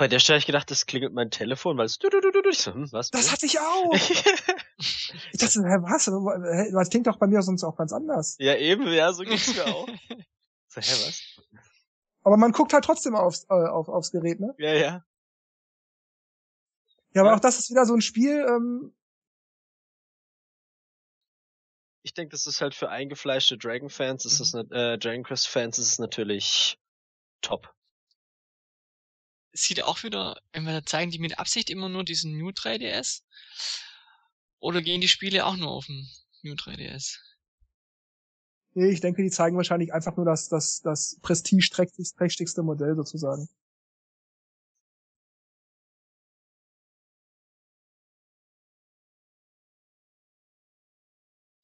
Bei 0.02 0.08
der 0.08 0.18
Stelle 0.18 0.38
hab 0.38 0.40
ich 0.40 0.46
gedacht, 0.46 0.68
das 0.68 0.86
klingelt 0.86 1.12
mein 1.12 1.30
Telefon, 1.30 1.78
weil 1.78 1.86
es 1.86 1.96
du, 1.96 2.08
du, 2.08 2.20
du, 2.20 2.32
du, 2.32 2.42
du. 2.42 2.52
So, 2.52 2.74
hm, 2.74 2.90
was? 2.90 3.10
Das 3.12 3.30
hatte 3.30 3.46
ich 3.46 3.60
auch. 3.60 3.92
Ich 4.82 5.38
dachte, 5.38 5.60
hä, 5.60 5.76
was? 5.82 6.06
Das 6.72 6.90
klingt 6.90 7.06
doch 7.06 7.18
bei 7.18 7.28
mir 7.28 7.40
sonst 7.42 7.62
auch 7.62 7.76
ganz 7.76 7.92
anders. 7.92 8.34
ja, 8.40 8.56
eben, 8.56 8.88
ja, 8.92 9.12
so 9.12 9.22
ging's 9.22 9.54
mir 9.54 9.64
auch. 9.64 9.86
So, 10.66 10.80
hä, 10.80 10.90
was? 11.06 11.22
Aber 12.24 12.36
man 12.36 12.50
guckt 12.50 12.72
halt 12.72 12.84
trotzdem 12.84 13.14
aufs, 13.14 13.44
äh, 13.44 13.52
auf, 13.54 13.88
aufs 13.88 14.10
Gerät, 14.10 14.40
ne? 14.40 14.52
Ja, 14.58 14.72
ja. 14.74 15.04
Ja, 17.14 17.20
aber 17.22 17.30
Ja. 17.30 17.36
auch 17.36 17.40
das 17.40 17.60
ist 17.60 17.70
wieder 17.70 17.86
so 17.86 17.94
ein 17.94 18.00
Spiel, 18.00 18.44
ähm, 18.48 18.92
Ich 22.02 22.12
denke, 22.14 22.32
das 22.32 22.48
ist 22.48 22.60
halt 22.60 22.74
für 22.74 22.88
eingefleischte 22.88 23.56
Dragon-Fans, 23.56 24.24
ist 24.24 24.40
das, 24.40 24.52
nat- 24.52 24.72
äh, 24.72 24.98
Dragon 24.98 25.22
Quest-Fans 25.22 25.78
ist 25.78 25.86
es 25.86 25.98
natürlich 26.00 26.76
top. 27.40 27.72
Sieht 29.54 29.82
auch 29.82 30.02
wieder, 30.02 30.40
wir 30.54 30.84
zeigen 30.86 31.10
die 31.10 31.18
mit 31.18 31.38
Absicht 31.38 31.70
immer 31.70 31.88
nur 31.88 32.04
diesen 32.04 32.36
New 32.38 32.50
3DS? 32.50 33.22
Oder 34.60 34.80
gehen 34.82 35.00
die 35.00 35.08
Spiele 35.08 35.44
auch 35.46 35.56
nur 35.56 35.70
auf 35.70 35.86
dem 35.86 36.08
New 36.42 36.54
3DS? 36.54 37.18
nee, 38.74 38.90
ich 38.90 39.00
denke, 39.00 39.22
die 39.22 39.30
zeigen 39.30 39.56
wahrscheinlich 39.56 39.92
einfach 39.92 40.16
nur 40.16 40.26
das, 40.26 40.48
das, 40.48 40.80
das 40.80 41.18
prestigeträchtigste 41.22 42.62
Modell 42.62 42.96
sozusagen. 42.96 43.48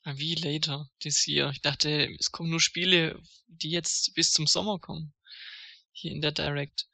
Ah, 0.05 0.15
Wie 0.17 0.35
later 0.35 0.89
this 1.03 1.27
year? 1.27 1.51
Ich 1.51 1.61
dachte, 1.61 2.09
es 2.19 2.33
kommen 2.33 2.51
nur 2.51 2.61
Spiele, 2.61 3.21
die 3.47 3.71
jetzt 3.71 4.15
bis 4.15 4.33
zum 4.33 4.47
Sommer 4.47 4.79
kommen. 4.79 5.13
Hier 5.93 6.13
in 6.13 6.21
der 6.21 6.33
Direct. 6.33 6.89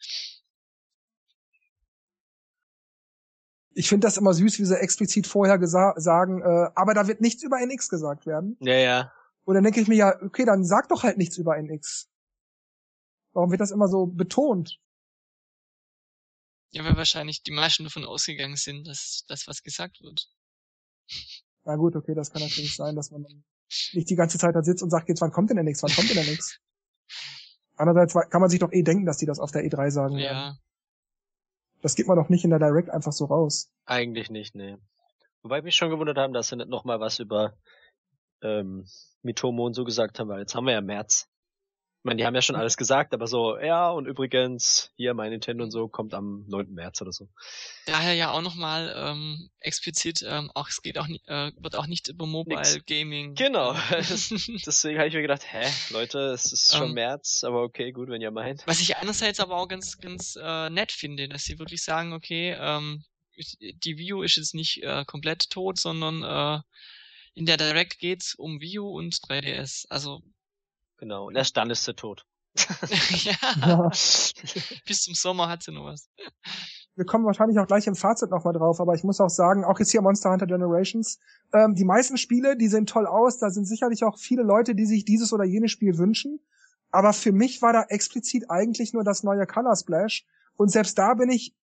Ich 3.75 3.89
finde 3.89 4.07
das 4.07 4.17
immer 4.17 4.33
süß, 4.33 4.59
wie 4.59 4.65
sie 4.65 4.79
explizit 4.79 5.27
vorher 5.27 5.59
sagen, 5.67 6.43
äh, 6.43 6.71
aber 6.75 6.95
da 6.95 7.07
wird 7.09 7.21
nichts 7.21 7.43
über 7.43 7.61
NX 7.61 7.89
gesagt 7.89 8.25
werden. 8.27 8.57
Ja, 8.61 8.75
ja. 8.77 9.13
Und 9.45 9.55
dann 9.55 9.65
denke 9.65 9.81
ich 9.81 9.89
mir 9.89 9.97
ja, 9.97 10.15
okay, 10.23 10.45
dann 10.45 10.65
sag 10.65 10.89
doch 10.89 11.03
halt 11.03 11.19
nichts 11.19 11.37
über 11.39 11.57
NX. 11.59 12.09
Warum 13.33 13.51
wird 13.51 13.61
das 13.61 13.73
immer 13.73 13.89
so 13.89 14.07
betont? 14.07 14.79
Ja, 16.71 16.85
weil 16.85 16.97
wahrscheinlich 16.97 17.43
die 17.43 17.53
meisten 17.53 17.85
davon 17.85 18.05
ausgegangen 18.05 18.57
sind, 18.57 18.87
dass 18.87 19.25
das 19.29 19.47
was 19.47 19.63
gesagt 19.63 20.01
wird. 20.03 20.29
Na 21.65 21.77
gut, 21.77 21.97
okay, 21.97 22.15
das 22.15 22.31
kann 22.31 22.43
natürlich 22.43 22.75
sein, 22.77 22.95
dass 22.97 23.11
man 23.11 23.23
dann 23.23 23.45
nicht 23.93 24.09
die 24.11 24.17
ganze 24.17 24.39
Zeit 24.39 24.55
da 24.55 24.63
sitzt 24.63 24.83
und 24.83 24.91
sagt, 24.91 25.09
jetzt 25.09 25.21
wann 25.21 25.31
kommt 25.33 25.51
denn 25.51 25.59
NX, 25.59 25.83
wann 25.83 25.93
kommt 25.93 26.11
denn 26.11 26.19
NX? 26.19 26.61
Andererseits 27.77 28.15
wa- 28.15 28.25
kann 28.27 28.41
man 28.41 28.51
sich 28.51 28.61
doch 28.61 28.73
eh 28.73 28.83
denken, 28.83 29.05
dass 29.07 29.19
die 29.19 29.27
das 29.27 29.39
auf 29.41 29.51
der 29.51 29.65
E3 29.65 29.91
sagen 29.91 30.17
werden. 30.17 30.59
Das 31.85 31.97
gibt 31.97 32.09
man 32.09 32.17
doch 32.17 32.31
nicht 32.31 32.45
in 32.45 32.51
der 32.51 32.59
Direct 32.59 32.89
einfach 32.89 33.13
so 33.13 33.27
raus. 33.27 33.71
Eigentlich 33.85 34.31
nicht, 34.31 34.55
nee. 34.55 34.79
Wobei 35.43 35.61
mich 35.61 35.77
schon 35.77 35.91
gewundert 35.91 36.17
haben, 36.17 36.33
dass 36.33 36.49
sie 36.49 36.57
nicht 36.57 36.71
noch 36.71 36.85
mal 36.85 36.99
was 36.99 37.19
über 37.19 37.59
ähm, 38.41 38.87
Mitomo 39.21 39.67
und 39.67 39.75
so 39.75 39.85
gesagt 39.85 40.19
haben, 40.19 40.29
weil 40.29 40.41
jetzt 40.41 40.55
haben 40.55 40.65
wir 40.65 40.73
ja 40.73 40.81
März. 40.81 41.29
Ich 42.05 42.07
meine, 42.07 42.19
die 42.19 42.27
haben 42.27 42.35
ja 42.35 42.43
schon 42.43 42.57
alles 42.57 42.77
gesagt, 42.77 43.15
aber 43.15 43.27
so, 43.27 43.59
ja, 43.59 43.89
und 43.89 44.05
übrigens, 44.05 44.93
hier 44.95 45.15
mein 45.15 45.31
Nintendo 45.31 45.65
und 45.65 45.71
so 45.71 45.89
kommt 45.89 46.13
am 46.13 46.45
9. 46.49 46.71
März 46.75 47.01
oder 47.01 47.13
so. 47.13 47.31
Daher 47.87 48.13
ja 48.13 48.31
auch 48.33 48.43
nochmal 48.43 48.95
ähm, 48.95 49.49
explizit, 49.59 50.23
ähm, 50.29 50.51
auch 50.53 50.69
es 50.69 50.83
geht 50.83 50.99
auch 50.99 51.09
äh, 51.09 51.53
wird 51.57 51.77
auch 51.77 51.87
nicht 51.87 52.09
über 52.09 52.27
Mobile 52.27 52.61
Nix. 52.61 52.85
Gaming. 52.85 53.35
Genau. 53.37 53.73
ähm, 53.73 53.79
Deswegen 54.67 54.99
habe 54.99 55.09
ich 55.09 55.15
mir 55.15 55.23
gedacht, 55.23 55.51
hä, 55.51 55.67
Leute, 55.95 56.19
es 56.33 56.53
ist 56.53 56.77
schon 56.77 56.89
Ähm. 56.89 56.93
März, 56.93 57.43
aber 57.43 57.63
okay, 57.63 57.91
gut, 57.91 58.11
wenn 58.11 58.21
ihr 58.21 58.31
meint. 58.31 58.67
Was 58.67 58.83
ich 58.83 58.99
einerseits 58.99 59.41
aber 59.41 59.57
auch 59.57 59.67
ganz, 59.67 59.97
ganz 59.97 60.37
äh, 60.39 60.69
nett 60.69 60.93
finde, 60.93 61.31
dass 61.31 61.45
sie 61.45 61.59
wirklich 61.59 61.83
sagen, 61.83 62.13
okay, 62.13 62.55
ähm, 62.61 63.03
die 63.59 64.13
U 64.13 64.23
ist 64.23 64.37
jetzt 64.37 64.55
nicht 64.55 64.83
äh, 64.83 65.07
komplett 65.07 65.49
tot, 65.49 65.79
sondern 65.79 66.23
äh, 66.23 66.61
in 67.33 67.47
der 67.47 67.57
Direct 67.57 67.99
geht's 67.99 68.35
um 68.35 68.61
Wii 68.61 68.81
U 68.81 68.89
und 68.91 69.15
3DS. 69.15 69.87
Also 69.89 70.21
Genau. 70.99 71.27
Und 71.27 71.37
erst 71.37 71.57
dann 71.57 71.71
ist 71.71 71.85
sie 71.85 71.95
tot. 71.95 72.27
ja, 72.57 73.35
Ja. 73.61 73.89
bis 74.87 75.03
zum 75.03 75.15
Sommer 75.15 75.49
hat 75.49 75.63
sie 75.63 75.73
noch 75.73 75.87
was. 75.87 76.09
Wir 76.97 77.05
kommen 77.05 77.25
wahrscheinlich 77.25 77.59
auch 77.59 77.67
gleich 77.67 77.89
im 77.89 77.97
Fazit 77.97 78.31
nochmal 78.31 78.53
drauf, 78.53 78.81
aber 78.81 78.95
ich 78.95 79.03
muss 79.03 79.21
auch 79.21 79.29
sagen, 79.29 79.65
auch 79.65 79.81
jetzt 79.81 79.91
hier 79.91 80.01
Monster 80.01 80.31
Hunter 80.31 80.47
Generations, 80.47 81.19
ähm, 81.53 81.75
die 81.75 81.85
meisten 81.85 82.17
Spiele, 82.17 82.57
die 82.57 82.69
sehen 82.69 82.87
toll 82.87 83.07
aus, 83.07 83.39
da 83.39 83.51
sind 83.51 83.67
sicherlich 83.67 84.05
auch 84.05 84.17
viele 84.17 84.45
Leute, 84.45 84.77
die 84.77 84.87
sich 84.87 85.05
dieses 85.05 85.33
oder 85.33 85.45
jenes 85.45 85.73
Spiel 85.73 85.99
wünschen, 85.99 86.39
aber 86.93 87.13
für 87.13 87.33
mich 87.33 87.63
war 87.63 87.73
da 87.73 87.83
explizit 87.89 88.49
eigentlich 88.49 88.93
nur 88.93 89.03
das 89.03 89.25
neue 89.25 89.45
Color 89.45 89.75
Splash 89.75 90.25
und 90.57 90.71
selbst 90.71 90.97
da 90.97 91.15
bin 91.15 91.31
ich 91.31 91.57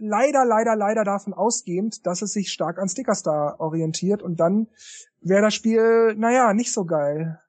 leider, 0.00 0.46
leider, 0.46 0.74
leider 0.74 1.04
davon 1.04 1.34
ausgehend, 1.34 2.06
dass 2.06 2.22
es 2.22 2.32
sich 2.32 2.50
stark 2.50 2.78
an 2.78 2.88
Sticker 2.88 3.14
Star 3.14 3.60
orientiert 3.60 4.22
und 4.22 4.40
dann 4.40 4.68
wäre 5.20 5.42
das 5.42 5.54
Spiel, 5.54 6.14
naja, 6.16 6.54
nicht 6.54 6.72
so 6.72 6.86
geil. 6.86 7.40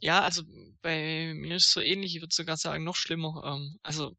Ja, 0.00 0.22
also 0.22 0.42
bei 0.84 1.32
mir 1.34 1.56
ist 1.56 1.68
es 1.68 1.72
so 1.72 1.80
ähnlich, 1.80 2.14
ich 2.14 2.20
würde 2.22 2.34
sogar 2.34 2.58
sagen, 2.58 2.84
noch 2.84 2.94
schlimmer. 2.94 3.42
Ähm, 3.44 3.78
also 3.82 4.16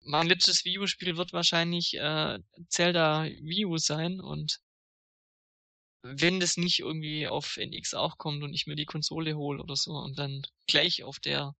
mein 0.00 0.28
letztes 0.28 0.64
Wii 0.64 0.78
U-Spiel 0.80 1.16
wird 1.16 1.32
wahrscheinlich 1.32 1.94
äh, 1.94 2.38
Zelda 2.68 3.24
Wii 3.24 3.64
U 3.64 3.78
sein 3.78 4.20
und 4.20 4.60
wenn 6.02 6.38
das 6.38 6.58
nicht 6.58 6.80
irgendwie 6.80 7.26
auf 7.26 7.56
NX 7.56 7.94
auch 7.94 8.18
kommt 8.18 8.44
und 8.44 8.52
ich 8.54 8.66
mir 8.66 8.76
die 8.76 8.84
Konsole 8.84 9.36
hole 9.36 9.60
oder 9.60 9.74
so 9.74 9.92
und 9.92 10.18
dann 10.18 10.42
gleich 10.68 11.02
auf 11.02 11.18
der 11.18 11.54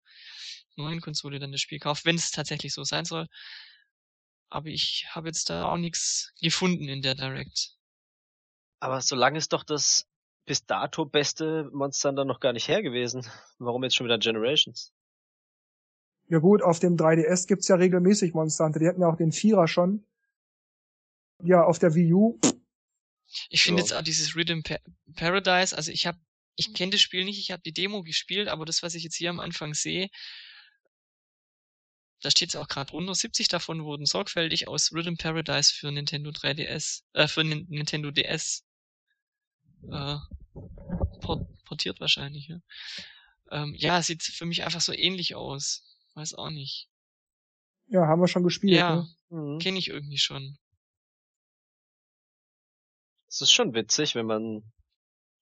neuen 0.76 1.00
Konsole 1.00 1.38
dann 1.38 1.50
das 1.50 1.62
Spiel 1.62 1.78
kaufe, 1.78 2.04
wenn 2.04 2.16
es 2.16 2.30
tatsächlich 2.30 2.74
so 2.74 2.84
sein 2.84 3.06
soll. 3.06 3.26
Aber 4.50 4.68
ich 4.68 5.06
habe 5.10 5.28
jetzt 5.28 5.48
da 5.48 5.64
auch 5.64 5.78
nichts 5.78 6.32
gefunden 6.40 6.88
in 6.88 7.02
der 7.02 7.14
Direct. 7.14 7.72
Aber 8.80 9.00
so 9.00 9.16
lange 9.16 9.38
ist 9.38 9.54
doch 9.54 9.64
das 9.64 10.06
bis 10.46 10.64
dato 10.64 11.04
beste 11.04 11.68
Monster 11.72 12.12
dann 12.12 12.28
noch 12.28 12.40
gar 12.40 12.52
nicht 12.52 12.68
her 12.68 12.82
gewesen. 12.82 13.26
Warum 13.58 13.82
jetzt 13.84 13.96
schon 13.96 14.06
wieder 14.06 14.18
Generations? 14.18 14.92
Ja 16.28 16.38
gut, 16.38 16.62
auf 16.62 16.78
dem 16.80 16.96
3DS 16.96 17.46
gibt's 17.46 17.68
ja 17.68 17.76
regelmäßig 17.76 18.32
Monster 18.34 18.64
Hunter, 18.64 18.78
die 18.80 18.88
hatten 18.88 19.00
ja 19.00 19.08
auch 19.08 19.16
den 19.16 19.32
Vierer 19.32 19.68
schon. 19.68 20.04
Ja, 21.44 21.64
auf 21.64 21.78
der 21.78 21.94
Wii 21.94 22.12
U, 22.14 22.38
Ich 23.50 23.62
finde 23.62 23.80
Ja. 23.80 23.84
jetzt 23.86 23.92
auch 23.92 24.02
dieses 24.02 24.36
Rhythm 24.36 24.62
Pa- 24.62 24.78
Paradise, 25.14 25.76
also 25.76 25.90
ich 25.90 26.06
habe, 26.06 26.18
ich 26.54 26.72
kenne 26.74 26.92
das 26.92 27.00
Spiel 27.00 27.24
nicht, 27.24 27.38
ich 27.38 27.50
habe 27.50 27.62
die 27.62 27.72
Demo 27.72 28.02
gespielt, 28.02 28.48
aber 28.48 28.64
das, 28.64 28.82
was 28.82 28.94
ich 28.94 29.02
jetzt 29.02 29.16
hier 29.16 29.30
am 29.30 29.40
Anfang 29.40 29.74
sehe, 29.74 30.08
da 32.22 32.30
steht 32.30 32.50
es 32.50 32.56
auch 32.56 32.68
gerade 32.68 32.90
drunter, 32.90 33.14
70 33.14 33.48
davon 33.48 33.84
wurden 33.84 34.06
sorgfältig 34.06 34.68
aus 34.68 34.92
Rhythm 34.92 35.16
Paradise 35.16 35.72
für 35.74 35.90
Nintendo 35.92 36.30
3DS, 36.30 37.02
äh, 37.12 37.28
für 37.28 37.42
Nin- 37.42 37.66
Nintendo 37.68 38.10
DS 38.10 38.64
äh, 39.90 40.16
port 41.20 41.46
portiert 41.64 42.00
wahrscheinlich, 42.00 42.48
ja. 42.48 42.60
Ähm, 43.50 43.74
ja, 43.76 44.00
sieht 44.02 44.22
für 44.22 44.46
mich 44.46 44.64
einfach 44.64 44.80
so 44.80 44.92
ähnlich 44.92 45.34
aus. 45.34 45.82
Weiß 46.14 46.34
auch 46.34 46.50
nicht. 46.50 46.88
ja, 47.88 48.06
haben 48.06 48.20
wir 48.20 48.28
schon 48.28 48.42
gespielt. 48.44 48.76
Ja, 48.76 48.96
Ne? 48.96 49.08
Mhm. 49.28 49.58
kenne 49.58 49.78
ich 49.78 49.88
irgendwie 49.88 50.18
schon. 50.18 50.58
Es 53.28 53.40
ist 53.40 53.52
schon 53.52 53.74
witzig, 53.74 54.14
wenn 54.14 54.26
man 54.26 54.56
ein 54.56 54.72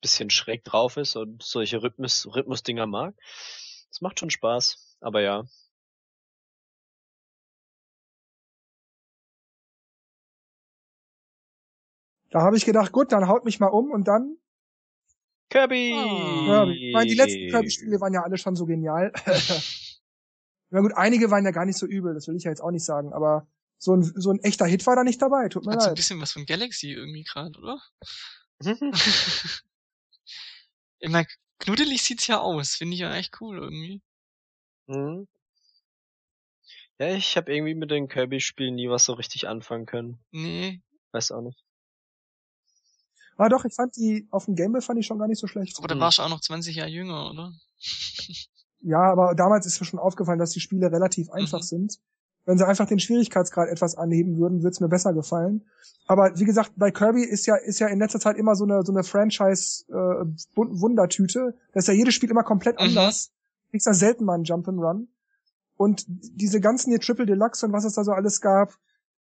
bisschen 0.01 0.31
schräg 0.31 0.65
drauf 0.65 0.97
ist 0.97 1.17
und 1.17 1.43
solche 1.43 1.83
Rhythmus, 1.83 2.27
Rhythmusdinger 2.27 2.87
mag. 2.87 3.15
Es 3.91 4.01
macht 4.01 4.19
schon 4.19 4.31
Spaß, 4.31 4.97
aber 5.01 5.21
ja. 5.21 5.45
Da 12.35 12.43
habe 12.43 12.57
ich 12.57 12.65
gedacht, 12.65 12.91
gut, 12.91 13.13
dann 13.13 13.29
haut 13.29 13.45
mich 13.45 13.61
mal 13.61 13.69
um 13.69 13.93
und 13.93 14.09
dann, 14.09 14.37
Kirby! 15.51 15.91
ja, 15.91 16.69
ich 16.69 16.93
meine, 16.93 17.07
die 17.07 17.15
letzten 17.15 17.49
Kirby-Spiele 17.49 18.01
waren 18.01 18.13
ja 18.13 18.25
alle 18.25 18.39
schon 18.39 18.57
so 18.57 18.67
genial. 18.67 19.13
Na 20.71 20.81
gut, 20.81 20.91
einige 20.97 21.31
waren 21.31 21.45
ja 21.45 21.53
gar 21.53 21.65
nicht 21.65 21.79
so 21.79 21.87
übel, 21.87 22.13
das 22.13 22.27
will 22.27 22.35
ich 22.35 22.43
ja 22.43 22.51
jetzt 22.51 22.61
auch 22.61 22.73
nicht 22.73 22.85
sagen, 22.85 23.13
aber 23.13 23.47
so 23.79 23.95
ein, 23.95 24.03
so 24.03 24.33
ein 24.33 24.41
echter 24.41 24.67
Hit 24.67 24.85
war 24.85 24.97
da 24.97 25.05
nicht 25.05 25.23
dabei, 25.23 25.49
tut 25.49 25.65
mir 25.65 25.75
Hat 25.75 25.83
so 25.83 25.87
ein 25.87 25.91
leid. 25.91 25.97
bisschen 25.97 26.21
was 26.21 26.33
von 26.33 26.45
Galaxy 26.45 26.91
irgendwie 26.91 27.23
gerade, 27.23 27.57
oder? 27.57 27.81
ich 30.99 31.09
meine, 31.09 31.29
knuddelig 31.61 32.03
sieht's 32.03 32.27
ja 32.27 32.41
aus, 32.41 32.75
finde 32.75 32.95
ich 32.95 33.01
ja 33.01 33.15
echt 33.15 33.41
cool 33.41 33.59
irgendwie. 33.59 34.03
Mhm. 34.89 35.29
Ja, 36.99 37.15
ich 37.15 37.37
habe 37.37 37.55
irgendwie 37.55 37.75
mit 37.77 37.93
den 37.93 38.09
Kirby-Spielen 38.09 38.75
nie 38.75 38.89
was 38.89 39.05
so 39.05 39.13
richtig 39.13 39.47
anfangen 39.47 39.87
können. 39.87 40.19
Nee. 40.33 40.83
Weiß 41.13 41.31
auch 41.31 41.43
nicht. 41.43 41.64
Ah 43.37 43.49
doch, 43.49 43.65
ich 43.65 43.75
fand 43.75 43.97
die, 43.97 44.27
auf 44.31 44.45
dem 44.47 44.55
Gameboy 44.55 44.81
fand 44.81 44.99
ich 44.99 45.07
schon 45.07 45.19
gar 45.19 45.29
nicht 45.29 45.41
so 45.41 45.47
schlecht. 45.47 45.77
Aber 45.79 45.89
da 45.89 45.99
warst 45.99 46.19
du 46.19 46.23
auch 46.23 46.29
noch 46.29 46.41
20 46.41 46.77
Jahre 46.77 46.91
jünger, 46.91 47.31
oder? 47.31 47.53
Ja, 48.87 49.01
aber 49.01 49.35
damals 49.35 49.65
ist 49.65 49.81
mir 49.81 49.87
schon 49.87 49.99
aufgefallen, 49.99 50.39
dass 50.39 50.51
die 50.51 50.61
Spiele 50.61 50.93
relativ 50.93 51.31
einfach 51.31 51.61
Mhm. 51.61 51.65
sind. 51.65 51.99
Wenn 52.45 52.59
sie 52.59 52.67
einfach 52.67 52.87
den 52.87 52.99
Schwierigkeitsgrad 52.99 53.71
etwas 53.71 53.95
anheben 53.97 54.37
würden, 54.37 54.59
würde 54.59 54.73
es 54.75 54.81
mir 54.81 54.91
besser 54.91 55.15
gefallen. 55.15 55.65
Aber 56.07 56.39
wie 56.39 56.45
gesagt, 56.45 56.73
bei 56.77 56.91
Kirby 56.91 57.25
ist 57.25 57.47
ja 57.47 57.57
ist 57.57 57.79
ja 57.79 57.87
in 57.87 57.99
letzter 57.99 58.21
Zeit 58.21 58.37
immer 58.37 58.55
so 58.57 58.65
eine 58.65 58.83
so 58.85 58.93
eine 58.93 59.03
Franchise 59.03 59.87
äh, 59.89 60.27
Bun- 60.55 60.79
Wundertüte. 60.83 61.55
Da 61.73 61.79
ist 61.79 61.89
ja 61.89 61.95
jedes 61.95 62.13
Spiel 62.13 62.31
immer 62.31 62.43
komplett 62.43 62.77
Mhm. 62.77 62.89
anders. 62.89 63.31
Kriegst 63.71 63.87
da 63.87 63.95
selten 63.95 64.27
mal 64.27 64.35
einen 64.35 64.45
Jump'n'Run. 64.45 65.07
Und 65.79 66.05
diese 66.07 66.61
ganzen 66.61 66.91
hier 66.91 67.01
Triple 67.01 67.25
Deluxe 67.25 67.65
und 67.65 67.73
was 67.73 67.85
es 67.87 67.95
da 67.95 68.05
so 68.05 68.13
alles 68.13 68.43
gab, 68.43 68.75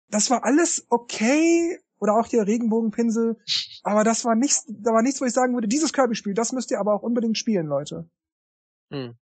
das 0.09 0.31
war 0.31 0.43
alles 0.45 0.87
okay. 0.89 1.79
Oder 2.03 2.19
auch 2.19 2.27
der 2.27 2.45
Regenbogenpinsel. 2.45 3.37
Aber 3.83 4.03
das 4.03 4.25
war 4.25 4.35
nichts, 4.35 4.65
da 4.67 4.91
war 4.91 5.01
nichts, 5.01 5.21
wo 5.21 5.25
ich 5.25 5.31
sagen 5.31 5.53
würde, 5.53 5.69
dieses 5.69 5.93
Kirby-Spiel, 5.93 6.33
das 6.33 6.51
müsst 6.51 6.69
ihr 6.69 6.79
aber 6.81 6.93
auch 6.93 7.01
unbedingt 7.01 7.37
spielen, 7.37 7.65
Leute. 7.65 8.09
Hm. 8.91 9.17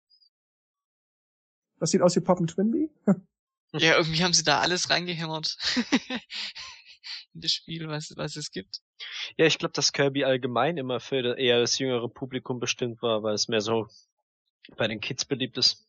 Das 1.80 1.90
sieht 1.90 2.04
aus 2.04 2.16
wie 2.16 2.20
Pop 2.22 2.38
Twinbee. 2.48 2.92
Ja, 3.74 3.98
irgendwie 3.98 4.24
haben 4.24 4.32
sie 4.34 4.46
da 4.46 4.62
alles 4.62 4.90
reingehämmert. 4.90 5.58
In 7.34 7.42
das 7.42 7.52
Spiel, 7.52 7.88
was, 7.90 8.14
was 8.16 8.38
es 8.38 8.50
gibt. 8.52 8.80
Ja, 9.38 9.46
ich 9.46 9.58
glaube, 9.58 9.74
dass 9.74 9.92
Kirby 9.92 10.24
allgemein 10.24 10.78
immer 10.78 11.00
für 11.02 11.22
das- 11.22 11.38
eher 11.38 11.60
das 11.60 11.78
jüngere 11.78 12.08
Publikum 12.08 12.60
bestimmt 12.60 13.02
war, 13.02 13.24
weil 13.24 13.34
es 13.34 13.50
mehr 13.50 13.60
so 13.60 13.88
bei 14.78 14.88
den 14.88 15.02
Kids 15.02 15.26
beliebt 15.26 15.58
ist. 15.58 15.86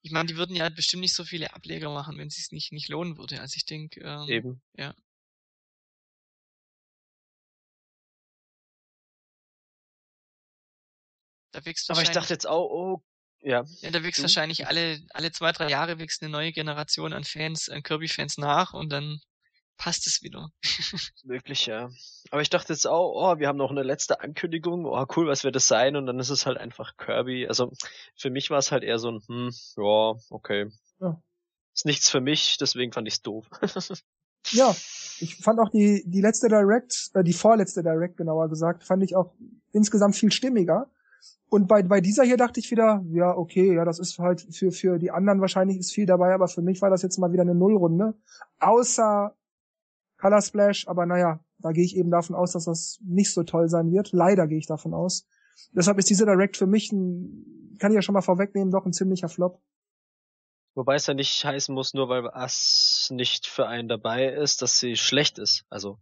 Ich 0.00 0.12
meine, 0.12 0.26
die 0.26 0.36
würden 0.36 0.56
ja 0.56 0.68
bestimmt 0.70 1.02
nicht 1.02 1.14
so 1.14 1.24
viele 1.24 1.52
Ableger 1.54 1.92
machen, 1.92 2.16
wenn 2.16 2.28
es 2.28 2.36
sich 2.36 2.50
nicht, 2.52 2.72
nicht 2.72 2.88
lohnen 2.88 3.18
würde. 3.18 3.40
Also 3.42 3.56
ich 3.56 3.66
denke, 3.66 4.00
ähm, 4.00 4.26
Eben. 4.28 4.62
ja. 4.78 4.94
Da 11.54 11.64
wächst 11.64 11.88
Aber 11.88 12.00
ich 12.00 12.08
wahrscheinlich, 12.08 12.14
dachte 12.14 12.34
jetzt 12.34 12.48
auch, 12.48 12.68
oh, 12.68 13.02
ja. 13.40 13.64
ja, 13.80 13.90
da 13.90 14.02
wächst 14.02 14.18
du? 14.18 14.22
wahrscheinlich 14.24 14.66
alle, 14.66 15.00
alle 15.10 15.30
zwei, 15.30 15.52
drei 15.52 15.68
Jahre 15.70 16.00
wächst 16.00 16.20
eine 16.22 16.32
neue 16.32 16.50
Generation 16.50 17.12
an 17.12 17.22
Fans, 17.22 17.68
an 17.68 17.84
Kirby-Fans 17.84 18.38
nach 18.38 18.72
und 18.72 18.90
dann 18.90 19.20
passt 19.76 20.08
es 20.08 20.20
wieder. 20.22 20.50
Wirklich, 21.22 21.66
ja. 21.66 21.90
Aber 22.32 22.42
ich 22.42 22.50
dachte 22.50 22.72
jetzt 22.72 22.88
auch, 22.88 23.12
oh, 23.14 23.38
wir 23.38 23.46
haben 23.46 23.56
noch 23.56 23.70
eine 23.70 23.84
letzte 23.84 24.20
Ankündigung, 24.20 24.84
oh 24.84 25.06
cool, 25.16 25.28
was 25.28 25.44
wird 25.44 25.54
das 25.54 25.68
sein? 25.68 25.94
Und 25.94 26.06
dann 26.06 26.18
ist 26.18 26.30
es 26.30 26.44
halt 26.44 26.58
einfach 26.58 26.96
Kirby. 26.96 27.46
Also 27.46 27.70
für 28.16 28.30
mich 28.30 28.50
war 28.50 28.58
es 28.58 28.72
halt 28.72 28.82
eher 28.82 28.98
so 28.98 29.12
ein, 29.12 29.20
hm, 29.28 29.50
ja, 29.76 30.14
okay. 30.30 30.70
Ja. 31.00 31.22
Ist 31.72 31.86
nichts 31.86 32.10
für 32.10 32.20
mich, 32.20 32.56
deswegen 32.58 32.92
fand 32.92 33.06
ich's 33.06 33.22
doof. 33.22 33.46
Ja, 34.50 34.74
ich 35.20 35.36
fand 35.36 35.58
auch 35.58 35.70
die, 35.70 36.04
die 36.06 36.20
letzte 36.20 36.48
Direct, 36.48 37.10
äh, 37.14 37.24
die 37.24 37.32
vorletzte 37.32 37.82
Direct 37.82 38.16
genauer 38.16 38.48
gesagt, 38.48 38.84
fand 38.84 39.02
ich 39.02 39.16
auch 39.16 39.34
insgesamt 39.72 40.16
viel 40.16 40.32
stimmiger. 40.32 40.90
Und 41.48 41.68
bei, 41.68 41.82
bei 41.82 42.00
dieser 42.00 42.24
hier 42.24 42.36
dachte 42.36 42.58
ich 42.58 42.70
wieder, 42.70 43.04
ja, 43.10 43.36
okay, 43.36 43.74
ja, 43.74 43.84
das 43.84 43.98
ist 43.98 44.18
halt 44.18 44.40
für, 44.50 44.72
für 44.72 44.98
die 44.98 45.10
anderen 45.10 45.40
wahrscheinlich 45.40 45.78
ist 45.78 45.92
viel 45.92 46.06
dabei, 46.06 46.34
aber 46.34 46.48
für 46.48 46.62
mich 46.62 46.82
war 46.82 46.90
das 46.90 47.02
jetzt 47.02 47.18
mal 47.18 47.32
wieder 47.32 47.42
eine 47.42 47.54
Nullrunde. 47.54 48.14
Außer 48.58 49.36
Color 50.18 50.42
Splash, 50.42 50.88
aber 50.88 51.06
naja, 51.06 51.40
da 51.58 51.72
gehe 51.72 51.84
ich 51.84 51.96
eben 51.96 52.10
davon 52.10 52.34
aus, 52.34 52.52
dass 52.52 52.64
das 52.64 52.98
nicht 53.04 53.32
so 53.32 53.42
toll 53.42 53.68
sein 53.68 53.92
wird. 53.92 54.12
Leider 54.12 54.46
gehe 54.46 54.58
ich 54.58 54.66
davon 54.66 54.94
aus. 54.94 55.28
Deshalb 55.72 55.98
ist 55.98 56.10
diese 56.10 56.26
Direct 56.26 56.56
für 56.56 56.66
mich 56.66 56.92
ein, 56.92 57.76
kann 57.78 57.92
ich 57.92 57.96
ja 57.96 58.02
schon 58.02 58.14
mal 58.14 58.22
vorwegnehmen, 58.22 58.72
doch 58.72 58.84
ein 58.84 58.92
ziemlicher 58.92 59.28
Flop. 59.28 59.60
Wobei 60.74 60.96
es 60.96 61.06
ja 61.06 61.14
nicht 61.14 61.44
heißen 61.44 61.72
muss, 61.72 61.94
nur 61.94 62.08
weil 62.08 62.24
was 62.24 63.08
nicht 63.10 63.46
für 63.46 63.68
einen 63.68 63.88
dabei 63.88 64.26
ist, 64.26 64.60
dass 64.60 64.80
sie 64.80 64.96
schlecht 64.96 65.38
ist. 65.38 65.64
Also, 65.70 65.98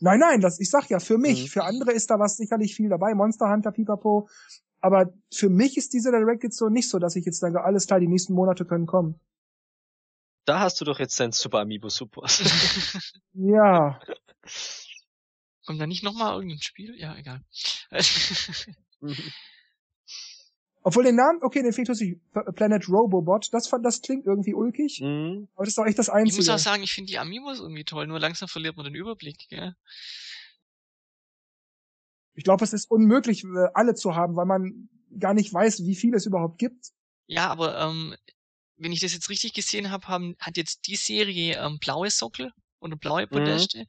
Nein, 0.00 0.20
nein, 0.20 0.40
das, 0.40 0.60
ich 0.60 0.70
sag 0.70 0.88
ja, 0.90 1.00
für 1.00 1.18
mich. 1.18 1.44
Mhm. 1.44 1.48
Für 1.48 1.64
andere 1.64 1.92
ist 1.92 2.10
da 2.10 2.18
was 2.18 2.36
sicherlich 2.36 2.74
viel 2.74 2.88
dabei. 2.88 3.14
Monster 3.14 3.50
Hunter, 3.50 3.72
Pipapo. 3.72 4.28
Aber 4.80 5.12
für 5.32 5.48
mich 5.48 5.76
ist 5.76 5.92
diese 5.92 6.10
Direct 6.12 6.44
jetzt 6.44 6.56
so 6.56 6.68
nicht 6.68 6.88
so, 6.88 6.98
dass 6.98 7.16
ich 7.16 7.24
jetzt 7.24 7.40
sage, 7.40 7.64
alles 7.64 7.86
klar, 7.86 7.98
die 7.98 8.06
nächsten 8.08 8.32
Monate 8.34 8.64
können 8.64 8.86
kommen. 8.86 9.18
da 10.44 10.60
hast 10.60 10.80
du 10.80 10.84
doch 10.84 10.98
jetzt 10.98 11.18
dein 11.18 11.32
Super 11.32 11.60
Amiibo 11.60 11.88
Support. 11.88 12.42
Ja. 13.34 14.00
Kommt 15.66 15.80
da 15.80 15.86
nicht 15.86 16.02
nochmal 16.02 16.34
irgendein 16.34 16.62
Spiel? 16.62 16.94
Ja, 16.98 17.14
egal. 17.16 17.42
Obwohl 20.82 21.04
den 21.04 21.16
Namen, 21.16 21.40
okay, 21.42 21.62
den 21.62 21.72
fehlt 21.72 21.94
sich 21.94 22.16
Planet 22.54 22.88
Robobot, 22.88 23.52
das 23.52 23.68
fand, 23.68 23.84
das 23.84 24.00
klingt 24.00 24.26
irgendwie 24.26 24.54
ulkig, 24.54 25.00
mhm. 25.00 25.48
aber 25.54 25.64
das 25.64 25.70
ist 25.70 25.78
doch 25.78 25.86
echt 25.86 25.98
das 25.98 26.08
ich 26.08 26.14
muss 26.14 26.22
Einzige. 26.22 26.54
auch 26.54 26.58
sagen, 26.58 26.82
ich 26.82 26.92
finde 26.92 27.10
die 27.10 27.18
Amiibos 27.18 27.60
irgendwie 27.60 27.84
toll, 27.84 28.06
nur 28.06 28.20
langsam 28.20 28.48
verliert 28.48 28.76
man 28.76 28.84
den 28.84 28.94
Überblick, 28.94 29.48
gell? 29.48 29.74
Ich 32.34 32.44
glaube, 32.44 32.64
es 32.64 32.72
ist 32.72 32.88
unmöglich, 32.88 33.42
äh, 33.44 33.68
alle 33.74 33.94
zu 33.94 34.14
haben, 34.14 34.36
weil 34.36 34.46
man 34.46 34.88
gar 35.18 35.34
nicht 35.34 35.52
weiß, 35.52 35.84
wie 35.84 35.96
viel 35.96 36.14
es 36.14 36.26
überhaupt 36.26 36.58
gibt. 36.58 36.92
Ja, 37.26 37.48
aber 37.48 37.78
ähm, 37.80 38.14
wenn 38.76 38.92
ich 38.92 39.00
das 39.00 39.12
jetzt 39.12 39.28
richtig 39.28 39.54
gesehen 39.54 39.90
habe, 39.90 40.06
haben, 40.06 40.36
hat 40.38 40.56
jetzt 40.56 40.86
die 40.86 40.96
Serie 40.96 41.58
ähm, 41.58 41.78
blaue 41.80 42.10
Sockel 42.10 42.52
oder 42.78 42.96
blaue 42.96 43.26
Podeste, 43.26 43.86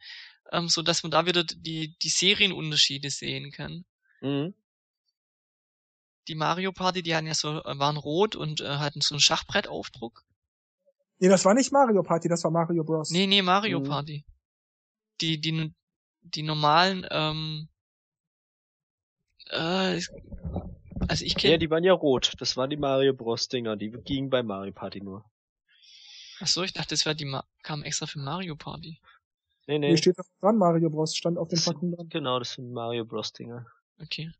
ähm, 0.52 0.68
so 0.68 0.82
dass 0.82 1.04
man 1.04 1.12
da 1.12 1.26
wieder 1.28 1.44
die, 1.44 1.96
die 2.02 2.10
Serienunterschiede 2.10 3.10
sehen 3.10 3.52
kann. 3.52 3.86
Mhm. 4.22 4.56
Die 6.30 6.36
Mario 6.36 6.72
Party, 6.72 7.02
die 7.02 7.16
hatten 7.16 7.28
ja 7.28 7.34
so, 7.34 7.64
äh, 7.64 7.80
waren 7.80 7.98
rot 7.98 8.36
und 8.36 8.62
äh, 8.62 8.68
hatten 8.78 9.02
so 9.02 9.16
einen 9.16 9.20
Schachbrettaufdruck. 9.20 10.24
Nee, 11.18 11.28
das 11.28 11.44
war 11.44 11.54
nicht 11.56 11.72
Mario 11.72 12.04
Party, 12.04 12.30
das 12.30 12.44
war 12.44 12.52
Mario 12.52 12.84
Bros. 12.84 13.10
Nee, 13.10 13.28
nee, 13.28 13.42
Mario 13.42 13.80
Mhm. 13.80 13.84
Party. 13.84 14.26
Die, 15.22 15.42
die, 15.42 15.74
die 16.22 16.44
normalen, 16.44 17.06
ähm, 17.10 17.68
äh, 19.50 20.00
also 21.08 21.26
ich 21.26 21.34
Ja, 21.34 21.40
kenne, 21.40 21.60
die 21.60 21.70
waren 21.70 21.84
ja 21.84 21.94
rot. 21.94 22.34
Das 22.38 22.56
waren 22.56 22.70
die 22.70 22.78
Mario 22.78 23.14
Bros. 23.14 23.48
Dinger. 23.48 23.76
Die 23.76 23.90
gingen 23.90 24.30
bei 24.30 24.44
Mario 24.44 24.72
Party 24.72 25.02
nur. 25.02 25.26
ach 26.40 26.48
so, 26.48 26.64
ich 26.64 26.74
dachte, 26.74 26.90
das 26.90 27.06
wäre 27.06 27.16
die, 27.16 27.26
Ma 27.26 27.44
kam 27.64 27.84
extra 27.84 28.06
für 28.06 28.20
Mario 28.20 28.56
Party. 28.56 29.00
Nee, 29.68 29.80
nee. 29.80 29.88
Hier 29.88 29.98
steht 29.98 30.20
doch 30.20 30.26
dran, 30.40 30.58
Mario 30.58 30.90
Bros. 30.90 31.16
stand 31.16 31.38
auf 31.38 31.50
dem 31.50 31.62
Packung 31.62 31.92
dran. 31.92 32.08
Genau, 32.10 32.40
das 32.40 32.54
sind 32.54 32.72
Mario 32.72 33.04
Bros. 33.04 33.34
Dinger. 33.34 33.66
Okay. 34.02 34.32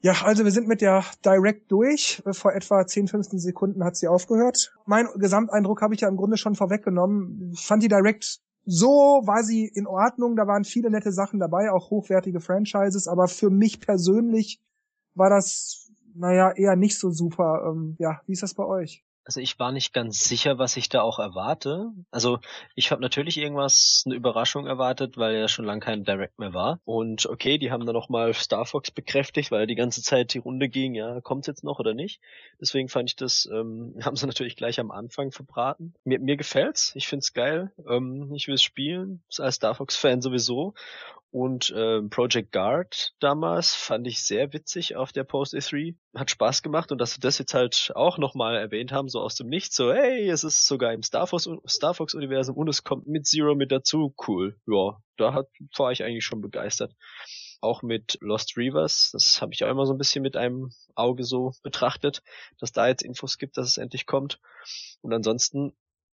Ja, 0.00 0.14
also 0.24 0.44
wir 0.44 0.50
sind 0.52 0.68
mit 0.68 0.80
der 0.80 1.04
Direct 1.24 1.70
durch. 1.72 2.22
Vor 2.30 2.52
etwa 2.52 2.86
10, 2.86 3.08
15 3.08 3.38
Sekunden 3.38 3.84
hat 3.84 3.96
sie 3.96 4.08
aufgehört. 4.08 4.74
Mein 4.84 5.08
Gesamteindruck 5.16 5.82
habe 5.82 5.94
ich 5.94 6.02
ja 6.02 6.08
im 6.08 6.16
Grunde 6.16 6.36
schon 6.36 6.54
vorweggenommen. 6.54 7.52
Ich 7.54 7.66
fand 7.66 7.82
die 7.82 7.88
Direct 7.88 8.40
so 8.66 9.22
war 9.24 9.44
sie 9.44 9.70
in 9.72 9.86
Ordnung, 9.86 10.34
da 10.34 10.48
waren 10.48 10.64
viele 10.64 10.90
nette 10.90 11.12
Sachen 11.12 11.38
dabei, 11.38 11.70
auch 11.70 11.90
hochwertige 11.90 12.40
Franchises, 12.40 13.06
aber 13.06 13.28
für 13.28 13.48
mich 13.48 13.80
persönlich 13.80 14.60
war 15.14 15.30
das, 15.30 15.88
naja, 16.14 16.50
eher 16.50 16.74
nicht 16.74 16.98
so 16.98 17.10
super. 17.10 17.62
Ähm, 17.70 17.94
ja, 18.00 18.20
wie 18.26 18.32
ist 18.32 18.42
das 18.42 18.54
bei 18.54 18.64
euch? 18.64 19.05
Also 19.26 19.40
ich 19.40 19.58
war 19.58 19.72
nicht 19.72 19.92
ganz 19.92 20.22
sicher, 20.22 20.58
was 20.58 20.76
ich 20.76 20.88
da 20.88 21.02
auch 21.02 21.18
erwarte. 21.18 21.90
Also 22.12 22.38
ich 22.76 22.92
habe 22.92 23.02
natürlich 23.02 23.38
irgendwas, 23.38 24.04
eine 24.06 24.14
Überraschung 24.14 24.68
erwartet, 24.68 25.16
weil 25.16 25.34
ja 25.34 25.48
schon 25.48 25.64
lange 25.64 25.80
kein 25.80 26.04
Direct 26.04 26.38
mehr 26.38 26.54
war. 26.54 26.78
Und 26.84 27.26
okay, 27.26 27.58
die 27.58 27.72
haben 27.72 27.84
dann 27.86 27.94
noch 27.96 28.08
mal 28.08 28.32
Star 28.34 28.64
Fox 28.64 28.92
bekräftigt, 28.92 29.50
weil 29.50 29.66
die 29.66 29.74
ganze 29.74 30.00
Zeit 30.00 30.32
die 30.32 30.38
Runde 30.38 30.68
ging, 30.68 30.94
ja, 30.94 31.20
kommt's 31.22 31.48
jetzt 31.48 31.64
noch 31.64 31.80
oder 31.80 31.92
nicht. 31.92 32.20
Deswegen 32.60 32.88
fand 32.88 33.10
ich 33.10 33.16
das, 33.16 33.48
ähm, 33.52 33.96
haben 34.00 34.14
sie 34.14 34.26
natürlich 34.26 34.54
gleich 34.54 34.78
am 34.78 34.92
Anfang 34.92 35.32
verbraten. 35.32 35.94
Mir, 36.04 36.20
mir 36.20 36.36
gefällt's, 36.36 36.92
ich 36.94 37.08
find's 37.08 37.32
geil. 37.32 37.72
Ähm, 37.88 38.32
ich 38.32 38.46
will's 38.46 38.62
spielen, 38.62 39.22
als 39.38 39.56
Star 39.56 39.74
Fox-Fan 39.74 40.22
sowieso. 40.22 40.74
Und 41.36 41.70
ähm, 41.76 42.08
Project 42.08 42.50
Guard 42.50 43.12
damals 43.20 43.74
fand 43.74 44.06
ich 44.06 44.24
sehr 44.24 44.54
witzig 44.54 44.96
auf 44.96 45.12
der 45.12 45.24
Post 45.24 45.52
E3. 45.52 45.94
Hat 46.14 46.30
Spaß 46.30 46.62
gemacht 46.62 46.92
und 46.92 46.98
dass 46.98 47.12
sie 47.12 47.20
das 47.20 47.36
jetzt 47.36 47.52
halt 47.52 47.92
auch 47.94 48.16
nochmal 48.16 48.56
erwähnt 48.56 48.90
haben, 48.90 49.10
so 49.10 49.20
aus 49.20 49.34
dem 49.34 49.48
Nichts, 49.48 49.76
so 49.76 49.92
hey, 49.92 50.30
es 50.30 50.44
ist 50.44 50.66
sogar 50.66 50.94
im 50.94 51.02
Star 51.02 51.26
Fox, 51.26 51.46
Star 51.68 51.92
Fox 51.92 52.14
Universum 52.14 52.56
und 52.56 52.70
es 52.70 52.84
kommt 52.84 53.06
mit 53.06 53.26
Zero 53.26 53.54
mit 53.54 53.70
dazu, 53.70 54.14
cool. 54.26 54.56
Ja, 54.66 54.96
da 55.18 55.34
hat, 55.34 55.48
war 55.76 55.92
ich 55.92 56.02
eigentlich 56.02 56.24
schon 56.24 56.40
begeistert. 56.40 56.94
Auch 57.60 57.82
mit 57.82 58.16
Lost 58.22 58.56
Reavers, 58.56 59.10
das 59.12 59.42
habe 59.42 59.52
ich 59.52 59.62
auch 59.62 59.70
immer 59.70 59.84
so 59.84 59.92
ein 59.92 59.98
bisschen 59.98 60.22
mit 60.22 60.38
einem 60.38 60.70
Auge 60.94 61.22
so 61.22 61.52
betrachtet, 61.62 62.22
dass 62.60 62.72
da 62.72 62.88
jetzt 62.88 63.02
Infos 63.02 63.36
gibt, 63.36 63.58
dass 63.58 63.68
es 63.68 63.76
endlich 63.76 64.06
kommt. 64.06 64.40
Und 65.02 65.12
ansonsten 65.12 65.74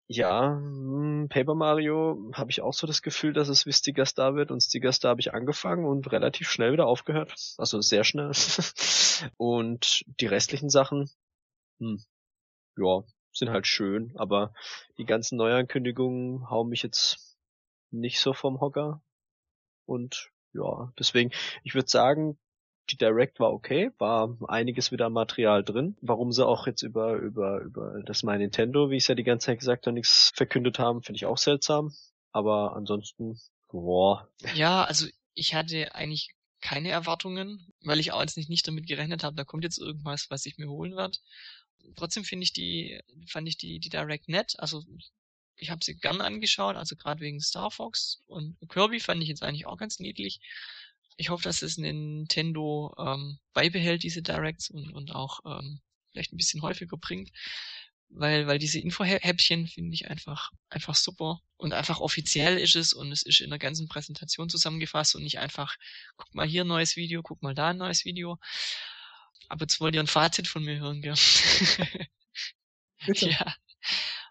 ja, 0.07 0.55
hm, 0.55 1.27
Paper 1.29 1.55
Mario 1.55 2.31
habe 2.33 2.49
ich 2.49 2.61
auch 2.61 2.73
so 2.73 2.87
das 2.87 3.01
Gefühl, 3.01 3.33
dass 3.33 3.49
es 3.49 3.65
wie 3.65 3.73
Sticker 3.73 4.05
Star 4.05 4.35
wird 4.35 4.51
und 4.51 4.61
Sticker 4.61 4.91
Star 4.93 5.09
habe 5.11 5.21
ich 5.21 5.33
angefangen 5.33 5.85
und 5.85 6.11
relativ 6.11 6.49
schnell 6.49 6.71
wieder 6.71 6.87
aufgehört. 6.87 7.33
Also 7.57 7.81
sehr 7.81 8.03
schnell. 8.05 8.31
und 9.37 10.05
die 10.19 10.27
restlichen 10.27 10.69
Sachen, 10.69 11.09
hm, 11.79 12.01
ja, 12.77 13.03
sind 13.33 13.49
halt 13.49 13.67
schön, 13.67 14.13
aber 14.15 14.53
die 14.97 15.05
ganzen 15.05 15.37
Neuankündigungen 15.37 16.49
hauen 16.49 16.69
mich 16.69 16.83
jetzt 16.83 17.37
nicht 17.91 18.19
so 18.19 18.33
vom 18.33 18.61
Hocker. 18.61 19.01
Und 19.85 20.31
ja, 20.53 20.91
deswegen, 20.97 21.31
ich 21.63 21.75
würde 21.75 21.89
sagen, 21.89 22.37
die 22.89 22.97
Direct 22.97 23.39
war 23.39 23.51
okay, 23.53 23.91
war 23.97 24.37
einiges 24.47 24.91
wieder 24.91 25.09
Material 25.09 25.63
drin. 25.63 25.97
Warum 26.01 26.31
sie 26.31 26.45
auch 26.45 26.67
jetzt 26.67 26.81
über, 26.81 27.15
über, 27.15 27.61
über 27.61 28.01
das 28.05 28.23
My 28.23 28.37
Nintendo, 28.37 28.89
wie 28.89 28.97
ich 28.97 29.03
es 29.03 29.07
ja 29.07 29.15
die 29.15 29.23
ganze 29.23 29.47
Zeit 29.47 29.59
gesagt 29.59 29.85
habe, 29.85 29.93
nichts 29.93 30.31
verkündet 30.35 30.79
haben, 30.79 31.03
finde 31.03 31.17
ich 31.17 31.25
auch 31.25 31.37
seltsam. 31.37 31.93
Aber 32.31 32.75
ansonsten, 32.75 33.39
boah. 33.69 34.29
Ja, 34.55 34.83
also 34.83 35.07
ich 35.33 35.53
hatte 35.53 35.93
eigentlich 35.95 36.29
keine 36.61 36.89
Erwartungen, 36.89 37.71
weil 37.83 37.99
ich 37.99 38.11
auch 38.11 38.21
jetzt 38.21 38.37
nicht, 38.37 38.49
nicht 38.49 38.67
damit 38.67 38.87
gerechnet 38.87 39.23
habe, 39.23 39.35
da 39.35 39.43
kommt 39.43 39.63
jetzt 39.63 39.77
irgendwas, 39.77 40.27
was 40.29 40.45
ich 40.45 40.57
mir 40.57 40.69
holen 40.69 40.95
werde. 40.95 41.17
Trotzdem 41.95 42.23
finde 42.23 42.43
ich 42.43 42.53
die, 42.53 42.99
fand 43.27 43.47
ich 43.47 43.57
die, 43.57 43.79
die 43.79 43.89
Direct 43.89 44.27
nett. 44.27 44.55
Also 44.57 44.83
ich 45.55 45.69
habe 45.69 45.83
sie 45.83 45.95
gern 45.95 46.21
angeschaut, 46.21 46.75
also 46.75 46.95
gerade 46.95 47.21
wegen 47.21 47.41
Star 47.41 47.71
Fox 47.71 48.21
und 48.27 48.57
Kirby 48.69 48.99
fand 48.99 49.21
ich 49.21 49.29
jetzt 49.29 49.43
eigentlich 49.43 49.65
auch 49.65 49.77
ganz 49.77 49.99
niedlich. 49.99 50.39
Ich 51.17 51.29
hoffe, 51.29 51.43
dass 51.43 51.61
es 51.61 51.77
Nintendo 51.77 52.93
ähm, 52.97 53.39
beibehält, 53.53 54.03
diese 54.03 54.21
Directs 54.21 54.69
und, 54.69 54.91
und 54.93 55.11
auch 55.11 55.39
ähm, 55.45 55.81
vielleicht 56.11 56.33
ein 56.33 56.37
bisschen 56.37 56.61
häufiger 56.61 56.97
bringt. 56.97 57.31
Weil, 58.09 58.47
weil 58.47 58.57
diese 58.57 58.79
Info-Häppchen 58.79 59.67
finde 59.67 59.93
ich 59.93 60.09
einfach, 60.09 60.51
einfach 60.69 60.95
super. 60.95 61.41
Und 61.57 61.73
einfach 61.73 61.99
offiziell 61.99 62.57
ist 62.57 62.75
es 62.75 62.93
und 62.93 63.11
es 63.11 63.23
ist 63.23 63.41
in 63.41 63.49
der 63.49 63.59
ganzen 63.59 63.89
Präsentation 63.89 64.49
zusammengefasst 64.49 65.15
und 65.15 65.23
nicht 65.23 65.39
einfach, 65.39 65.75
guck 66.15 66.33
mal 66.33 66.47
hier 66.47 66.63
ein 66.63 66.67
neues 66.67 66.95
Video, 66.95 67.21
guck 67.21 67.41
mal 67.41 67.53
da 67.53 67.69
ein 67.69 67.77
neues 67.77 68.05
Video. 68.05 68.39
Aber 69.49 69.63
jetzt 69.63 69.79
wollt 69.81 69.95
ihr 69.95 70.01
ein 70.01 70.07
Fazit 70.07 70.47
von 70.47 70.63
mir 70.63 70.79
hören, 70.79 71.01
gell? 71.01 71.15
Bitte. 73.05 73.29
Ja. 73.29 73.55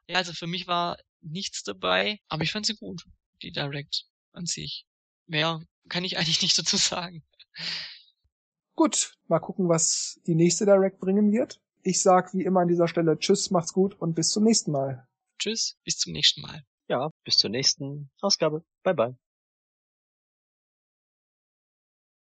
Ja, 0.08 0.18
also 0.18 0.32
für 0.32 0.46
mich 0.46 0.66
war 0.66 0.98
nichts 1.20 1.62
dabei, 1.62 2.20
aber 2.28 2.44
ich 2.44 2.52
fand 2.52 2.66
sie 2.66 2.76
gut, 2.76 3.04
die 3.42 3.50
Direct 3.52 4.04
an 4.32 4.46
sich. 4.46 4.86
Mehr 5.26 5.62
kann 5.88 6.04
ich 6.04 6.16
eigentlich 6.16 6.42
nicht 6.42 6.58
dazu 6.58 6.76
sagen. 6.76 7.22
Gut, 8.74 9.14
mal 9.26 9.40
gucken, 9.40 9.68
was 9.68 10.20
die 10.26 10.34
nächste 10.34 10.66
Direct 10.66 11.00
bringen 11.00 11.32
wird. 11.32 11.60
Ich 11.82 12.02
sag 12.02 12.34
wie 12.34 12.42
immer 12.42 12.60
an 12.60 12.68
dieser 12.68 12.88
Stelle 12.88 13.18
Tschüss, 13.18 13.50
macht's 13.50 13.72
gut 13.72 13.94
und 13.94 14.14
bis 14.14 14.30
zum 14.30 14.44
nächsten 14.44 14.72
Mal. 14.72 15.06
Tschüss, 15.38 15.78
bis 15.84 15.96
zum 15.98 16.12
nächsten 16.12 16.42
Mal. 16.42 16.62
Ja, 16.88 17.10
bis 17.24 17.36
zur 17.38 17.50
nächsten 17.50 18.10
Ausgabe. 18.20 18.64
Bye 18.82 18.94
bye. 18.94 19.25